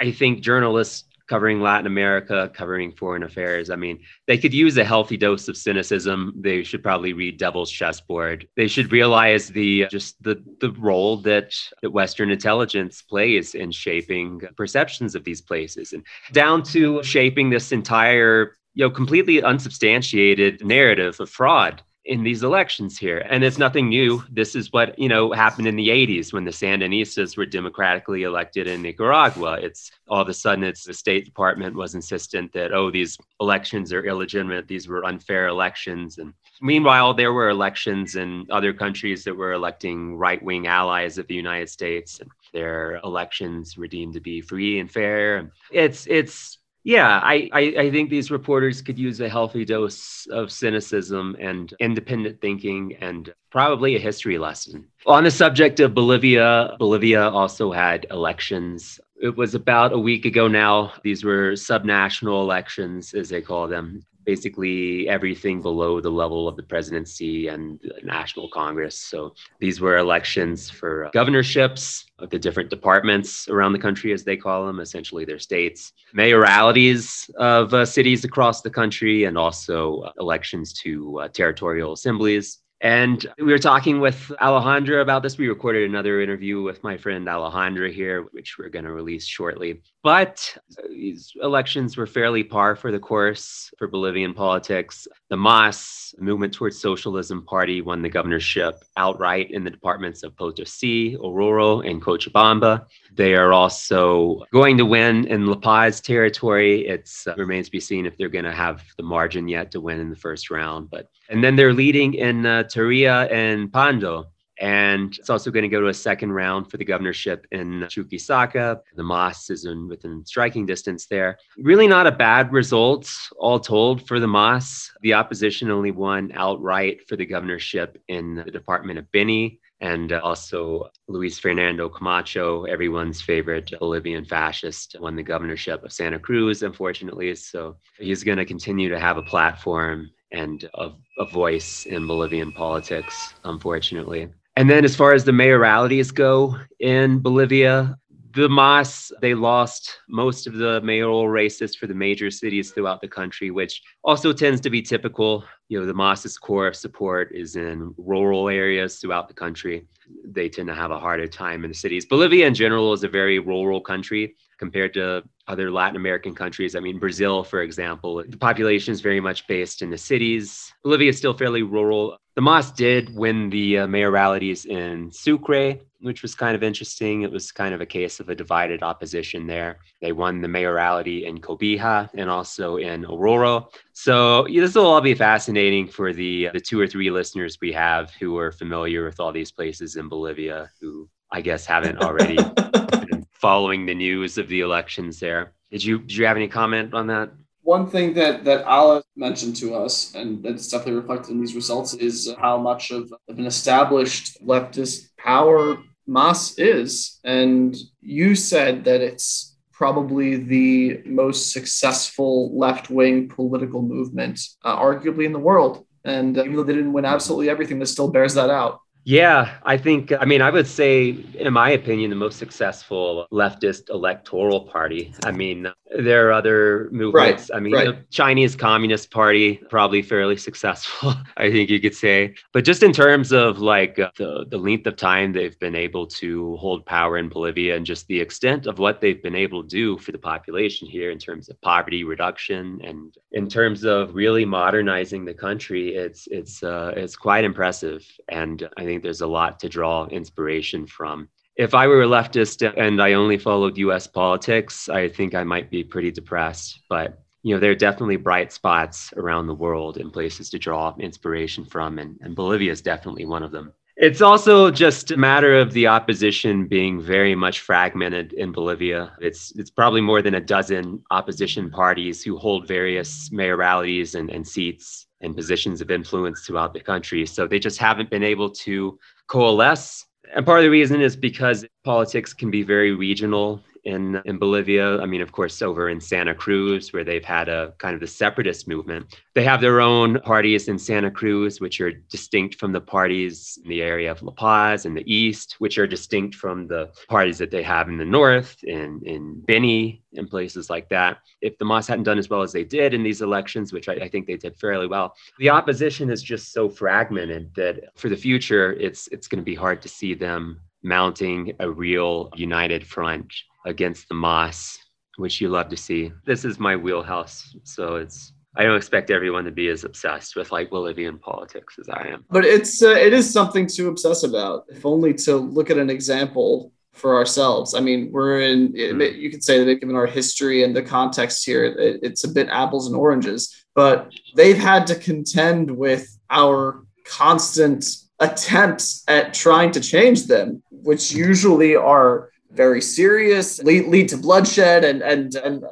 I 0.00 0.10
think 0.12 0.40
journalists 0.40 1.04
covering 1.32 1.62
Latin 1.62 1.86
America, 1.86 2.50
covering 2.52 2.92
foreign 2.92 3.22
affairs. 3.22 3.70
I 3.70 3.76
mean, 3.76 4.00
they 4.26 4.36
could 4.36 4.52
use 4.52 4.76
a 4.76 4.84
healthy 4.84 5.16
dose 5.16 5.48
of 5.48 5.56
cynicism. 5.56 6.34
They 6.36 6.62
should 6.62 6.82
probably 6.82 7.14
read 7.14 7.38
Devil's 7.38 7.70
Chessboard. 7.70 8.46
They 8.54 8.68
should 8.68 8.92
realize 8.92 9.48
the 9.48 9.86
just 9.90 10.22
the 10.22 10.44
the 10.60 10.72
role 10.72 11.16
that, 11.28 11.54
that 11.80 11.90
Western 11.90 12.30
intelligence 12.30 13.00
plays 13.00 13.54
in 13.54 13.70
shaping 13.70 14.42
perceptions 14.58 15.14
of 15.14 15.24
these 15.24 15.40
places 15.40 15.94
and 15.94 16.04
down 16.32 16.62
to 16.64 17.02
shaping 17.02 17.48
this 17.48 17.72
entire 17.72 18.58
you 18.74 18.84
know, 18.84 18.90
completely 18.90 19.42
unsubstantiated 19.42 20.62
narrative 20.62 21.18
of 21.18 21.30
fraud 21.30 21.82
in 22.04 22.22
these 22.24 22.42
elections 22.42 22.98
here. 22.98 23.18
And 23.18 23.44
it's 23.44 23.58
nothing 23.58 23.88
new. 23.88 24.24
This 24.30 24.56
is 24.56 24.72
what, 24.72 24.98
you 24.98 25.08
know, 25.08 25.32
happened 25.32 25.68
in 25.68 25.76
the 25.76 25.88
80s 25.88 26.32
when 26.32 26.44
the 26.44 26.50
Sandinistas 26.50 27.36
were 27.36 27.46
democratically 27.46 28.24
elected 28.24 28.66
in 28.66 28.82
Nicaragua. 28.82 29.58
It's 29.60 29.92
all 30.08 30.20
of 30.20 30.28
a 30.28 30.34
sudden 30.34 30.64
it's 30.64 30.84
the 30.84 30.94
State 30.94 31.24
Department 31.24 31.76
was 31.76 31.94
insistent 31.94 32.52
that, 32.52 32.72
oh, 32.72 32.90
these 32.90 33.18
elections 33.40 33.92
are 33.92 34.04
illegitimate. 34.04 34.66
These 34.66 34.88
were 34.88 35.04
unfair 35.04 35.46
elections. 35.46 36.18
And 36.18 36.34
meanwhile, 36.60 37.14
there 37.14 37.32
were 37.32 37.50
elections 37.50 38.16
in 38.16 38.46
other 38.50 38.72
countries 38.72 39.22
that 39.24 39.36
were 39.36 39.52
electing 39.52 40.16
right-wing 40.16 40.66
allies 40.66 41.18
of 41.18 41.28
the 41.28 41.34
United 41.34 41.68
States. 41.68 42.18
And 42.18 42.30
their 42.52 43.00
elections 43.04 43.76
were 43.76 43.86
deemed 43.86 44.14
to 44.14 44.20
be 44.20 44.40
free 44.40 44.80
and 44.80 44.90
fair. 44.90 45.52
It's 45.70 46.06
it's 46.06 46.58
yeah, 46.84 47.20
I, 47.22 47.48
I, 47.52 47.60
I, 47.78 47.90
think 47.90 48.10
these 48.10 48.30
reporters 48.30 48.82
could 48.82 48.98
use 48.98 49.20
a 49.20 49.28
healthy 49.28 49.64
dose 49.64 50.26
of 50.32 50.50
cynicism 50.50 51.36
and 51.38 51.72
independent 51.78 52.40
thinking 52.40 52.96
and 53.00 53.32
probably 53.50 53.94
a 53.94 54.00
history 54.00 54.36
lesson. 54.36 54.88
On 55.06 55.22
the 55.22 55.30
subject 55.30 55.78
of 55.78 55.94
Bolivia, 55.94 56.74
Bolivia 56.80 57.28
also 57.28 57.70
had 57.70 58.06
elections. 58.10 58.98
It 59.20 59.36
was 59.36 59.54
about 59.54 59.92
a 59.92 59.98
week 59.98 60.24
ago 60.24 60.48
now. 60.48 60.92
These 61.04 61.22
were 61.22 61.52
subnational 61.52 62.42
elections, 62.42 63.14
as 63.14 63.28
they 63.28 63.42
call 63.42 63.68
them 63.68 64.04
basically 64.24 65.08
everything 65.08 65.60
below 65.60 66.00
the 66.00 66.10
level 66.10 66.48
of 66.48 66.56
the 66.56 66.62
presidency 66.62 67.48
and 67.48 67.80
the 67.82 67.94
national 68.04 68.48
congress. 68.48 68.98
So 68.98 69.34
these 69.60 69.80
were 69.80 69.96
elections 69.96 70.70
for 70.70 71.10
governorships 71.12 72.06
of 72.18 72.30
the 72.30 72.38
different 72.38 72.70
departments 72.70 73.48
around 73.48 73.72
the 73.72 73.78
country 73.78 74.12
as 74.12 74.24
they 74.24 74.36
call 74.36 74.66
them 74.66 74.80
essentially 74.80 75.24
their 75.24 75.38
states 75.38 75.92
mayoralities 76.14 77.28
of 77.36 77.74
uh, 77.74 77.84
cities 77.84 78.24
across 78.24 78.62
the 78.62 78.70
country 78.70 79.24
and 79.24 79.36
also 79.36 80.00
uh, 80.00 80.12
elections 80.20 80.72
to 80.72 81.18
uh, 81.20 81.28
territorial 81.28 81.92
assemblies 81.92 82.61
and 82.82 83.24
we 83.38 83.52
were 83.52 83.60
talking 83.60 84.00
with 84.00 84.32
Alejandra 84.40 85.00
about 85.00 85.22
this. 85.22 85.38
We 85.38 85.48
recorded 85.48 85.88
another 85.88 86.20
interview 86.20 86.62
with 86.62 86.82
my 86.82 86.96
friend 86.96 87.24
Alejandra 87.28 87.92
here, 87.92 88.22
which 88.32 88.58
we're 88.58 88.70
going 88.70 88.84
to 88.84 88.92
release 88.92 89.24
shortly. 89.24 89.80
But 90.02 90.58
these 90.88 91.32
elections 91.40 91.96
were 91.96 92.08
fairly 92.08 92.42
par 92.42 92.74
for 92.74 92.90
the 92.90 92.98
course 92.98 93.72
for 93.78 93.86
Bolivian 93.86 94.34
politics. 94.34 95.06
The 95.30 95.36
MAS, 95.36 96.12
Movement 96.18 96.52
Towards 96.52 96.80
Socialism 96.80 97.44
Party, 97.46 97.82
won 97.82 98.02
the 98.02 98.08
governorship 98.08 98.82
outright 98.96 99.52
in 99.52 99.62
the 99.62 99.70
departments 99.70 100.24
of 100.24 100.34
Potosi, 100.36 101.16
Oruro, 101.16 101.88
and 101.88 102.02
Cochabamba. 102.02 102.86
They 103.14 103.36
are 103.36 103.52
also 103.52 104.42
going 104.52 104.76
to 104.78 104.84
win 104.84 105.28
in 105.28 105.46
La 105.46 105.54
Paz 105.54 106.00
territory. 106.00 106.88
It 106.88 107.08
uh, 107.28 107.34
remains 107.36 107.66
to 107.66 107.72
be 107.72 107.80
seen 107.80 108.06
if 108.06 108.18
they're 108.18 108.28
going 108.28 108.44
to 108.44 108.52
have 108.52 108.82
the 108.96 109.04
margin 109.04 109.46
yet 109.46 109.70
to 109.70 109.80
win 109.80 110.00
in 110.00 110.10
the 110.10 110.16
first 110.16 110.50
round. 110.50 110.90
But 110.90 111.06
and 111.28 111.42
then 111.42 111.56
they're 111.56 111.72
leading 111.72 112.14
in 112.14 112.44
uh, 112.44 112.64
Tarija 112.72 113.30
and 113.30 113.72
Pando. 113.72 114.26
And 114.60 115.16
it's 115.18 115.30
also 115.30 115.50
going 115.50 115.64
to 115.64 115.68
go 115.68 115.80
to 115.80 115.88
a 115.88 115.94
second 115.94 116.32
round 116.32 116.70
for 116.70 116.76
the 116.76 116.84
governorship 116.84 117.46
in 117.50 117.80
Chuquisaca. 117.88 118.80
The 118.94 119.02
MAS 119.02 119.50
is 119.50 119.64
in, 119.64 119.88
within 119.88 120.24
striking 120.24 120.66
distance 120.66 121.06
there. 121.06 121.38
Really 121.58 121.88
not 121.88 122.06
a 122.06 122.12
bad 122.12 122.52
result, 122.52 123.10
all 123.38 123.58
told, 123.58 124.06
for 124.06 124.20
the 124.20 124.28
MAS. 124.28 124.90
The 125.00 125.14
opposition 125.14 125.70
only 125.70 125.90
won 125.90 126.30
outright 126.34 127.08
for 127.08 127.16
the 127.16 127.26
governorship 127.26 128.00
in 128.06 128.36
the 128.36 128.52
Department 128.52 129.00
of 129.00 129.10
Beni 129.10 129.58
and 129.82 130.12
also 130.12 130.88
Luis 131.08 131.40
Fernando 131.40 131.88
Camacho, 131.88 132.64
everyone's 132.64 133.20
favorite 133.20 133.72
Bolivian 133.80 134.24
fascist, 134.24 134.94
won 135.00 135.16
the 135.16 135.24
governorship 135.24 135.82
of 135.82 135.92
Santa 135.92 136.20
Cruz, 136.20 136.62
unfortunately. 136.62 137.34
So 137.34 137.78
he's 137.98 138.22
going 138.22 138.38
to 138.38 138.44
continue 138.44 138.88
to 138.90 139.00
have 139.00 139.16
a 139.16 139.22
platform 139.22 140.08
and 140.32 140.68
a, 140.74 140.90
a, 141.18 141.26
voice 141.26 141.86
in 141.86 142.06
Bolivian 142.06 142.52
politics, 142.52 143.34
unfortunately. 143.44 144.28
And 144.56 144.68
then, 144.68 144.84
as 144.84 144.96
far 144.96 145.12
as 145.12 145.24
the 145.24 145.32
mayoralities 145.32 146.10
go 146.10 146.56
in 146.80 147.20
Bolivia, 147.20 147.98
the 148.34 148.48
MAS, 148.48 149.12
they 149.20 149.34
lost 149.34 150.00
most 150.08 150.46
of 150.46 150.54
the 150.54 150.80
mayoral 150.82 151.28
races 151.28 151.74
for 151.74 151.86
the 151.86 151.94
major 151.94 152.30
cities 152.30 152.70
throughout 152.70 153.00
the 153.00 153.08
country, 153.08 153.50
which 153.50 153.82
also 154.04 154.32
tends 154.32 154.60
to 154.62 154.70
be 154.70 154.80
typical. 154.80 155.44
You 155.68 155.80
know, 155.80 155.86
the 155.86 155.94
MAS's 155.94 156.38
core 156.38 156.66
of 156.66 156.76
support 156.76 157.30
is 157.34 157.56
in 157.56 157.94
rural 157.96 158.48
areas 158.48 158.98
throughout 158.98 159.28
the 159.28 159.34
country. 159.34 159.86
They 160.24 160.48
tend 160.48 160.68
to 160.68 160.74
have 160.74 160.90
a 160.90 160.98
harder 160.98 161.26
time 161.26 161.64
in 161.64 161.70
the 161.70 161.76
cities. 161.76 162.06
Bolivia, 162.06 162.46
in 162.46 162.54
general, 162.54 162.92
is 162.92 163.04
a 163.04 163.08
very 163.08 163.38
rural 163.38 163.80
country 163.80 164.34
compared 164.58 164.94
to 164.94 165.22
other 165.48 165.70
Latin 165.70 165.96
American 165.96 166.34
countries. 166.34 166.76
I 166.76 166.80
mean, 166.80 166.98
Brazil, 166.98 167.42
for 167.42 167.62
example, 167.62 168.22
the 168.26 168.36
population 168.36 168.92
is 168.92 169.00
very 169.00 169.20
much 169.20 169.46
based 169.46 169.82
in 169.82 169.90
the 169.90 169.98
cities. 169.98 170.72
Bolivia 170.84 171.10
is 171.10 171.18
still 171.18 171.34
fairly 171.34 171.62
rural. 171.62 172.16
The 172.36 172.42
MAS 172.42 172.70
did 172.70 173.14
win 173.14 173.50
the 173.50 173.80
uh, 173.80 173.86
mayoralities 173.86 174.64
in 174.64 175.10
Sucre, 175.10 175.78
which 176.02 176.22
was 176.22 176.34
kind 176.34 176.54
of 176.54 176.62
interesting. 176.62 177.22
It 177.22 177.30
was 177.30 177.52
kind 177.52 177.74
of 177.74 177.80
a 177.80 177.86
case 177.86 178.20
of 178.20 178.28
a 178.28 178.34
divided 178.34 178.82
opposition 178.82 179.46
there. 179.46 179.78
They 180.00 180.12
won 180.12 180.40
the 180.40 180.48
mayoralty 180.48 181.24
in 181.26 181.38
Cobija 181.38 182.10
and 182.14 182.28
also 182.28 182.76
in 182.76 183.04
Aurora. 183.04 183.64
So 183.92 184.46
yeah, 184.48 184.60
this 184.60 184.74
will 184.74 184.86
all 184.86 185.00
be 185.00 185.14
fascinating 185.14 185.86
for 185.86 186.12
the 186.12 186.50
the 186.52 186.60
two 186.60 186.80
or 186.80 186.86
three 186.86 187.10
listeners 187.10 187.58
we 187.60 187.72
have 187.72 188.10
who 188.14 188.36
are 188.38 188.52
familiar 188.52 189.04
with 189.04 189.20
all 189.20 189.32
these 189.32 189.52
places 189.52 189.96
in 189.96 190.08
Bolivia, 190.08 190.70
who 190.80 191.08
I 191.30 191.40
guess 191.40 191.64
haven't 191.64 191.98
already 191.98 192.36
been 193.06 193.26
following 193.32 193.86
the 193.86 193.94
news 193.94 194.38
of 194.38 194.48
the 194.48 194.60
elections 194.60 195.20
there. 195.20 195.52
Did 195.70 195.84
you 195.84 196.00
did 196.00 196.16
you 196.16 196.26
have 196.26 196.36
any 196.36 196.48
comment 196.48 196.94
on 196.94 197.06
that? 197.06 197.30
One 197.62 197.88
thing 197.88 198.12
that 198.14 198.44
that 198.44 198.66
Ala 198.66 199.04
mentioned 199.14 199.54
to 199.56 199.74
us, 199.76 200.14
and 200.16 200.42
that's 200.42 200.68
definitely 200.68 201.00
reflected 201.00 201.30
in 201.30 201.40
these 201.40 201.54
results, 201.54 201.94
is 201.94 202.34
how 202.38 202.58
much 202.58 202.90
of, 202.90 203.12
of 203.28 203.38
an 203.38 203.46
established 203.46 204.44
leftist 204.44 205.08
power 205.16 205.78
MAS 206.06 206.58
is. 206.58 207.20
And 207.24 207.76
you 208.00 208.34
said 208.34 208.84
that 208.84 209.00
it's 209.00 209.56
probably 209.72 210.36
the 210.36 211.02
most 211.04 211.52
successful 211.52 212.56
left 212.56 212.90
wing 212.90 213.28
political 213.28 213.82
movement, 213.82 214.40
uh, 214.64 214.78
arguably 214.78 215.24
in 215.24 215.32
the 215.32 215.38
world. 215.38 215.84
And 216.04 216.38
uh, 216.38 216.44
even 216.44 216.56
though 216.56 216.62
they 216.62 216.74
didn't 216.74 216.92
win 216.92 217.04
absolutely 217.04 217.50
everything, 217.50 217.78
this 217.78 217.92
still 217.92 218.10
bears 218.10 218.34
that 218.34 218.50
out. 218.50 218.80
Yeah, 219.04 219.54
I 219.64 219.76
think, 219.76 220.12
I 220.12 220.24
mean, 220.24 220.42
I 220.42 220.50
would 220.50 220.66
say, 220.66 221.16
in 221.34 221.52
my 221.52 221.70
opinion, 221.70 222.10
the 222.10 222.16
most 222.16 222.38
successful 222.38 223.26
leftist 223.32 223.90
electoral 223.90 224.60
party. 224.60 225.12
I 225.24 225.32
mean, 225.32 225.66
there 225.98 226.28
are 226.28 226.32
other 226.32 226.88
movements. 226.92 227.50
Right, 227.50 227.56
I 227.56 227.60
mean, 227.60 227.74
right. 227.74 227.86
the 227.86 228.04
Chinese 228.10 228.54
Communist 228.56 229.10
Party, 229.10 229.56
probably 229.68 230.02
fairly 230.02 230.36
successful, 230.36 231.14
I 231.36 231.50
think 231.50 231.70
you 231.70 231.80
could 231.80 231.94
say. 231.94 232.34
But 232.52 232.64
just 232.64 232.82
in 232.82 232.92
terms 232.92 233.32
of 233.32 233.58
like 233.58 233.98
uh, 233.98 234.10
the, 234.16 234.46
the 234.48 234.58
length 234.58 234.86
of 234.86 234.96
time 234.96 235.32
they've 235.32 235.58
been 235.58 235.74
able 235.74 236.06
to 236.06 236.56
hold 236.56 236.86
power 236.86 237.18
in 237.18 237.28
Bolivia 237.28 237.76
and 237.76 237.84
just 237.84 238.06
the 238.06 238.20
extent 238.20 238.66
of 238.66 238.78
what 238.78 239.00
they've 239.00 239.22
been 239.22 239.34
able 239.34 239.62
to 239.62 239.68
do 239.68 239.98
for 239.98 240.12
the 240.12 240.18
population 240.18 240.86
here 240.88 241.10
in 241.10 241.18
terms 241.18 241.48
of 241.48 241.60
poverty 241.60 242.04
reduction 242.04 242.80
and 242.84 243.16
in 243.32 243.48
terms 243.48 243.84
of 243.84 244.14
really 244.14 244.44
modernizing 244.44 245.24
the 245.24 245.34
country, 245.34 245.94
it's, 245.94 246.26
it's, 246.30 246.62
uh, 246.62 246.92
it's 246.96 247.16
quite 247.16 247.44
impressive. 247.44 248.06
And 248.28 248.68
I 248.76 248.84
think 248.84 248.91
think 248.92 249.02
there's 249.02 249.22
a 249.22 249.26
lot 249.26 249.58
to 249.60 249.68
draw 249.68 250.06
inspiration 250.06 250.86
from. 250.86 251.28
if 251.56 251.74
I 251.74 251.86
were 251.86 252.02
a 252.02 252.06
leftist 252.06 252.58
and 252.78 253.02
I 253.02 253.12
only 253.12 253.38
followed 253.38 253.76
US 253.78 254.06
politics, 254.06 254.88
I 254.88 255.08
think 255.08 255.34
I 255.34 255.44
might 255.44 255.70
be 255.70 255.84
pretty 255.84 256.10
depressed. 256.10 256.80
But 256.88 257.22
you 257.42 257.54
know, 257.54 257.60
there 257.60 257.72
are 257.72 257.86
definitely 257.86 258.16
bright 258.16 258.52
spots 258.52 259.12
around 259.16 259.46
the 259.46 259.54
world 259.54 259.96
and 259.96 260.12
places 260.12 260.48
to 260.50 260.58
draw 260.58 260.94
inspiration 260.98 261.64
from, 261.64 261.98
and, 261.98 262.18
and 262.20 262.36
Bolivia 262.36 262.72
is 262.72 262.82
definitely 262.82 263.26
one 263.26 263.42
of 263.42 263.50
them. 263.50 263.72
It's 263.96 264.22
also 264.22 264.70
just 264.70 265.10
a 265.10 265.16
matter 265.16 265.58
of 265.58 265.72
the 265.72 265.86
opposition 265.86 266.66
being 266.66 267.00
very 267.00 267.34
much 267.34 267.60
fragmented 267.60 268.32
in 268.32 268.52
Bolivia. 268.52 269.12
It's 269.20 269.52
it's 269.60 269.70
probably 269.70 270.00
more 270.00 270.22
than 270.22 270.34
a 270.34 270.40
dozen 270.40 271.02
opposition 271.10 271.70
parties 271.70 272.22
who 272.22 272.38
hold 272.38 272.66
various 272.66 273.30
mayoralities 273.32 274.14
and, 274.14 274.30
and 274.30 274.46
seats 274.46 275.06
and 275.22 275.34
positions 275.36 275.80
of 275.80 275.90
influence 275.90 276.42
throughout 276.42 276.74
the 276.74 276.80
country. 276.80 277.24
So 277.26 277.46
they 277.46 277.58
just 277.58 277.78
haven't 277.78 278.10
been 278.10 278.24
able 278.24 278.50
to 278.50 278.98
coalesce. 279.28 280.04
And 280.34 280.44
part 280.44 280.58
of 280.58 280.64
the 280.64 280.70
reason 280.70 281.00
is 281.00 281.16
because 281.16 281.64
politics 281.84 282.32
can 282.32 282.50
be 282.50 282.62
very 282.62 282.92
regional 282.92 283.60
in 283.84 284.20
in 284.24 284.38
Bolivia. 284.38 285.00
I 285.00 285.06
mean, 285.06 285.20
of 285.20 285.32
course, 285.32 285.60
over 285.62 285.88
in 285.88 286.00
Santa 286.00 286.34
Cruz, 286.34 286.92
where 286.92 287.04
they've 287.04 287.24
had 287.24 287.48
a 287.48 287.74
kind 287.78 287.94
of 287.94 288.00
the 288.00 288.06
separatist 288.06 288.68
movement. 288.68 289.18
They 289.34 289.44
have 289.44 289.60
their 289.60 289.80
own 289.80 290.20
parties 290.20 290.68
in 290.68 290.78
Santa 290.78 291.10
Cruz, 291.10 291.60
which 291.60 291.80
are 291.80 291.90
distinct 291.90 292.56
from 292.56 292.72
the 292.72 292.80
parties 292.80 293.58
in 293.62 293.68
the 293.68 293.82
area 293.82 294.10
of 294.10 294.22
La 294.22 294.32
Paz 294.32 294.86
in 294.86 294.94
the 294.94 295.12
east, 295.12 295.56
which 295.58 295.78
are 295.78 295.86
distinct 295.86 296.34
from 296.36 296.66
the 296.66 296.90
parties 297.08 297.38
that 297.38 297.50
they 297.50 297.62
have 297.62 297.88
in 297.88 297.98
the 297.98 298.04
north, 298.04 298.62
in 298.64 299.00
in 299.04 299.40
Beni, 299.46 300.02
and 300.16 300.30
places 300.30 300.70
like 300.70 300.88
that. 300.90 301.18
If 301.40 301.58
the 301.58 301.64
MAS 301.64 301.86
hadn't 301.86 302.04
done 302.04 302.18
as 302.18 302.30
well 302.30 302.42
as 302.42 302.52
they 302.52 302.64
did 302.64 302.94
in 302.94 303.02
these 303.02 303.22
elections, 303.22 303.72
which 303.72 303.88
I, 303.88 303.94
I 303.94 304.08
think 304.08 304.26
they 304.26 304.36
did 304.36 304.56
fairly 304.56 304.86
well, 304.86 305.14
the 305.38 305.50
opposition 305.50 306.10
is 306.10 306.22
just 306.22 306.52
so 306.52 306.68
fragmented 306.68 307.54
that 307.56 307.96
for 307.96 308.08
the 308.08 308.16
future, 308.16 308.74
it's 308.74 309.08
it's 309.08 309.26
going 309.26 309.40
to 309.40 309.44
be 309.44 309.54
hard 309.54 309.82
to 309.82 309.88
see 309.88 310.14
them 310.14 310.60
mounting 310.84 311.52
a 311.60 311.70
real 311.70 312.28
united 312.34 312.84
front 312.84 313.32
against 313.66 314.08
the 314.08 314.14
MAS, 314.14 314.78
which 315.16 315.40
you 315.40 315.48
love 315.48 315.68
to 315.68 315.76
see. 315.76 316.12
This 316.24 316.44
is 316.44 316.58
my 316.58 316.76
wheelhouse. 316.76 317.56
So 317.64 317.96
it's 317.96 318.32
I 318.54 318.64
don't 318.64 318.76
expect 318.76 319.10
everyone 319.10 319.44
to 319.44 319.50
be 319.50 319.68
as 319.68 319.84
obsessed 319.84 320.36
with 320.36 320.52
like 320.52 320.68
Bolivian 320.68 321.18
politics 321.18 321.76
as 321.78 321.88
I 321.88 322.08
am. 322.08 322.24
But 322.30 322.44
it's 322.44 322.82
uh, 322.82 322.90
it 322.90 323.12
is 323.12 323.32
something 323.32 323.66
to 323.68 323.88
obsess 323.88 324.24
about, 324.24 324.66
if 324.68 324.84
only 324.84 325.14
to 325.14 325.36
look 325.36 325.70
at 325.70 325.78
an 325.78 325.88
example 325.88 326.72
for 326.92 327.16
ourselves. 327.16 327.74
I 327.74 327.80
mean, 327.80 328.10
we're 328.12 328.40
in. 328.40 328.72
Mm. 328.74 329.18
You 329.18 329.30
could 329.30 329.42
say 329.42 329.64
that 329.64 329.80
given 329.80 329.96
our 329.96 330.06
history 330.06 330.64
and 330.64 330.76
the 330.76 330.82
context 330.82 331.46
here, 331.46 331.64
it, 331.64 332.00
it's 332.02 332.24
a 332.24 332.28
bit 332.28 332.48
apples 332.50 332.86
and 332.86 332.96
oranges. 332.96 333.64
But 333.74 334.12
they've 334.36 334.58
had 334.58 334.86
to 334.88 334.96
contend 334.96 335.70
with 335.70 336.18
our 336.28 336.84
constant 337.06 337.86
attempts 338.18 339.02
at 339.08 339.32
trying 339.32 339.70
to 339.72 339.80
change 339.80 340.26
them, 340.26 340.62
which 340.70 341.12
usually 341.12 341.74
are 341.74 342.31
very 342.52 342.80
serious, 342.80 343.62
lead, 343.62 343.86
lead 343.86 344.08
to 344.10 344.16
bloodshed, 344.16 344.84
and 344.84 345.02
and 345.02 345.34
and 345.36 345.64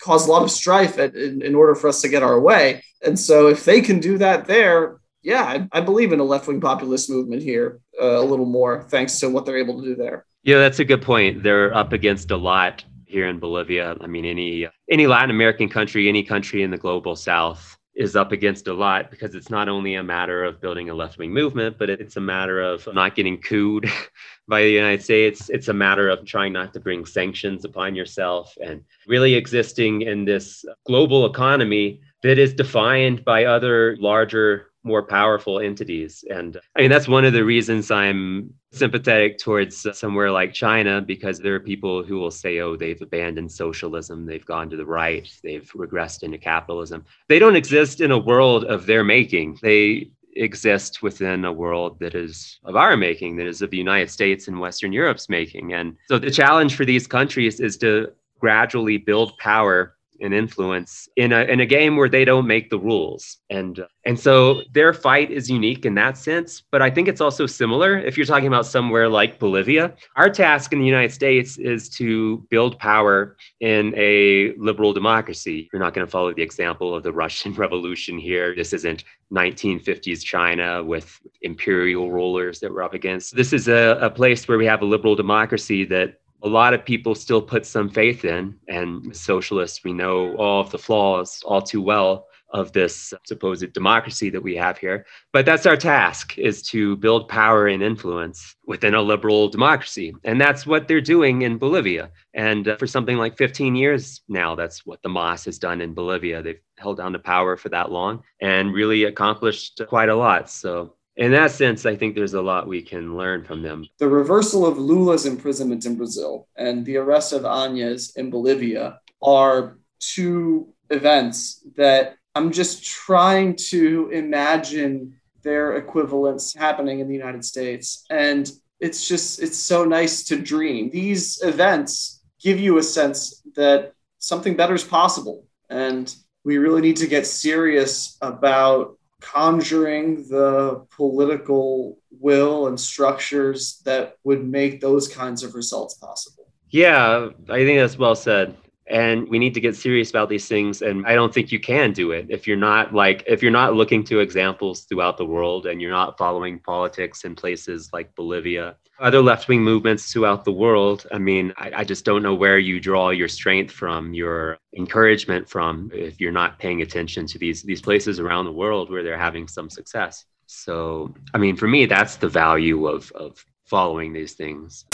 cause 0.00 0.26
a 0.26 0.30
lot 0.30 0.42
of 0.42 0.50
strife 0.50 0.98
in, 0.98 1.42
in 1.42 1.54
order 1.54 1.74
for 1.74 1.88
us 1.88 2.00
to 2.02 2.08
get 2.08 2.22
our 2.22 2.40
way. 2.40 2.82
And 3.04 3.18
so, 3.18 3.48
if 3.48 3.64
they 3.64 3.80
can 3.80 4.00
do 4.00 4.18
that 4.18 4.46
there, 4.46 5.00
yeah, 5.22 5.42
I, 5.44 5.68
I 5.72 5.80
believe 5.80 6.12
in 6.12 6.20
a 6.20 6.24
left 6.24 6.46
wing 6.46 6.60
populist 6.60 7.10
movement 7.10 7.42
here 7.42 7.80
uh, 8.00 8.20
a 8.20 8.24
little 8.24 8.46
more, 8.46 8.86
thanks 8.88 9.18
to 9.20 9.28
what 9.28 9.46
they're 9.46 9.58
able 9.58 9.80
to 9.80 9.88
do 9.88 9.94
there. 9.94 10.26
Yeah, 10.42 10.58
that's 10.58 10.78
a 10.78 10.84
good 10.84 11.02
point. 11.02 11.42
They're 11.42 11.74
up 11.74 11.92
against 11.92 12.30
a 12.30 12.36
lot 12.36 12.84
here 13.06 13.26
in 13.26 13.38
Bolivia. 13.38 13.96
I 14.00 14.06
mean, 14.06 14.24
any 14.24 14.68
any 14.90 15.06
Latin 15.06 15.30
American 15.30 15.68
country, 15.68 16.08
any 16.08 16.22
country 16.22 16.62
in 16.62 16.70
the 16.70 16.78
global 16.78 17.16
South 17.16 17.75
is 17.96 18.14
up 18.14 18.30
against 18.30 18.68
a 18.68 18.74
lot 18.74 19.10
because 19.10 19.34
it's 19.34 19.48
not 19.48 19.68
only 19.68 19.94
a 19.94 20.02
matter 20.02 20.44
of 20.44 20.60
building 20.60 20.90
a 20.90 20.94
left 20.94 21.16
wing 21.16 21.32
movement, 21.32 21.78
but 21.78 21.88
it's 21.88 22.16
a 22.16 22.20
matter 22.20 22.60
of 22.60 22.86
not 22.94 23.14
getting 23.14 23.40
cooed 23.40 23.90
by 24.48 24.62
the 24.62 24.70
United 24.70 25.02
States. 25.02 25.48
It's 25.48 25.68
a 25.68 25.74
matter 25.74 26.08
of 26.08 26.24
trying 26.24 26.52
not 26.52 26.74
to 26.74 26.80
bring 26.80 27.06
sanctions 27.06 27.64
upon 27.64 27.94
yourself 27.94 28.56
and 28.62 28.84
really 29.06 29.34
existing 29.34 30.02
in 30.02 30.26
this 30.26 30.64
global 30.86 31.24
economy 31.24 32.00
that 32.22 32.38
is 32.38 32.52
defined 32.52 33.24
by 33.24 33.46
other 33.46 33.96
larger 33.98 34.72
more 34.86 35.02
powerful 35.02 35.58
entities. 35.58 36.24
And 36.30 36.58
I 36.76 36.82
mean, 36.82 36.90
that's 36.90 37.08
one 37.08 37.24
of 37.24 37.32
the 37.32 37.44
reasons 37.44 37.90
I'm 37.90 38.54
sympathetic 38.72 39.38
towards 39.38 39.86
somewhere 39.98 40.30
like 40.30 40.52
China, 40.52 41.00
because 41.00 41.40
there 41.40 41.54
are 41.54 41.60
people 41.60 42.04
who 42.04 42.18
will 42.18 42.30
say, 42.30 42.60
oh, 42.60 42.76
they've 42.76 43.02
abandoned 43.02 43.50
socialism, 43.50 44.24
they've 44.24 44.46
gone 44.46 44.70
to 44.70 44.76
the 44.76 44.86
right, 44.86 45.28
they've 45.42 45.70
regressed 45.72 46.22
into 46.22 46.38
capitalism. 46.38 47.04
They 47.28 47.40
don't 47.40 47.56
exist 47.56 48.00
in 48.00 48.12
a 48.12 48.18
world 48.18 48.64
of 48.64 48.86
their 48.86 49.02
making. 49.02 49.58
They 49.60 50.10
exist 50.36 51.02
within 51.02 51.44
a 51.44 51.52
world 51.52 51.98
that 51.98 52.14
is 52.14 52.60
of 52.64 52.76
our 52.76 52.96
making, 52.96 53.36
that 53.36 53.46
is 53.46 53.62
of 53.62 53.70
the 53.70 53.78
United 53.78 54.10
States 54.10 54.46
and 54.46 54.60
Western 54.60 54.92
Europe's 54.92 55.28
making. 55.28 55.72
And 55.72 55.96
so 56.08 56.18
the 56.18 56.30
challenge 56.30 56.76
for 56.76 56.84
these 56.84 57.06
countries 57.06 57.58
is 57.58 57.76
to 57.78 58.12
gradually 58.38 58.98
build 58.98 59.36
power 59.38 59.95
and 60.20 60.34
influence 60.34 61.08
in 61.16 61.32
a 61.32 61.42
in 61.44 61.60
a 61.60 61.66
game 61.66 61.96
where 61.96 62.08
they 62.08 62.24
don't 62.24 62.46
make 62.46 62.70
the 62.70 62.78
rules. 62.78 63.38
And 63.50 63.80
uh, 63.80 63.86
and 64.06 64.18
so 64.18 64.62
their 64.72 64.92
fight 64.92 65.30
is 65.30 65.50
unique 65.50 65.84
in 65.84 65.94
that 65.94 66.16
sense 66.16 66.62
but 66.70 66.80
i 66.80 66.88
think 66.88 67.08
it's 67.08 67.20
also 67.20 67.44
similar 67.44 67.98
if 67.98 68.16
you're 68.16 68.24
talking 68.24 68.46
about 68.46 68.64
somewhere 68.64 69.08
like 69.08 69.38
bolivia. 69.38 69.94
Our 70.14 70.30
task 70.30 70.72
in 70.72 70.78
the 70.78 70.86
united 70.86 71.12
states 71.12 71.58
is 71.58 71.88
to 71.90 72.46
build 72.48 72.78
power 72.78 73.36
in 73.60 73.92
a 73.96 74.52
liberal 74.56 74.92
democracy. 74.92 75.68
You're 75.72 75.82
not 75.82 75.92
going 75.94 76.06
to 76.06 76.10
follow 76.10 76.32
the 76.32 76.42
example 76.42 76.94
of 76.94 77.02
the 77.02 77.12
russian 77.12 77.52
revolution 77.64 78.18
here. 78.18 78.54
This 78.54 78.72
isn't 78.72 79.04
1950s 79.32 80.22
china 80.22 80.82
with 80.82 81.20
imperial 81.42 82.10
rulers 82.12 82.60
that 82.60 82.72
we're 82.72 82.82
up 82.82 82.94
against. 82.94 83.34
This 83.34 83.52
is 83.52 83.66
a, 83.68 83.98
a 84.00 84.10
place 84.10 84.46
where 84.46 84.58
we 84.58 84.66
have 84.66 84.82
a 84.82 84.84
liberal 84.84 85.16
democracy 85.16 85.84
that 85.86 86.20
a 86.46 86.48
lot 86.48 86.74
of 86.74 86.84
people 86.84 87.14
still 87.14 87.42
put 87.42 87.66
some 87.66 87.90
faith 87.90 88.24
in. 88.24 88.54
And 88.68 89.14
socialists, 89.14 89.82
we 89.82 89.92
know 89.92 90.36
all 90.36 90.60
of 90.60 90.70
the 90.70 90.78
flaws 90.78 91.42
all 91.44 91.60
too 91.60 91.82
well 91.82 92.28
of 92.50 92.72
this 92.72 93.12
supposed 93.26 93.72
democracy 93.72 94.30
that 94.30 94.42
we 94.42 94.54
have 94.54 94.78
here. 94.78 95.04
But 95.32 95.44
that's 95.44 95.66
our 95.66 95.76
task 95.76 96.38
is 96.38 96.62
to 96.68 96.96
build 96.96 97.28
power 97.28 97.66
and 97.66 97.82
influence 97.82 98.54
within 98.64 98.94
a 98.94 99.02
liberal 99.02 99.48
democracy. 99.48 100.14
And 100.22 100.40
that's 100.40 100.64
what 100.66 100.86
they're 100.86 101.00
doing 101.00 101.42
in 101.42 101.58
Bolivia. 101.58 102.10
And 102.34 102.68
uh, 102.68 102.76
for 102.76 102.86
something 102.86 103.16
like 103.16 103.36
15 103.36 103.74
years 103.74 104.22
now, 104.28 104.54
that's 104.54 104.86
what 104.86 105.02
the 105.02 105.08
MAS 105.08 105.44
has 105.46 105.58
done 105.58 105.80
in 105.80 105.94
Bolivia. 105.94 106.40
They've 106.40 106.60
held 106.78 106.98
down 106.98 107.12
the 107.12 107.18
power 107.18 107.56
for 107.56 107.68
that 107.70 107.90
long 107.90 108.22
and 108.40 108.72
really 108.72 109.04
accomplished 109.04 109.80
quite 109.88 110.08
a 110.08 110.14
lot. 110.14 110.48
So 110.48 110.94
in 111.16 111.32
that 111.32 111.50
sense, 111.50 111.86
I 111.86 111.96
think 111.96 112.14
there's 112.14 112.34
a 112.34 112.42
lot 112.42 112.68
we 112.68 112.82
can 112.82 113.16
learn 113.16 113.44
from 113.44 113.62
them. 113.62 113.86
The 113.98 114.08
reversal 114.08 114.66
of 114.66 114.78
Lula's 114.78 115.24
imprisonment 115.24 115.86
in 115.86 115.96
Brazil 115.96 116.48
and 116.56 116.84
the 116.84 116.98
arrest 116.98 117.32
of 117.32 117.42
Áñez 117.42 118.16
in 118.16 118.30
Bolivia 118.30 119.00
are 119.22 119.78
two 119.98 120.74
events 120.90 121.66
that 121.76 122.16
I'm 122.34 122.52
just 122.52 122.84
trying 122.84 123.56
to 123.70 124.10
imagine 124.12 125.14
their 125.42 125.76
equivalents 125.76 126.54
happening 126.54 127.00
in 127.00 127.08
the 127.08 127.14
United 127.14 127.44
States. 127.44 128.04
And 128.10 128.50
it's 128.78 129.08
just, 129.08 129.40
it's 129.40 129.56
so 129.56 129.84
nice 129.84 130.24
to 130.24 130.36
dream. 130.36 130.90
These 130.90 131.42
events 131.42 132.20
give 132.40 132.60
you 132.60 132.76
a 132.76 132.82
sense 132.82 133.42
that 133.54 133.94
something 134.18 134.54
better 134.54 134.74
is 134.74 134.84
possible. 134.84 135.46
And 135.70 136.14
we 136.44 136.58
really 136.58 136.82
need 136.82 136.96
to 136.96 137.06
get 137.06 137.26
serious 137.26 138.18
about 138.20 138.98
conjuring 139.32 140.28
the 140.28 140.86
political 140.90 141.98
will 142.20 142.68
and 142.68 142.78
structures 142.78 143.82
that 143.84 144.16
would 144.24 144.46
make 144.46 144.80
those 144.80 145.08
kinds 145.08 145.42
of 145.42 145.54
results 145.54 145.94
possible. 145.94 146.46
Yeah, 146.70 147.28
I 147.48 147.64
think 147.64 147.78
that's 147.78 147.98
well 147.98 148.14
said. 148.14 148.56
And 148.88 149.28
we 149.28 149.38
need 149.38 149.54
to 149.54 149.60
get 149.60 149.74
serious 149.74 150.10
about 150.10 150.28
these 150.28 150.46
things. 150.46 150.82
And 150.82 151.06
I 151.06 151.14
don't 151.14 151.34
think 151.34 151.50
you 151.50 151.58
can 151.58 151.92
do 151.92 152.12
it 152.12 152.26
if 152.28 152.46
you're 152.46 152.56
not 152.56 152.94
like, 152.94 153.24
if 153.26 153.42
you're 153.42 153.50
not 153.50 153.74
looking 153.74 154.04
to 154.04 154.20
examples 154.20 154.82
throughout 154.82 155.16
the 155.16 155.24
world 155.24 155.66
and 155.66 155.82
you're 155.82 155.90
not 155.90 156.16
following 156.16 156.60
politics 156.60 157.24
in 157.24 157.34
places 157.34 157.90
like 157.92 158.14
Bolivia 158.14 158.76
other 158.98 159.20
left 159.20 159.48
wing 159.48 159.62
movements 159.62 160.10
throughout 160.12 160.44
the 160.44 160.52
world. 160.52 161.06
I 161.12 161.18
mean, 161.18 161.52
I, 161.56 161.70
I, 161.76 161.84
just 161.84 162.04
don't 162.04 162.22
know 162.22 162.34
where 162.34 162.58
you 162.58 162.80
draw 162.80 163.10
your 163.10 163.28
strength 163.28 163.72
from, 163.72 164.14
your 164.14 164.58
encouragement 164.76 165.48
from, 165.48 165.90
if 165.92 166.20
you're 166.20 166.32
not 166.32 166.58
paying 166.58 166.82
attention 166.82 167.26
to 167.26 167.38
these 167.38 167.62
these 167.62 167.82
places 167.82 168.18
around 168.20 168.46
the 168.46 168.52
world 168.52 168.90
where 168.90 169.02
they're 169.02 169.18
having 169.18 169.48
some 169.48 169.68
success. 169.68 170.24
So, 170.46 171.14
I 171.34 171.38
mean, 171.38 171.56
for 171.56 171.68
me, 171.68 171.86
that's 171.86 172.16
the 172.16 172.28
value 172.28 172.86
of 172.86 173.12
of 173.12 173.44
following 173.64 174.12
these 174.12 174.32
things. 174.32 174.86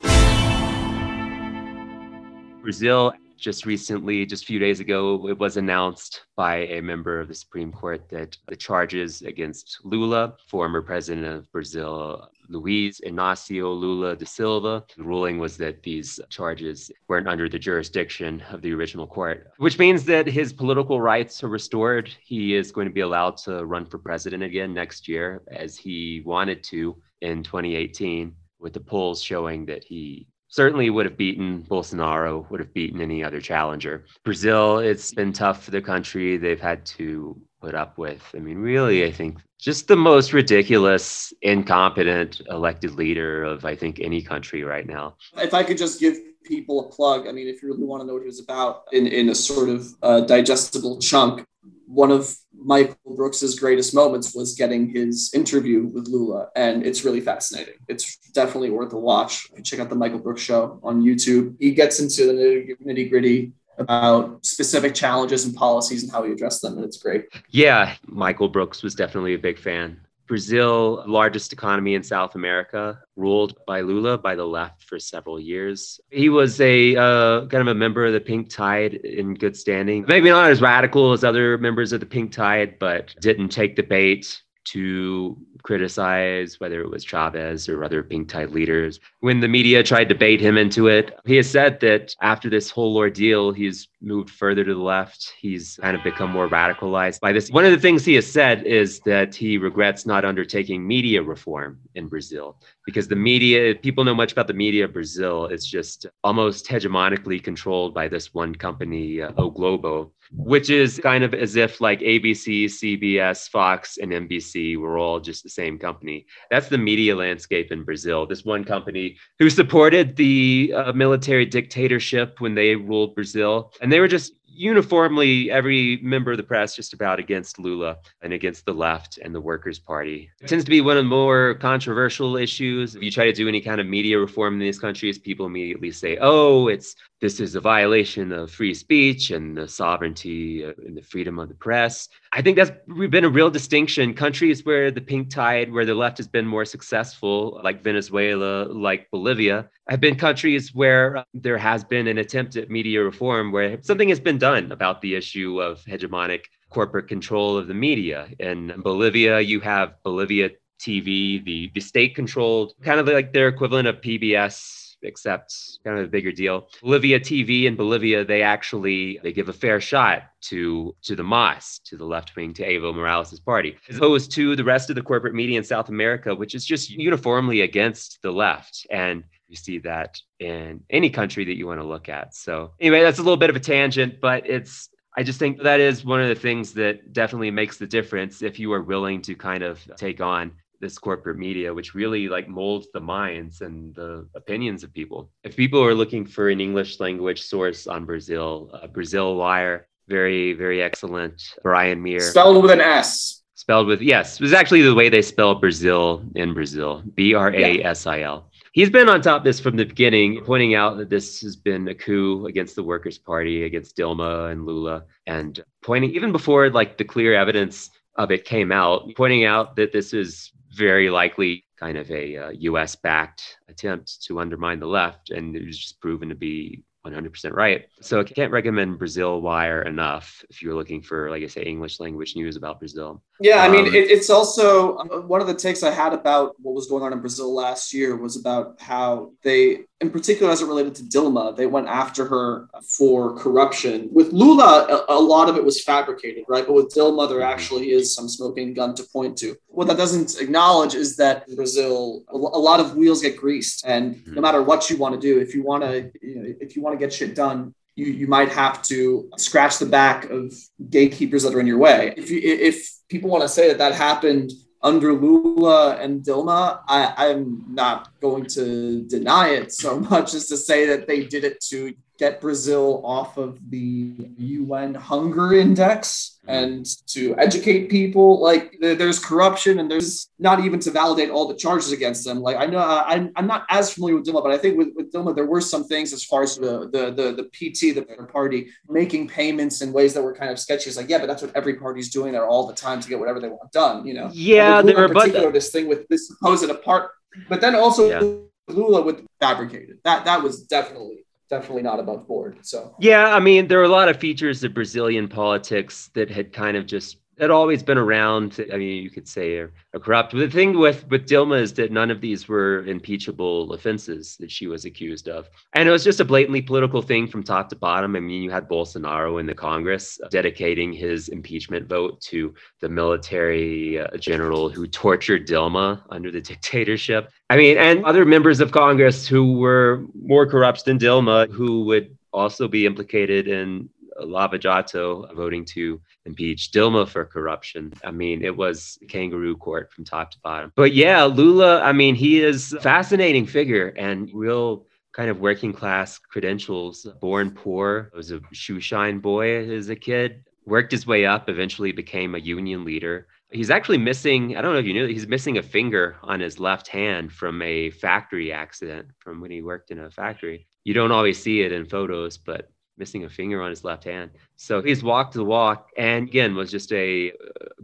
Brazil 2.62 3.12
just 3.42 3.66
recently, 3.66 4.24
just 4.24 4.44
a 4.44 4.46
few 4.46 4.60
days 4.60 4.78
ago, 4.78 5.28
it 5.28 5.38
was 5.38 5.56
announced 5.56 6.22
by 6.36 6.58
a 6.58 6.80
member 6.80 7.18
of 7.18 7.26
the 7.26 7.34
Supreme 7.34 7.72
Court 7.72 8.08
that 8.08 8.38
the 8.46 8.54
charges 8.54 9.22
against 9.22 9.80
Lula, 9.82 10.34
former 10.46 10.80
president 10.80 11.26
of 11.26 11.50
Brazil, 11.50 12.30
Luiz 12.48 13.00
Inácio 13.04 13.78
Lula 13.78 14.14
da 14.14 14.24
Silva, 14.24 14.84
the 14.96 15.02
ruling 15.02 15.38
was 15.38 15.56
that 15.56 15.82
these 15.82 16.20
charges 16.30 16.90
weren't 17.08 17.28
under 17.28 17.48
the 17.48 17.58
jurisdiction 17.58 18.42
of 18.50 18.62
the 18.62 18.72
original 18.72 19.08
court, 19.08 19.50
which 19.56 19.78
means 19.78 20.04
that 20.04 20.26
his 20.26 20.52
political 20.52 21.00
rights 21.00 21.42
are 21.42 21.48
restored. 21.48 22.14
He 22.22 22.54
is 22.54 22.70
going 22.70 22.86
to 22.86 22.94
be 22.94 23.00
allowed 23.00 23.38
to 23.38 23.64
run 23.64 23.86
for 23.86 23.98
president 23.98 24.44
again 24.44 24.72
next 24.72 25.08
year, 25.08 25.42
as 25.48 25.76
he 25.76 26.22
wanted 26.24 26.62
to 26.64 26.96
in 27.20 27.42
2018 27.42 28.34
with 28.60 28.72
the 28.72 28.80
polls 28.80 29.20
showing 29.20 29.66
that 29.66 29.82
he 29.82 30.28
certainly 30.52 30.90
would 30.90 31.06
have 31.06 31.16
beaten 31.16 31.62
Bolsonaro, 31.62 32.48
would 32.50 32.60
have 32.60 32.74
beaten 32.74 33.00
any 33.00 33.24
other 33.24 33.40
challenger. 33.40 34.04
Brazil, 34.22 34.78
it's 34.80 35.12
been 35.14 35.32
tough 35.32 35.64
for 35.64 35.70
the 35.70 35.80
country. 35.80 36.36
They've 36.36 36.60
had 36.60 36.84
to 36.86 37.40
put 37.62 37.74
up 37.74 37.96
with. 37.96 38.22
I 38.34 38.38
mean, 38.38 38.58
really, 38.58 39.02
I 39.04 39.10
think 39.10 39.38
just 39.58 39.88
the 39.88 39.96
most 39.96 40.34
ridiculous, 40.34 41.32
incompetent 41.40 42.42
elected 42.50 42.96
leader 42.96 43.44
of, 43.44 43.64
I 43.64 43.74
think, 43.74 43.98
any 43.98 44.20
country 44.20 44.62
right 44.62 44.86
now. 44.86 45.16
If 45.38 45.54
I 45.54 45.62
could 45.64 45.78
just 45.78 46.00
give 46.00 46.16
people 46.44 46.86
a 46.86 46.88
plug, 46.90 47.26
I 47.26 47.32
mean, 47.32 47.48
if 47.48 47.62
you 47.62 47.68
really 47.68 47.84
want 47.84 48.02
to 48.02 48.06
know 48.06 48.14
what 48.14 48.22
it 48.22 48.26
was 48.26 48.40
about 48.40 48.84
in, 48.92 49.06
in 49.06 49.28
a 49.28 49.34
sort 49.34 49.68
of 49.68 49.86
uh, 50.02 50.20
digestible 50.20 50.98
chunk, 50.98 51.44
one 51.86 52.10
of 52.10 52.34
Michael 52.54 52.96
Brooks's 53.16 53.58
greatest 53.58 53.94
moments 53.94 54.34
was 54.34 54.54
getting 54.54 54.88
his 54.88 55.30
interview 55.34 55.84
with 55.84 56.08
Lula, 56.08 56.48
and 56.56 56.86
it's 56.86 57.04
really 57.04 57.20
fascinating. 57.20 57.74
It's 57.88 58.16
definitely 58.32 58.70
worth 58.70 58.92
a 58.92 58.98
watch. 58.98 59.48
Check 59.62 59.80
out 59.80 59.90
the 59.90 59.94
Michael 59.94 60.20
Brooks 60.20 60.42
show 60.42 60.80
on 60.82 61.02
YouTube. 61.02 61.56
He 61.60 61.72
gets 61.72 62.00
into 62.00 62.26
the 62.26 62.76
nitty 62.84 63.10
gritty 63.10 63.52
about 63.78 64.44
specific 64.44 64.94
challenges 64.94 65.44
and 65.44 65.54
policies 65.54 66.02
and 66.02 66.12
how 66.12 66.22
he 66.22 66.32
addressed 66.32 66.62
them, 66.62 66.76
and 66.76 66.84
it's 66.84 66.96
great. 66.96 67.26
Yeah, 67.50 67.94
Michael 68.06 68.48
Brooks 68.48 68.82
was 68.82 68.94
definitely 68.94 69.34
a 69.34 69.38
big 69.38 69.58
fan. 69.58 70.00
Brazil, 70.26 71.04
largest 71.06 71.52
economy 71.52 71.94
in 71.94 72.02
South 72.02 72.34
America, 72.34 73.00
ruled 73.16 73.56
by 73.66 73.80
Lula 73.80 74.18
by 74.18 74.34
the 74.34 74.44
left 74.44 74.84
for 74.84 74.98
several 74.98 75.38
years. 75.38 76.00
He 76.10 76.28
was 76.28 76.60
a 76.60 76.96
uh, 76.96 77.46
kind 77.46 77.60
of 77.60 77.68
a 77.68 77.74
member 77.74 78.06
of 78.06 78.12
the 78.12 78.20
Pink 78.20 78.48
Tide 78.48 78.94
in 78.94 79.34
good 79.34 79.56
standing. 79.56 80.04
Maybe 80.08 80.28
not 80.28 80.50
as 80.50 80.60
radical 80.60 81.12
as 81.12 81.24
other 81.24 81.58
members 81.58 81.92
of 81.92 82.00
the 82.00 82.06
Pink 82.06 82.32
Tide, 82.32 82.78
but 82.78 83.14
didn't 83.20 83.48
take 83.48 83.76
the 83.76 83.82
bait 83.82 84.42
to 84.64 85.36
criticize 85.62 86.58
whether 86.60 86.80
it 86.80 86.90
was 86.90 87.04
Chavez 87.04 87.68
or 87.68 87.84
other 87.84 88.02
pink 88.02 88.28
tide 88.28 88.50
leaders. 88.50 89.00
When 89.20 89.40
the 89.40 89.48
media 89.48 89.82
tried 89.82 90.08
to 90.08 90.14
bait 90.14 90.40
him 90.40 90.56
into 90.56 90.88
it, 90.88 91.18
he 91.24 91.36
has 91.36 91.50
said 91.50 91.80
that 91.80 92.14
after 92.20 92.48
this 92.48 92.70
whole 92.70 92.96
ordeal, 92.96 93.52
he's 93.52 93.88
moved 94.02 94.30
further 94.30 94.64
to 94.64 94.74
the 94.74 94.80
left. 94.80 95.32
He's 95.38 95.78
kind 95.80 95.96
of 95.96 96.02
become 96.02 96.30
more 96.30 96.48
radicalized 96.48 97.20
by 97.20 97.32
this. 97.32 97.50
One 97.50 97.64
of 97.64 97.72
the 97.72 97.78
things 97.78 98.04
he 98.04 98.14
has 98.14 98.30
said 98.30 98.66
is 98.66 99.00
that 99.00 99.34
he 99.34 99.58
regrets 99.58 100.06
not 100.06 100.24
undertaking 100.24 100.86
media 100.86 101.22
reform 101.22 101.78
in 101.94 102.08
Brazil 102.08 102.56
because 102.84 103.08
the 103.08 103.16
media, 103.16 103.74
people 103.74 104.04
know 104.04 104.14
much 104.14 104.32
about 104.32 104.48
the 104.48 104.54
media 104.54 104.84
of 104.84 104.92
Brazil. 104.92 105.46
It's 105.46 105.66
just 105.66 106.06
almost 106.24 106.66
hegemonically 106.66 107.42
controlled 107.42 107.94
by 107.94 108.08
this 108.08 108.34
one 108.34 108.54
company, 108.54 109.22
uh, 109.22 109.32
O 109.36 109.50
Globo, 109.50 110.12
which 110.34 110.70
is 110.70 110.98
kind 111.02 111.22
of 111.22 111.34
as 111.34 111.56
if 111.56 111.80
like 111.80 112.00
ABC, 112.00 112.64
CBS, 112.64 113.48
Fox, 113.48 113.98
and 113.98 114.12
NBC 114.12 114.76
were 114.78 114.98
all 114.98 115.20
just 115.20 115.42
the 115.42 115.50
same 115.50 115.78
company. 115.78 116.26
That's 116.50 116.68
the 116.68 116.78
media 116.78 117.14
landscape 117.14 117.70
in 117.70 117.84
Brazil. 117.84 118.26
This 118.26 118.44
one 118.44 118.64
company 118.64 119.16
who 119.38 119.50
supported 119.50 120.16
the 120.16 120.72
uh, 120.74 120.92
military 120.92 121.44
dictatorship 121.44 122.40
when 122.40 122.54
they 122.54 122.74
ruled 122.74 123.14
Brazil. 123.14 123.72
And 123.80 123.91
they 123.92 124.00
were 124.00 124.08
just 124.08 124.32
uniformly 124.54 125.50
every 125.50 125.98
member 126.02 126.32
of 126.32 126.36
the 126.36 126.42
press 126.42 126.76
just 126.76 126.92
about 126.92 127.18
against 127.18 127.58
Lula 127.58 127.96
and 128.20 128.32
against 128.32 128.66
the 128.66 128.72
left 128.72 129.18
and 129.18 129.34
the 129.34 129.40
Workers' 129.40 129.78
Party. 129.78 130.30
It 130.40 130.48
tends 130.48 130.64
to 130.64 130.70
be 130.70 130.80
one 130.80 130.96
of 130.96 131.04
the 131.04 131.08
more 131.08 131.54
controversial 131.54 132.36
issues. 132.36 132.94
If 132.94 133.02
you 133.02 133.10
try 133.10 133.24
to 133.24 133.32
do 133.32 133.48
any 133.48 133.60
kind 133.60 133.80
of 133.80 133.86
media 133.86 134.18
reform 134.18 134.54
in 134.54 134.60
these 134.60 134.78
countries, 134.78 135.18
people 135.18 135.46
immediately 135.46 135.90
say, 135.90 136.18
"Oh, 136.20 136.68
it's 136.68 136.94
this 137.20 137.40
is 137.40 137.54
a 137.54 137.60
violation 137.60 138.32
of 138.32 138.50
free 138.50 138.74
speech 138.74 139.30
and 139.30 139.56
the 139.56 139.68
sovereignty 139.68 140.64
uh, 140.64 140.72
and 140.86 140.96
the 140.96 141.02
freedom 141.02 141.38
of 141.38 141.48
the 141.48 141.54
press." 141.54 142.08
I 142.32 142.42
think 142.42 142.56
that's 142.56 142.72
been 143.10 143.24
a 143.24 143.28
real 143.28 143.50
distinction. 143.50 144.14
Countries 144.14 144.64
where 144.64 144.90
the 144.90 145.00
pink 145.00 145.30
tide, 145.30 145.72
where 145.72 145.84
the 145.84 145.94
left 145.94 146.18
has 146.18 146.28
been 146.28 146.46
more 146.46 146.64
successful, 146.64 147.60
like 147.62 147.82
Venezuela, 147.82 148.64
like 148.64 149.10
Bolivia, 149.10 149.68
have 149.88 150.00
been 150.00 150.16
countries 150.16 150.74
where 150.74 151.24
there 151.34 151.58
has 151.58 151.84
been 151.84 152.06
an 152.06 152.18
attempt 152.18 152.56
at 152.56 152.70
media 152.70 153.02
reform 153.02 153.52
where 153.52 153.82
something 153.82 154.08
has 154.08 154.20
been 154.20 154.38
done 154.38 154.51
about 154.52 155.00
the 155.00 155.14
issue 155.14 155.60
of 155.60 155.82
hegemonic 155.84 156.44
corporate 156.70 157.08
control 157.08 157.56
of 157.56 157.68
the 157.68 157.74
media. 157.74 158.28
In 158.38 158.72
Bolivia, 158.78 159.40
you 159.40 159.60
have 159.60 160.02
Bolivia 160.02 160.50
TV, 160.80 161.44
the, 161.44 161.70
the 161.74 161.80
state 161.80 162.14
controlled, 162.14 162.74
kind 162.82 162.98
of 162.98 163.06
like 163.06 163.32
their 163.32 163.48
equivalent 163.48 163.88
of 163.88 164.00
PBS 164.00 164.82
except 165.02 165.54
kind 165.84 165.98
of 165.98 166.04
a 166.04 166.08
bigger 166.08 166.32
deal. 166.32 166.68
Bolivia 166.80 167.18
TV 167.20 167.64
in 167.64 167.76
Bolivia, 167.76 168.24
they 168.24 168.42
actually 168.42 169.18
they 169.22 169.32
give 169.32 169.48
a 169.48 169.52
fair 169.52 169.80
shot 169.80 170.22
to 170.42 170.94
to 171.02 171.16
the 171.16 171.24
MAS, 171.24 171.80
to 171.84 171.96
the 171.96 172.04
left 172.04 172.34
wing, 172.36 172.54
to 172.54 172.66
Evo 172.66 172.94
Morales' 172.94 173.40
party, 173.40 173.76
as 173.88 173.96
opposed 173.96 174.30
to 174.32 174.56
the 174.56 174.64
rest 174.64 174.90
of 174.90 174.96
the 174.96 175.02
corporate 175.02 175.34
media 175.34 175.58
in 175.58 175.64
South 175.64 175.88
America, 175.88 176.34
which 176.34 176.54
is 176.54 176.64
just 176.64 176.90
uniformly 176.90 177.62
against 177.62 178.20
the 178.22 178.30
left. 178.30 178.86
And 178.90 179.24
you 179.52 179.56
see 179.56 179.78
that 179.78 180.18
in 180.40 180.80
any 180.90 181.10
country 181.10 181.44
that 181.44 181.56
you 181.56 181.66
want 181.66 181.80
to 181.80 181.86
look 181.86 182.08
at. 182.08 182.34
So 182.34 182.72
anyway, 182.80 183.02
that's 183.02 183.18
a 183.18 183.22
little 183.22 183.36
bit 183.36 183.50
of 183.50 183.56
a 183.56 183.60
tangent, 183.60 184.20
but 184.20 184.48
it's 184.48 184.88
I 185.16 185.22
just 185.22 185.38
think 185.38 185.62
that 185.62 185.78
is 185.78 186.06
one 186.06 186.22
of 186.22 186.28
the 186.28 186.34
things 186.34 186.72
that 186.72 187.12
definitely 187.12 187.50
makes 187.50 187.76
the 187.76 187.86
difference 187.86 188.40
if 188.40 188.58
you 188.58 188.72
are 188.72 188.82
willing 188.82 189.20
to 189.22 189.34
kind 189.34 189.62
of 189.62 189.78
take 189.96 190.22
on 190.22 190.52
this 190.80 190.96
corporate 190.98 191.38
media, 191.38 191.72
which 191.72 191.94
really 191.94 192.28
like 192.28 192.48
molds 192.48 192.88
the 192.94 193.00
minds 193.00 193.60
and 193.60 193.94
the 193.94 194.26
opinions 194.34 194.82
of 194.82 194.92
people. 194.92 195.30
If 195.44 195.54
people 195.54 195.84
are 195.84 195.94
looking 195.94 196.24
for 196.24 196.48
an 196.48 196.60
English 196.60 196.98
language 196.98 197.42
source 197.42 197.86
on 197.86 198.06
Brazil, 198.06 198.70
uh, 198.72 198.86
Brazil 198.86 199.36
Wire, 199.36 199.86
very, 200.08 200.54
very 200.54 200.82
excellent. 200.82 201.42
Brian 201.62 202.02
Mier. 202.02 202.20
Spelled 202.20 202.62
with 202.62 202.72
an 202.72 202.80
S. 202.80 203.42
Spelled 203.54 203.86
with, 203.86 204.00
yes, 204.00 204.36
it 204.36 204.40
was 204.40 204.54
actually 204.54 204.82
the 204.82 204.94
way 204.94 205.08
they 205.08 205.22
spell 205.22 205.54
Brazil 205.54 206.24
in 206.34 206.52
Brazil 206.52 207.02
B 207.14 207.34
R 207.34 207.54
A 207.54 207.84
S 207.84 208.06
I 208.06 208.22
L. 208.22 208.50
He's 208.72 208.88
been 208.88 209.10
on 209.10 209.20
top 209.20 209.38
of 209.38 209.44
this 209.44 209.60
from 209.60 209.76
the 209.76 209.84
beginning, 209.84 210.42
pointing 210.44 210.74
out 210.74 210.96
that 210.96 211.10
this 211.10 211.42
has 211.42 211.56
been 211.56 211.88
a 211.88 211.94
coup 211.94 212.46
against 212.46 212.74
the 212.74 212.82
Workers' 212.82 213.18
Party, 213.18 213.64
against 213.64 213.98
Dilma 213.98 214.50
and 214.50 214.64
Lula, 214.64 215.04
and 215.26 215.62
pointing 215.82 216.14
even 216.14 216.32
before 216.32 216.70
like 216.70 216.96
the 216.96 217.04
clear 217.04 217.34
evidence 217.34 217.90
of 218.16 218.30
it 218.30 218.46
came 218.46 218.72
out, 218.72 219.02
pointing 219.14 219.44
out 219.44 219.76
that 219.76 219.92
this 219.92 220.14
is 220.14 220.52
very 220.74 221.10
likely 221.10 221.66
kind 221.78 221.98
of 221.98 222.10
a 222.10 222.36
uh, 222.36 222.50
US 222.50 222.96
backed 222.96 223.58
attempt 223.68 224.22
to 224.24 224.40
undermine 224.40 224.80
the 224.80 224.86
left. 224.86 225.28
And 225.28 225.54
it 225.54 225.66
was 225.66 225.78
just 225.78 226.00
proven 226.00 226.30
to 226.30 226.34
be 226.34 226.82
100% 227.06 227.52
right. 227.52 227.86
So 228.00 228.20
I 228.20 228.24
can't 228.24 228.52
recommend 228.52 228.98
Brazil 228.98 229.40
Wire 229.40 229.82
enough 229.82 230.44
if 230.48 230.62
you're 230.62 230.74
looking 230.74 231.02
for, 231.02 231.30
like 231.30 231.42
I 231.42 231.48
say, 231.48 231.62
English 231.62 231.98
language 231.98 232.36
news 232.36 232.56
about 232.56 232.78
Brazil. 232.78 233.22
Yeah, 233.40 233.62
I 233.62 233.68
mean, 233.68 233.88
um, 233.88 233.94
it, 233.94 234.10
it's 234.10 234.30
also 234.30 234.98
um, 234.98 235.28
one 235.28 235.40
of 235.40 235.48
the 235.48 235.54
takes 235.54 235.82
I 235.82 235.90
had 235.90 236.12
about 236.12 236.54
what 236.60 236.74
was 236.74 236.86
going 236.86 237.02
on 237.02 237.12
in 237.12 237.20
Brazil 237.20 237.52
last 237.52 237.92
year 237.92 238.16
was 238.16 238.36
about 238.36 238.80
how 238.80 239.32
they, 239.42 239.80
in 240.02 240.10
particular, 240.10 240.50
as 240.50 240.60
it 240.60 240.66
related 240.66 240.96
to 240.96 241.04
Dilma, 241.04 241.56
they 241.56 241.66
went 241.66 241.86
after 241.86 242.26
her 242.26 242.68
for 242.98 243.36
corruption. 243.38 244.08
With 244.12 244.32
Lula, 244.32 245.04
a, 245.08 245.14
a 245.14 245.20
lot 245.34 245.48
of 245.48 245.56
it 245.56 245.64
was 245.64 245.82
fabricated, 245.82 246.44
right? 246.48 246.66
But 246.66 246.72
with 246.72 246.92
Dilma, 246.92 247.28
there 247.28 247.38
mm-hmm. 247.38 247.52
actually 247.54 247.92
is 247.92 248.12
some 248.12 248.28
smoking 248.28 248.74
gun 248.74 248.96
to 248.96 249.04
point 249.04 249.38
to. 249.38 249.56
What 249.68 249.86
that 249.86 249.96
doesn't 249.96 250.40
acknowledge 250.40 250.94
is 250.96 251.16
that 251.18 251.48
in 251.48 251.54
Brazil, 251.54 252.24
a, 252.28 252.36
a 252.36 252.62
lot 252.68 252.80
of 252.80 252.96
wheels 252.96 253.22
get 253.22 253.36
greased, 253.36 253.86
and 253.86 254.16
mm-hmm. 254.16 254.34
no 254.34 254.40
matter 254.42 254.60
what 254.60 254.90
you 254.90 254.96
want 254.96 255.14
to 255.14 255.20
do, 255.20 255.38
if 255.38 255.54
you 255.54 255.62
want 255.62 255.84
to, 255.84 256.10
you 256.20 256.34
know, 256.34 256.54
if 256.60 256.74
you 256.74 256.82
want 256.82 256.98
to 256.98 257.02
get 257.04 257.12
shit 257.12 257.36
done, 257.36 257.72
you, 257.94 258.06
you 258.06 258.26
might 258.26 258.50
have 258.50 258.82
to 258.84 259.30
scratch 259.36 259.78
the 259.78 259.86
back 259.86 260.30
of 260.30 260.52
gatekeepers 260.90 261.44
that 261.44 261.54
are 261.54 261.60
in 261.60 261.66
your 261.68 261.78
way. 261.78 262.12
If 262.16 262.28
you, 262.28 262.40
if 262.42 262.90
people 263.08 263.30
want 263.30 263.42
to 263.42 263.48
say 263.48 263.68
that 263.68 263.78
that 263.78 263.94
happened 263.94 264.50
under 264.82 265.12
Lula 265.12 265.96
and 265.96 266.22
Dilma, 266.22 266.80
I, 266.88 267.14
I'm 267.16 267.64
not 267.68 268.08
going 268.20 268.46
to 268.46 269.02
deny 269.02 269.50
it 269.50 269.72
so 269.72 270.00
much 270.10 270.34
as 270.34 270.46
to 270.48 270.56
say 270.56 270.86
that 270.86 271.06
they 271.06 271.24
did 271.24 271.44
it 271.44 271.60
to 271.70 271.94
get 272.22 272.40
Brazil 272.40 273.02
off 273.04 273.36
of 273.36 273.58
the 273.70 274.14
UN 274.36 274.94
hunger 274.94 275.54
index 275.54 276.38
mm-hmm. 276.46 276.54
and 276.54 276.86
to 277.08 277.34
educate 277.36 277.90
people. 277.90 278.40
Like 278.40 278.76
there's 278.80 279.18
corruption 279.18 279.80
and 279.80 279.90
there's 279.90 280.28
not 280.38 280.60
even 280.64 280.78
to 280.80 280.92
validate 280.92 281.30
all 281.30 281.48
the 281.48 281.56
charges 281.56 281.90
against 281.90 282.24
them. 282.24 282.38
Like 282.38 282.56
I 282.58 282.66
know 282.66 282.78
uh, 282.78 283.02
I'm, 283.08 283.32
I'm 283.34 283.48
not 283.48 283.66
as 283.68 283.92
familiar 283.92 284.14
with 284.14 284.24
Dilma, 284.26 284.40
but 284.40 284.52
I 284.52 284.58
think 284.58 284.78
with, 284.78 284.90
with 284.94 285.12
Dilma 285.12 285.34
there 285.34 285.46
were 285.46 285.60
some 285.60 285.82
things 285.82 286.12
as 286.12 286.22
far 286.22 286.44
as 286.44 286.56
the 286.56 286.88
the 286.94 287.04
the, 287.18 287.26
the 287.38 287.46
PT, 287.56 287.80
the 287.96 288.04
party, 288.38 288.70
making 288.88 289.26
payments 289.26 289.82
in 289.82 289.92
ways 289.92 290.14
that 290.14 290.22
were 290.22 290.34
kind 290.34 290.52
of 290.52 290.60
sketchy. 290.60 290.88
It's 290.90 290.96
like 290.96 291.08
yeah, 291.08 291.18
but 291.18 291.26
that's 291.26 291.42
what 291.42 291.56
every 291.56 291.74
party's 291.74 292.10
doing 292.10 292.30
there 292.30 292.46
all 292.46 292.68
the 292.68 292.78
time 292.86 293.00
to 293.00 293.08
get 293.08 293.18
whatever 293.18 293.40
they 293.40 293.48
want 293.48 293.72
done. 293.72 294.06
You 294.06 294.14
know? 294.14 294.30
Yeah, 294.32 294.80
there 294.80 294.96
were 294.96 295.08
but 295.08 295.32
this 295.52 295.70
thing 295.70 295.88
with 295.88 296.06
this 296.06 296.28
supposed 296.28 296.70
apart, 296.70 297.10
but 297.48 297.60
then 297.60 297.74
also. 297.74 298.08
Yeah. 298.08 298.38
Lula 298.68 299.02
with 299.02 299.26
fabricated. 299.40 299.98
That 300.04 300.24
that 300.24 300.40
was 300.40 300.62
definitely 300.62 301.22
definitely 301.52 301.82
not 301.82 302.00
above 302.00 302.26
board. 302.26 302.56
So 302.62 302.94
yeah, 302.98 303.34
I 303.34 303.38
mean, 303.38 303.68
there 303.68 303.78
are 303.78 303.84
a 303.84 303.88
lot 303.88 304.08
of 304.08 304.16
features 304.16 304.64
of 304.64 304.72
Brazilian 304.72 305.28
politics 305.28 306.10
that 306.14 306.30
had 306.30 306.54
kind 306.54 306.78
of 306.78 306.86
just 306.86 307.18
had 307.42 307.50
always 307.50 307.82
been 307.82 307.98
around. 307.98 308.64
I 308.72 308.76
mean, 308.76 309.02
you 309.02 309.10
could 309.10 309.26
say 309.26 309.58
are, 309.58 309.72
are 309.92 310.00
corrupt. 310.00 310.32
But 310.32 310.38
the 310.38 310.50
thing 310.50 310.78
with 310.78 311.06
with 311.10 311.28
Dilma 311.28 311.60
is 311.60 311.72
that 311.74 311.90
none 311.90 312.10
of 312.10 312.20
these 312.20 312.48
were 312.48 312.84
impeachable 312.86 313.72
offenses 313.72 314.36
that 314.38 314.50
she 314.50 314.68
was 314.68 314.84
accused 314.84 315.28
of, 315.28 315.50
and 315.74 315.88
it 315.88 315.92
was 315.92 316.04
just 316.04 316.20
a 316.20 316.24
blatantly 316.24 316.62
political 316.62 317.02
thing 317.02 317.26
from 317.26 317.42
top 317.42 317.68
to 317.70 317.76
bottom. 317.76 318.14
I 318.14 318.20
mean, 318.20 318.42
you 318.42 318.50
had 318.50 318.68
Bolsonaro 318.68 319.40
in 319.40 319.46
the 319.46 319.54
Congress 319.54 320.20
dedicating 320.30 320.92
his 320.92 321.28
impeachment 321.28 321.88
vote 321.88 322.20
to 322.22 322.54
the 322.80 322.88
military 322.88 323.98
uh, 323.98 324.16
general 324.18 324.68
who 324.68 324.86
tortured 324.86 325.46
Dilma 325.46 326.00
under 326.10 326.30
the 326.30 326.40
dictatorship. 326.52 327.30
I 327.50 327.56
mean, 327.56 327.76
and 327.76 328.04
other 328.04 328.24
members 328.24 328.60
of 328.60 328.70
Congress 328.70 329.26
who 329.26 329.58
were 329.58 330.06
more 330.14 330.46
corrupt 330.46 330.84
than 330.84 330.98
Dilma, 330.98 331.50
who 331.50 331.84
would 331.86 332.16
also 332.32 332.68
be 332.68 332.86
implicated 332.86 333.48
in 333.48 333.90
Lava 334.26 334.58
Jato 334.58 335.26
voting 335.34 335.64
to 335.66 336.00
impeach 336.24 336.70
Dilma 336.72 337.08
for 337.08 337.24
corruption. 337.24 337.92
I 338.04 338.10
mean, 338.10 338.44
it 338.44 338.56
was 338.56 338.98
kangaroo 339.08 339.56
court 339.56 339.92
from 339.92 340.04
top 340.04 340.30
to 340.32 340.38
bottom. 340.42 340.72
But 340.76 340.94
yeah, 340.94 341.24
Lula, 341.24 341.80
I 341.82 341.92
mean, 341.92 342.14
he 342.14 342.42
is 342.42 342.72
a 342.72 342.80
fascinating 342.80 343.46
figure 343.46 343.88
and 343.88 344.30
real 344.32 344.86
kind 345.12 345.30
of 345.30 345.40
working 345.40 345.72
class 345.72 346.18
credentials, 346.18 347.06
born 347.20 347.50
poor, 347.50 348.10
was 348.14 348.30
a 348.30 348.40
shoe 348.52 348.80
shine 348.80 349.18
boy 349.18 349.68
as 349.70 349.88
a 349.88 349.96
kid, 349.96 350.44
worked 350.64 350.92
his 350.92 351.06
way 351.06 351.26
up, 351.26 351.48
eventually 351.48 351.92
became 351.92 352.34
a 352.34 352.38
union 352.38 352.84
leader. 352.84 353.26
He's 353.50 353.70
actually 353.70 353.98
missing, 353.98 354.56
I 354.56 354.62
don't 354.62 354.72
know 354.72 354.78
if 354.78 354.86
you 354.86 354.94
knew, 354.94 355.06
he's 355.06 355.28
missing 355.28 355.58
a 355.58 355.62
finger 355.62 356.16
on 356.22 356.40
his 356.40 356.58
left 356.58 356.88
hand 356.88 357.30
from 357.30 357.60
a 357.60 357.90
factory 357.90 358.50
accident 358.52 359.08
from 359.18 359.42
when 359.42 359.50
he 359.50 359.60
worked 359.60 359.90
in 359.90 359.98
a 359.98 360.10
factory. 360.10 360.66
You 360.84 360.94
don't 360.94 361.12
always 361.12 361.40
see 361.40 361.60
it 361.60 361.72
in 361.72 361.84
photos, 361.84 362.38
but 362.38 362.70
missing 362.98 363.24
a 363.24 363.28
finger 363.28 363.62
on 363.62 363.70
his 363.70 363.84
left 363.84 364.04
hand. 364.04 364.30
So 364.56 364.82
he's 364.82 365.02
walked 365.02 365.34
the 365.34 365.44
walk 365.44 365.90
and 365.96 366.28
again 366.28 366.54
was 366.54 366.70
just 366.70 366.92
a 366.92 367.32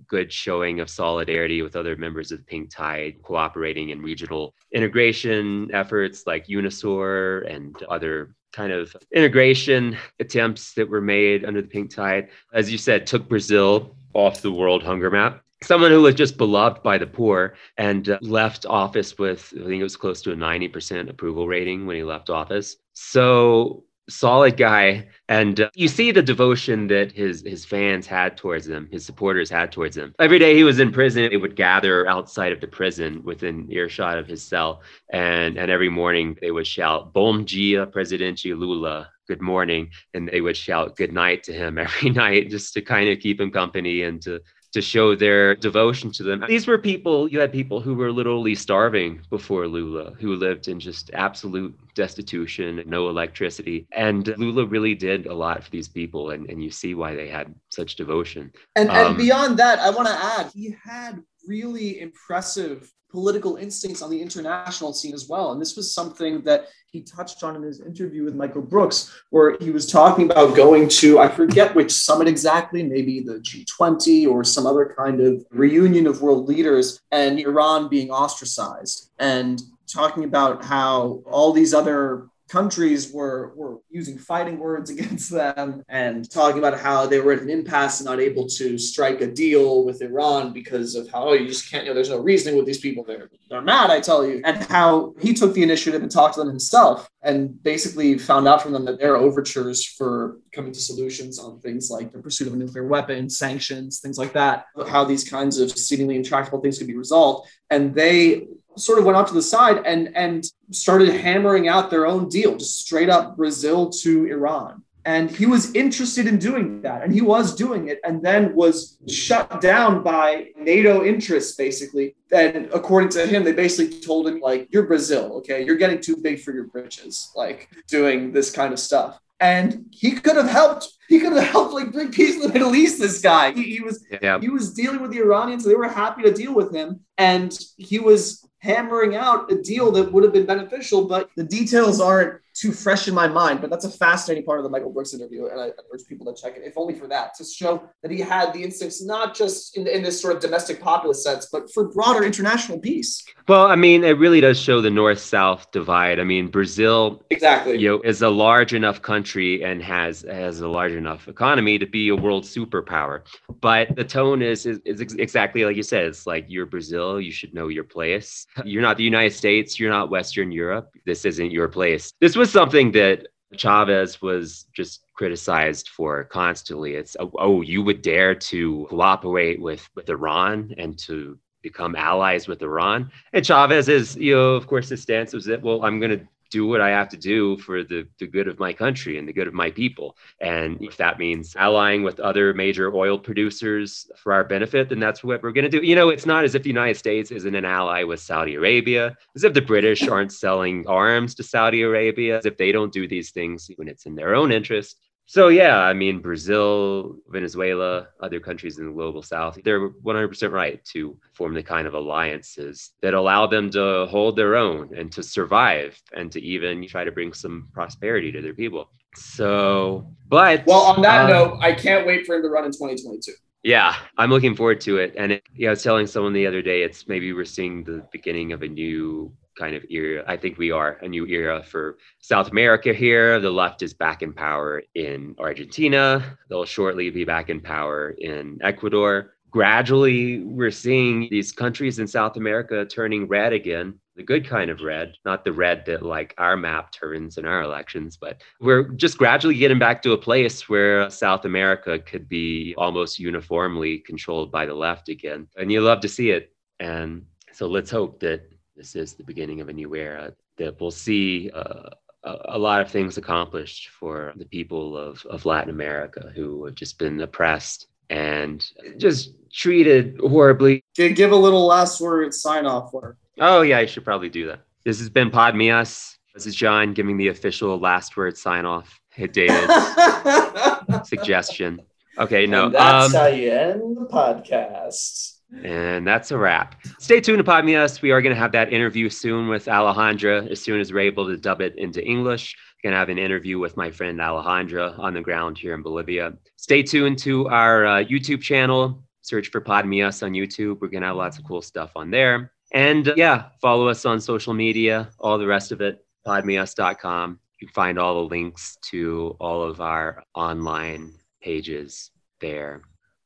good 0.06 0.32
showing 0.32 0.80
of 0.80 0.90
solidarity 0.90 1.62
with 1.62 1.76
other 1.76 1.96
members 1.96 2.32
of 2.32 2.38
the 2.38 2.44
Pink 2.44 2.70
Tide, 2.70 3.22
cooperating 3.22 3.90
in 3.90 4.02
regional 4.02 4.54
integration 4.72 5.70
efforts 5.72 6.24
like 6.26 6.46
UNASUR 6.46 7.50
and 7.52 7.82
other 7.84 8.34
kind 8.52 8.72
of 8.72 8.96
integration 9.14 9.96
attempts 10.20 10.74
that 10.74 10.88
were 10.88 11.00
made 11.00 11.44
under 11.44 11.62
the 11.62 11.68
Pink 11.68 11.94
Tide. 11.94 12.28
As 12.52 12.70
you 12.70 12.78
said, 12.78 13.06
took 13.06 13.28
Brazil 13.28 13.96
off 14.14 14.42
the 14.42 14.52
world 14.52 14.82
hunger 14.82 15.10
map 15.10 15.42
someone 15.62 15.90
who 15.90 16.02
was 16.02 16.14
just 16.14 16.38
beloved 16.38 16.82
by 16.82 16.98
the 16.98 17.06
poor 17.06 17.54
and 17.76 18.10
uh, 18.10 18.18
left 18.22 18.64
office 18.66 19.18
with 19.18 19.52
i 19.56 19.64
think 19.64 19.80
it 19.80 19.82
was 19.82 19.96
close 19.96 20.22
to 20.22 20.32
a 20.32 20.36
90% 20.36 21.10
approval 21.10 21.48
rating 21.48 21.86
when 21.86 21.96
he 21.96 22.02
left 22.02 22.30
office 22.30 22.76
so 22.92 23.84
solid 24.08 24.56
guy 24.56 25.06
and 25.28 25.60
uh, 25.60 25.70
you 25.74 25.88
see 25.88 26.10
the 26.10 26.22
devotion 26.22 26.86
that 26.88 27.12
his 27.12 27.42
his 27.42 27.64
fans 27.64 28.06
had 28.06 28.36
towards 28.36 28.66
him 28.66 28.88
his 28.90 29.04
supporters 29.04 29.50
had 29.50 29.70
towards 29.70 29.96
him. 29.96 30.14
Every 30.18 30.38
day 30.38 30.54
he 30.54 30.64
was 30.64 30.80
in 30.80 30.92
prison 30.92 31.28
they 31.30 31.36
would 31.36 31.56
gather 31.56 32.06
outside 32.08 32.52
of 32.52 32.60
the 32.60 32.66
prison 32.68 33.22
within 33.24 33.70
earshot 33.70 34.18
of 34.18 34.26
his 34.26 34.42
cell 34.42 34.82
and 35.10 35.56
and 35.56 35.70
every 35.70 35.88
morning 35.88 36.36
they 36.40 36.50
would 36.50 36.66
shout 36.66 37.12
bom 37.12 37.44
dia 37.44 37.86
presidente 37.86 38.54
lula. 38.54 39.10
Good 39.28 39.42
morning. 39.42 39.90
And 40.14 40.26
they 40.26 40.40
would 40.40 40.56
shout 40.56 40.96
good 40.96 41.12
night 41.12 41.42
to 41.44 41.52
him 41.52 41.76
every 41.86 42.10
night 42.10 42.48
just 42.48 42.72
to 42.74 42.80
kind 42.80 43.10
of 43.10 43.20
keep 43.20 43.38
him 43.40 43.50
company 43.50 44.02
and 44.02 44.22
to 44.22 44.40
to 44.72 44.82
show 44.82 45.14
their 45.14 45.54
devotion 45.54 46.12
to 46.12 46.22
them. 46.22 46.44
These 46.46 46.66
were 46.66 46.78
people, 46.78 47.28
you 47.28 47.40
had 47.40 47.52
people 47.52 47.80
who 47.80 47.94
were 47.94 48.12
literally 48.12 48.54
starving 48.54 49.22
before 49.30 49.66
Lula, 49.66 50.12
who 50.20 50.36
lived 50.36 50.68
in 50.68 50.78
just 50.78 51.10
absolute 51.14 51.74
destitution, 51.94 52.82
no 52.86 53.08
electricity. 53.08 53.86
And 53.92 54.26
Lula 54.36 54.66
really 54.66 54.94
did 54.94 55.26
a 55.26 55.34
lot 55.34 55.64
for 55.64 55.70
these 55.70 55.88
people, 55.88 56.30
and, 56.30 56.48
and 56.50 56.62
you 56.62 56.70
see 56.70 56.94
why 56.94 57.14
they 57.14 57.28
had 57.28 57.54
such 57.70 57.96
devotion. 57.96 58.52
And, 58.76 58.90
um, 58.90 59.06
and 59.06 59.16
beyond 59.16 59.58
that, 59.58 59.78
I 59.78 59.90
want 59.90 60.08
to 60.08 60.14
add, 60.14 60.50
he 60.54 60.76
had 60.84 61.22
really 61.48 62.00
impressive 62.00 62.92
political 63.10 63.56
instincts 63.56 64.02
on 64.02 64.10
the 64.10 64.20
international 64.20 64.92
scene 64.92 65.14
as 65.14 65.28
well. 65.28 65.52
And 65.52 65.60
this 65.60 65.76
was 65.76 65.94
something 65.94 66.42
that 66.42 66.66
he 66.88 67.00
touched 67.00 67.42
on 67.42 67.56
in 67.56 67.62
his 67.62 67.80
interview 67.80 68.22
with 68.22 68.34
Michael 68.34 68.60
Brooks, 68.60 69.22
where 69.30 69.56
he 69.58 69.70
was 69.70 69.86
talking 69.86 70.30
about 70.30 70.54
going 70.54 70.88
to, 70.88 71.18
I 71.18 71.28
forget 71.28 71.74
which 71.74 71.90
summit 71.90 72.28
exactly, 72.28 72.82
maybe 72.82 73.20
the 73.20 73.40
G20 73.40 74.28
or 74.28 74.44
some 74.44 74.66
other 74.66 74.94
kind 74.96 75.20
of 75.20 75.44
reunion 75.50 76.06
of 76.06 76.20
world 76.20 76.48
leaders, 76.48 77.00
and 77.10 77.40
Iran 77.40 77.88
being 77.88 78.10
ostracized. 78.10 79.10
And 79.18 79.60
talking 79.86 80.24
about 80.24 80.62
how 80.64 81.22
all 81.30 81.52
these 81.52 81.72
other 81.72 82.28
countries 82.48 83.12
were, 83.12 83.52
were 83.54 83.78
using 83.90 84.18
fighting 84.18 84.58
words 84.58 84.90
against 84.94 85.30
them 85.30 85.82
and 85.88 86.30
talking 86.30 86.58
about 86.58 86.78
how 86.78 87.06
they 87.06 87.20
were 87.20 87.32
at 87.32 87.42
an 87.42 87.50
impasse 87.50 88.00
and 88.00 88.06
not 88.06 88.20
able 88.20 88.48
to 88.48 88.78
strike 88.78 89.20
a 89.20 89.26
deal 89.26 89.84
with 89.84 90.02
Iran 90.02 90.52
because 90.52 90.94
of 90.94 91.08
how 91.10 91.28
oh, 91.28 91.32
you 91.34 91.46
just 91.46 91.70
can't, 91.70 91.84
you 91.84 91.90
know, 91.90 91.94
there's 91.94 92.10
no 92.10 92.18
reasoning 92.18 92.56
with 92.56 92.66
these 92.66 92.80
people. 92.80 93.04
They're, 93.04 93.30
they're 93.50 93.62
mad, 93.62 93.90
I 93.90 94.00
tell 94.00 94.26
you. 94.26 94.40
And 94.44 94.56
how 94.64 95.14
he 95.20 95.34
took 95.34 95.54
the 95.54 95.62
initiative 95.62 96.02
and 96.02 96.10
talked 96.10 96.34
to 96.34 96.40
them 96.40 96.48
himself 96.48 97.08
and 97.22 97.60
basically 97.62 98.16
found 98.16 98.46
out 98.48 98.62
from 98.62 98.72
them 98.72 98.84
that 98.84 98.98
their 98.98 99.16
overtures 99.16 99.84
for 99.84 100.38
coming 100.52 100.72
to 100.72 100.80
solutions 100.80 101.38
on 101.38 101.60
things 101.60 101.90
like 101.90 102.12
the 102.12 102.18
pursuit 102.18 102.48
of 102.48 102.54
a 102.54 102.56
nuclear 102.56 102.86
weapon, 102.86 103.28
sanctions, 103.28 104.00
things 104.00 104.18
like 104.18 104.32
that, 104.32 104.66
how 104.88 105.04
these 105.04 105.28
kinds 105.28 105.58
of 105.58 105.70
seemingly 105.70 106.16
intractable 106.16 106.60
things 106.60 106.78
could 106.78 106.86
be 106.86 106.96
resolved. 106.96 107.48
And 107.70 107.94
they 107.94 108.46
sort 108.76 108.98
of 108.98 109.04
went 109.04 109.16
off 109.16 109.28
to 109.28 109.34
the 109.34 109.42
side 109.42 109.82
and 109.84 110.16
and 110.16 110.44
started 110.70 111.08
hammering 111.08 111.68
out 111.68 111.90
their 111.90 112.06
own 112.06 112.28
deal, 112.28 112.56
just 112.56 112.80
straight 112.80 113.08
up 113.08 113.36
Brazil 113.36 113.90
to 113.90 114.26
Iran. 114.26 114.82
And 115.04 115.30
he 115.30 115.46
was 115.46 115.74
interested 115.74 116.26
in 116.26 116.38
doing 116.38 116.82
that, 116.82 117.02
and 117.02 117.14
he 117.14 117.22
was 117.22 117.54
doing 117.54 117.88
it, 117.88 117.98
and 118.04 118.22
then 118.22 118.54
was 118.54 118.98
shut 119.08 119.62
down 119.62 120.02
by 120.02 120.48
NATO 120.58 121.02
interests, 121.02 121.56
basically. 121.56 122.14
And 122.30 122.68
according 122.74 123.08
to 123.10 123.26
him, 123.26 123.42
they 123.42 123.54
basically 123.54 124.00
told 124.00 124.28
him, 124.28 124.38
like, 124.40 124.68
you're 124.70 124.86
Brazil, 124.86 125.32
okay? 125.38 125.64
You're 125.64 125.76
getting 125.76 126.02
too 126.02 126.16
big 126.16 126.42
for 126.42 126.52
your 126.52 126.64
britches, 126.64 127.32
like 127.34 127.70
doing 127.86 128.32
this 128.32 128.50
kind 128.50 128.74
of 128.74 128.78
stuff 128.78 129.18
and 129.40 129.86
he 129.90 130.12
could 130.12 130.36
have 130.36 130.48
helped. 130.48 130.88
He 131.08 131.20
could 131.20 131.32
have 131.32 131.44
helped 131.44 131.72
like 131.72 131.92
bring 131.92 132.10
peace 132.10 132.34
in 132.34 132.42
the 132.42 132.48
Middle 132.48 132.74
East. 132.74 132.98
This 132.98 133.20
guy, 133.20 133.52
he, 133.52 133.76
he 133.76 133.80
was 133.80 134.04
yeah. 134.20 134.40
he 134.40 134.48
was 134.48 134.74
dealing 134.74 135.00
with 135.00 135.12
the 135.12 135.18
Iranians. 135.18 135.64
They 135.64 135.74
were 135.74 135.88
happy 135.88 136.22
to 136.22 136.32
deal 136.32 136.54
with 136.54 136.74
him, 136.74 137.00
and 137.16 137.56
he 137.76 137.98
was 137.98 138.47
hammering 138.60 139.16
out 139.16 139.50
a 139.52 139.62
deal 139.62 139.90
that 139.92 140.12
would 140.12 140.24
have 140.24 140.32
been 140.32 140.46
beneficial. 140.46 141.04
But 141.04 141.30
the 141.36 141.44
details 141.44 142.00
aren't 142.00 142.40
too 142.58 142.72
fresh 142.72 143.06
in 143.08 143.14
my 143.14 143.28
mind, 143.28 143.60
but 143.60 143.70
that's 143.70 143.84
a 143.84 143.90
fascinating 143.90 144.44
part 144.44 144.58
of 144.58 144.64
the 144.64 144.70
Michael 144.70 144.90
Brooks 144.90 145.14
interview, 145.14 145.46
and 145.46 145.60
I, 145.60 145.66
I 145.66 145.70
urge 145.92 146.06
people 146.08 146.32
to 146.32 146.40
check 146.40 146.56
it, 146.56 146.62
if 146.64 146.76
only 146.76 146.94
for 146.94 147.06
that, 147.06 147.34
to 147.36 147.44
show 147.44 147.88
that 148.02 148.10
he 148.10 148.20
had 148.20 148.52
the 148.52 148.62
instincts 148.62 149.04
not 149.04 149.34
just 149.34 149.76
in, 149.76 149.86
in 149.86 150.02
this 150.02 150.20
sort 150.20 150.34
of 150.34 150.42
domestic 150.42 150.80
populist 150.80 151.22
sense, 151.22 151.48
but 151.52 151.72
for 151.72 151.88
broader 151.88 152.24
international 152.24 152.78
peace. 152.78 153.24
Well, 153.46 153.66
I 153.66 153.76
mean, 153.76 154.04
it 154.04 154.18
really 154.18 154.40
does 154.40 154.58
show 154.58 154.80
the 154.80 154.90
North-South 154.90 155.70
divide. 155.70 156.18
I 156.18 156.24
mean, 156.24 156.48
Brazil 156.48 157.22
exactly 157.30 157.78
you 157.78 157.88
know, 157.88 158.00
is 158.02 158.22
a 158.22 158.28
large 158.28 158.74
enough 158.74 159.00
country 159.02 159.62
and 159.62 159.82
has 159.82 160.22
has 160.22 160.60
a 160.60 160.68
large 160.68 160.92
enough 160.92 161.28
economy 161.28 161.78
to 161.78 161.86
be 161.86 162.08
a 162.08 162.16
world 162.16 162.44
superpower, 162.44 163.22
but 163.60 163.94
the 163.96 164.04
tone 164.04 164.42
is 164.42 164.66
is, 164.66 164.80
is 164.84 165.00
exactly 165.00 165.64
like 165.64 165.76
you 165.76 165.82
said. 165.82 166.04
It's 166.04 166.26
like 166.26 166.46
you're 166.48 166.66
Brazil, 166.66 167.20
you 167.20 167.30
should 167.30 167.54
know 167.54 167.68
your 167.68 167.84
place. 167.84 168.46
You're 168.64 168.82
not 168.82 168.96
the 168.96 169.04
United 169.04 169.34
States, 169.34 169.78
you're 169.78 169.90
not 169.90 170.10
Western 170.10 170.50
Europe. 170.50 170.90
This 171.06 171.24
isn't 171.24 171.50
your 171.50 171.68
place. 171.68 172.12
This 172.20 172.36
was 172.36 172.47
something 172.50 172.92
that 172.92 173.28
Chavez 173.56 174.20
was 174.20 174.66
just 174.74 175.04
criticized 175.14 175.88
for 175.88 176.24
constantly. 176.24 176.94
It's 176.94 177.16
oh, 177.18 177.30
oh, 177.38 177.62
you 177.62 177.82
would 177.82 178.02
dare 178.02 178.34
to 178.34 178.86
cooperate 178.90 179.60
with 179.60 179.88
with 179.94 180.08
Iran 180.10 180.74
and 180.76 180.98
to 181.00 181.38
become 181.62 181.96
allies 181.96 182.46
with 182.46 182.62
Iran. 182.62 183.10
And 183.32 183.44
Chavez 183.44 183.88
is, 183.88 184.16
you 184.16 184.34
know, 184.34 184.50
of 184.50 184.66
course, 184.66 184.88
his 184.88 185.02
stance 185.02 185.32
was 185.32 185.46
that 185.46 185.62
well, 185.62 185.84
I'm 185.84 185.98
going 185.98 186.18
to 186.18 186.26
do 186.50 186.66
what 186.66 186.80
I 186.80 186.90
have 186.90 187.08
to 187.10 187.16
do 187.16 187.56
for 187.58 187.84
the, 187.84 188.06
the 188.18 188.26
good 188.26 188.48
of 188.48 188.58
my 188.58 188.72
country 188.72 189.18
and 189.18 189.28
the 189.28 189.32
good 189.32 189.46
of 189.46 189.54
my 189.54 189.70
people. 189.70 190.16
And 190.40 190.78
if 190.82 190.96
that 190.96 191.18
means 191.18 191.54
allying 191.56 192.02
with 192.02 192.20
other 192.20 192.54
major 192.54 192.94
oil 192.94 193.18
producers 193.18 194.10
for 194.16 194.32
our 194.32 194.44
benefit, 194.44 194.88
then 194.88 195.00
that's 195.00 195.22
what 195.22 195.42
we're 195.42 195.52
going 195.52 195.70
to 195.70 195.80
do. 195.80 195.84
You 195.84 195.94
know, 195.94 196.08
it's 196.08 196.26
not 196.26 196.44
as 196.44 196.54
if 196.54 196.62
the 196.62 196.70
United 196.70 196.96
States 196.96 197.30
isn't 197.30 197.54
an 197.54 197.64
ally 197.64 198.02
with 198.04 198.20
Saudi 198.20 198.54
Arabia, 198.54 199.16
as 199.34 199.44
if 199.44 199.54
the 199.54 199.62
British 199.62 200.06
aren't 200.08 200.32
selling 200.32 200.86
arms 200.86 201.34
to 201.36 201.42
Saudi 201.42 201.82
Arabia, 201.82 202.38
as 202.38 202.46
if 202.46 202.56
they 202.56 202.72
don't 202.72 202.92
do 202.92 203.06
these 203.06 203.30
things 203.30 203.70
when 203.76 203.88
it's 203.88 204.06
in 204.06 204.14
their 204.14 204.34
own 204.34 204.52
interest. 204.52 204.96
So 205.30 205.48
yeah, 205.48 205.76
I 205.80 205.92
mean 205.92 206.20
Brazil, 206.20 207.18
Venezuela, 207.28 208.08
other 208.18 208.40
countries 208.40 208.78
in 208.78 208.86
the 208.86 208.92
global 208.92 209.22
south, 209.22 209.58
they're 209.62 209.90
100% 209.90 210.50
right 210.50 210.82
to 210.86 211.18
form 211.34 211.52
the 211.52 211.62
kind 211.62 211.86
of 211.86 211.92
alliances 211.92 212.92
that 213.02 213.12
allow 213.12 213.46
them 213.46 213.68
to 213.72 214.06
hold 214.06 214.36
their 214.36 214.56
own 214.56 214.96
and 214.96 215.12
to 215.12 215.22
survive 215.22 216.00
and 216.14 216.32
to 216.32 216.40
even 216.40 216.88
try 216.88 217.04
to 217.04 217.12
bring 217.12 217.34
some 217.34 217.68
prosperity 217.74 218.32
to 218.32 218.40
their 218.40 218.54
people. 218.54 218.88
So, 219.16 220.10
but 220.28 220.64
well, 220.66 220.80
on 220.80 221.02
that 221.02 221.26
uh, 221.26 221.28
note, 221.28 221.58
I 221.60 221.74
can't 221.74 222.06
wait 222.06 222.24
for 222.24 222.36
him 222.36 222.42
to 222.44 222.48
run 222.48 222.64
in 222.64 222.72
2022. 222.72 223.32
Yeah, 223.62 223.96
I'm 224.16 224.30
looking 224.30 224.56
forward 224.56 224.80
to 224.82 224.96
it. 224.96 225.14
And 225.18 225.32
it, 225.32 225.42
yeah, 225.54 225.68
I 225.68 225.70
was 225.72 225.82
telling 225.82 226.06
someone 226.06 226.32
the 226.32 226.46
other 226.46 226.62
day, 226.62 226.80
it's 226.80 227.06
maybe 227.06 227.34
we're 227.34 227.44
seeing 227.44 227.84
the 227.84 228.02
beginning 228.12 228.52
of 228.52 228.62
a 228.62 228.68
new 228.68 229.30
kind 229.58 229.74
of 229.74 229.84
era. 229.90 230.24
I 230.26 230.36
think 230.36 230.56
we 230.58 230.70
are 230.70 230.98
a 231.02 231.08
new 231.08 231.26
era 231.26 231.62
for 231.62 231.98
South 232.20 232.48
America 232.50 232.92
here. 232.94 233.40
The 233.40 233.50
left 233.50 233.82
is 233.82 233.92
back 233.92 234.22
in 234.22 234.32
power 234.32 234.82
in 234.94 235.34
Argentina. 235.38 236.38
They'll 236.48 236.64
shortly 236.64 237.10
be 237.10 237.24
back 237.24 237.50
in 237.50 237.60
power 237.60 238.10
in 238.18 238.58
Ecuador. 238.62 239.34
gradually 239.50 240.40
we're 240.44 240.70
seeing 240.70 241.28
these 241.30 241.52
countries 241.52 241.98
in 241.98 242.06
South 242.06 242.36
America 242.36 242.84
turning 242.84 243.26
red 243.26 243.52
again, 243.52 243.94
the 244.16 244.22
good 244.22 244.46
kind 244.46 244.70
of 244.70 244.80
red, 244.82 245.14
not 245.24 245.44
the 245.44 245.52
red 245.52 245.84
that 245.86 246.02
like 246.02 246.34
our 246.38 246.56
map 246.56 246.92
turns 246.92 247.38
in 247.38 247.46
our 247.46 247.62
elections, 247.62 248.16
but 248.16 248.42
we're 248.60 248.88
just 248.90 249.16
gradually 249.16 249.54
getting 249.54 249.78
back 249.78 250.02
to 250.02 250.12
a 250.12 250.18
place 250.18 250.68
where 250.68 251.08
South 251.10 251.44
America 251.44 251.98
could 251.98 252.28
be 252.28 252.74
almost 252.76 253.18
uniformly 253.18 253.98
controlled 253.98 254.50
by 254.52 254.66
the 254.66 254.74
left 254.74 255.08
again. 255.08 255.46
And 255.56 255.72
you 255.72 255.80
love 255.80 256.00
to 256.00 256.08
see 256.08 256.30
it. 256.30 256.52
And 256.80 257.24
so 257.52 257.66
let's 257.66 257.90
hope 257.90 258.20
that 258.20 258.42
this 258.78 258.94
is 258.94 259.14
the 259.14 259.24
beginning 259.24 259.60
of 259.60 259.68
a 259.68 259.72
new 259.72 259.94
era, 259.96 260.32
that 260.56 260.80
we'll 260.80 260.92
see 260.92 261.50
uh, 261.52 261.90
a 262.22 262.58
lot 262.58 262.80
of 262.80 262.90
things 262.90 263.18
accomplished 263.18 263.88
for 263.88 264.32
the 264.36 264.44
people 264.44 264.96
of, 264.96 265.24
of 265.26 265.44
Latin 265.44 265.70
America 265.70 266.32
who 266.34 266.64
have 266.64 266.76
just 266.76 266.98
been 266.98 267.20
oppressed 267.20 267.88
and 268.08 268.64
just 268.96 269.32
treated 269.52 270.18
horribly. 270.20 270.82
Give 270.94 271.32
a 271.32 271.36
little 271.36 271.66
last 271.66 272.00
word 272.00 272.32
sign 272.32 272.66
off 272.66 272.92
for. 272.92 273.16
Oh 273.40 273.62
yeah, 273.62 273.78
I 273.78 273.86
should 273.86 274.04
probably 274.04 274.28
do 274.28 274.46
that. 274.46 274.60
This 274.84 275.00
has 275.00 275.10
been 275.10 275.30
Podmeus. 275.30 276.16
This 276.34 276.46
is 276.46 276.54
John 276.54 276.94
giving 276.94 277.16
the 277.16 277.28
official 277.28 277.78
last 277.78 278.16
word 278.16 278.38
sign 278.38 278.64
off. 278.64 279.00
Hit 279.12 279.32
David 279.32 279.68
suggestion. 281.04 281.80
Okay, 282.16 282.46
no. 282.46 282.66
And 282.66 282.74
that's 282.74 283.14
um, 283.14 283.20
how 283.20 283.26
you 283.26 283.50
end 283.50 283.96
the 283.96 284.06
podcast. 284.06 285.37
And 285.64 286.06
that's 286.06 286.30
a 286.30 286.38
wrap. 286.38 286.74
Stay 286.98 287.20
tuned 287.20 287.38
to 287.38 287.44
Podmeus. 287.44 288.02
We 288.02 288.10
are 288.10 288.20
going 288.20 288.34
to 288.34 288.40
have 288.40 288.52
that 288.52 288.72
interview 288.72 289.08
soon 289.08 289.48
with 289.48 289.64
Alejandra 289.64 290.50
as 290.50 290.60
soon 290.60 290.80
as 290.80 290.92
we're 290.92 291.00
able 291.00 291.26
to 291.26 291.36
dub 291.36 291.60
it 291.60 291.76
into 291.78 292.04
English. 292.04 292.56
Going 292.82 292.92
to 292.92 292.98
have 292.98 293.08
an 293.08 293.18
interview 293.18 293.58
with 293.58 293.76
my 293.76 293.90
friend 293.90 294.18
Alejandra 294.20 294.98
on 294.98 295.14
the 295.14 295.20
ground 295.20 295.58
here 295.58 295.74
in 295.74 295.82
Bolivia. 295.82 296.34
Stay 296.56 296.82
tuned 296.82 297.18
to 297.20 297.48
our 297.48 297.86
uh, 297.86 298.04
YouTube 298.04 298.42
channel. 298.42 299.02
Search 299.22 299.48
for 299.48 299.60
Podmeus 299.60 300.22
on 300.22 300.32
YouTube. 300.32 300.80
We're 300.80 300.88
going 300.88 301.00
to 301.00 301.08
have 301.08 301.16
lots 301.16 301.38
of 301.38 301.44
cool 301.44 301.62
stuff 301.62 301.92
on 301.96 302.10
there. 302.10 302.52
And 302.72 303.08
uh, 303.08 303.14
yeah, 303.16 303.46
follow 303.60 303.88
us 303.88 304.04
on 304.04 304.20
social 304.20 304.54
media, 304.54 305.10
all 305.18 305.38
the 305.38 305.46
rest 305.46 305.72
of 305.72 305.80
it, 305.80 306.04
podmeus.com. 306.26 307.40
You 307.58 307.66
can 307.66 307.72
find 307.74 307.98
all 307.98 308.22
the 308.22 308.28
links 308.28 308.76
to 308.90 309.36
all 309.40 309.62
of 309.62 309.80
our 309.80 310.22
online 310.34 311.14
pages 311.42 312.10
there. 312.40 312.82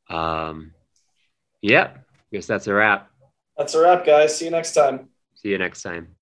Um, 0.09 0.73
yeah, 1.61 1.99
guess 2.33 2.47
that's 2.47 2.67
a 2.67 2.75
wrap. 2.75 3.11
That's 3.57 3.75
a 3.75 3.83
wrap, 3.83 4.05
guys. 4.05 4.37
See 4.37 4.47
you 4.47 4.51
next 4.51 4.73
time. 4.73 5.11
See 5.35 5.51
you 5.51 5.59
next 5.59 5.83
time. 5.83 6.17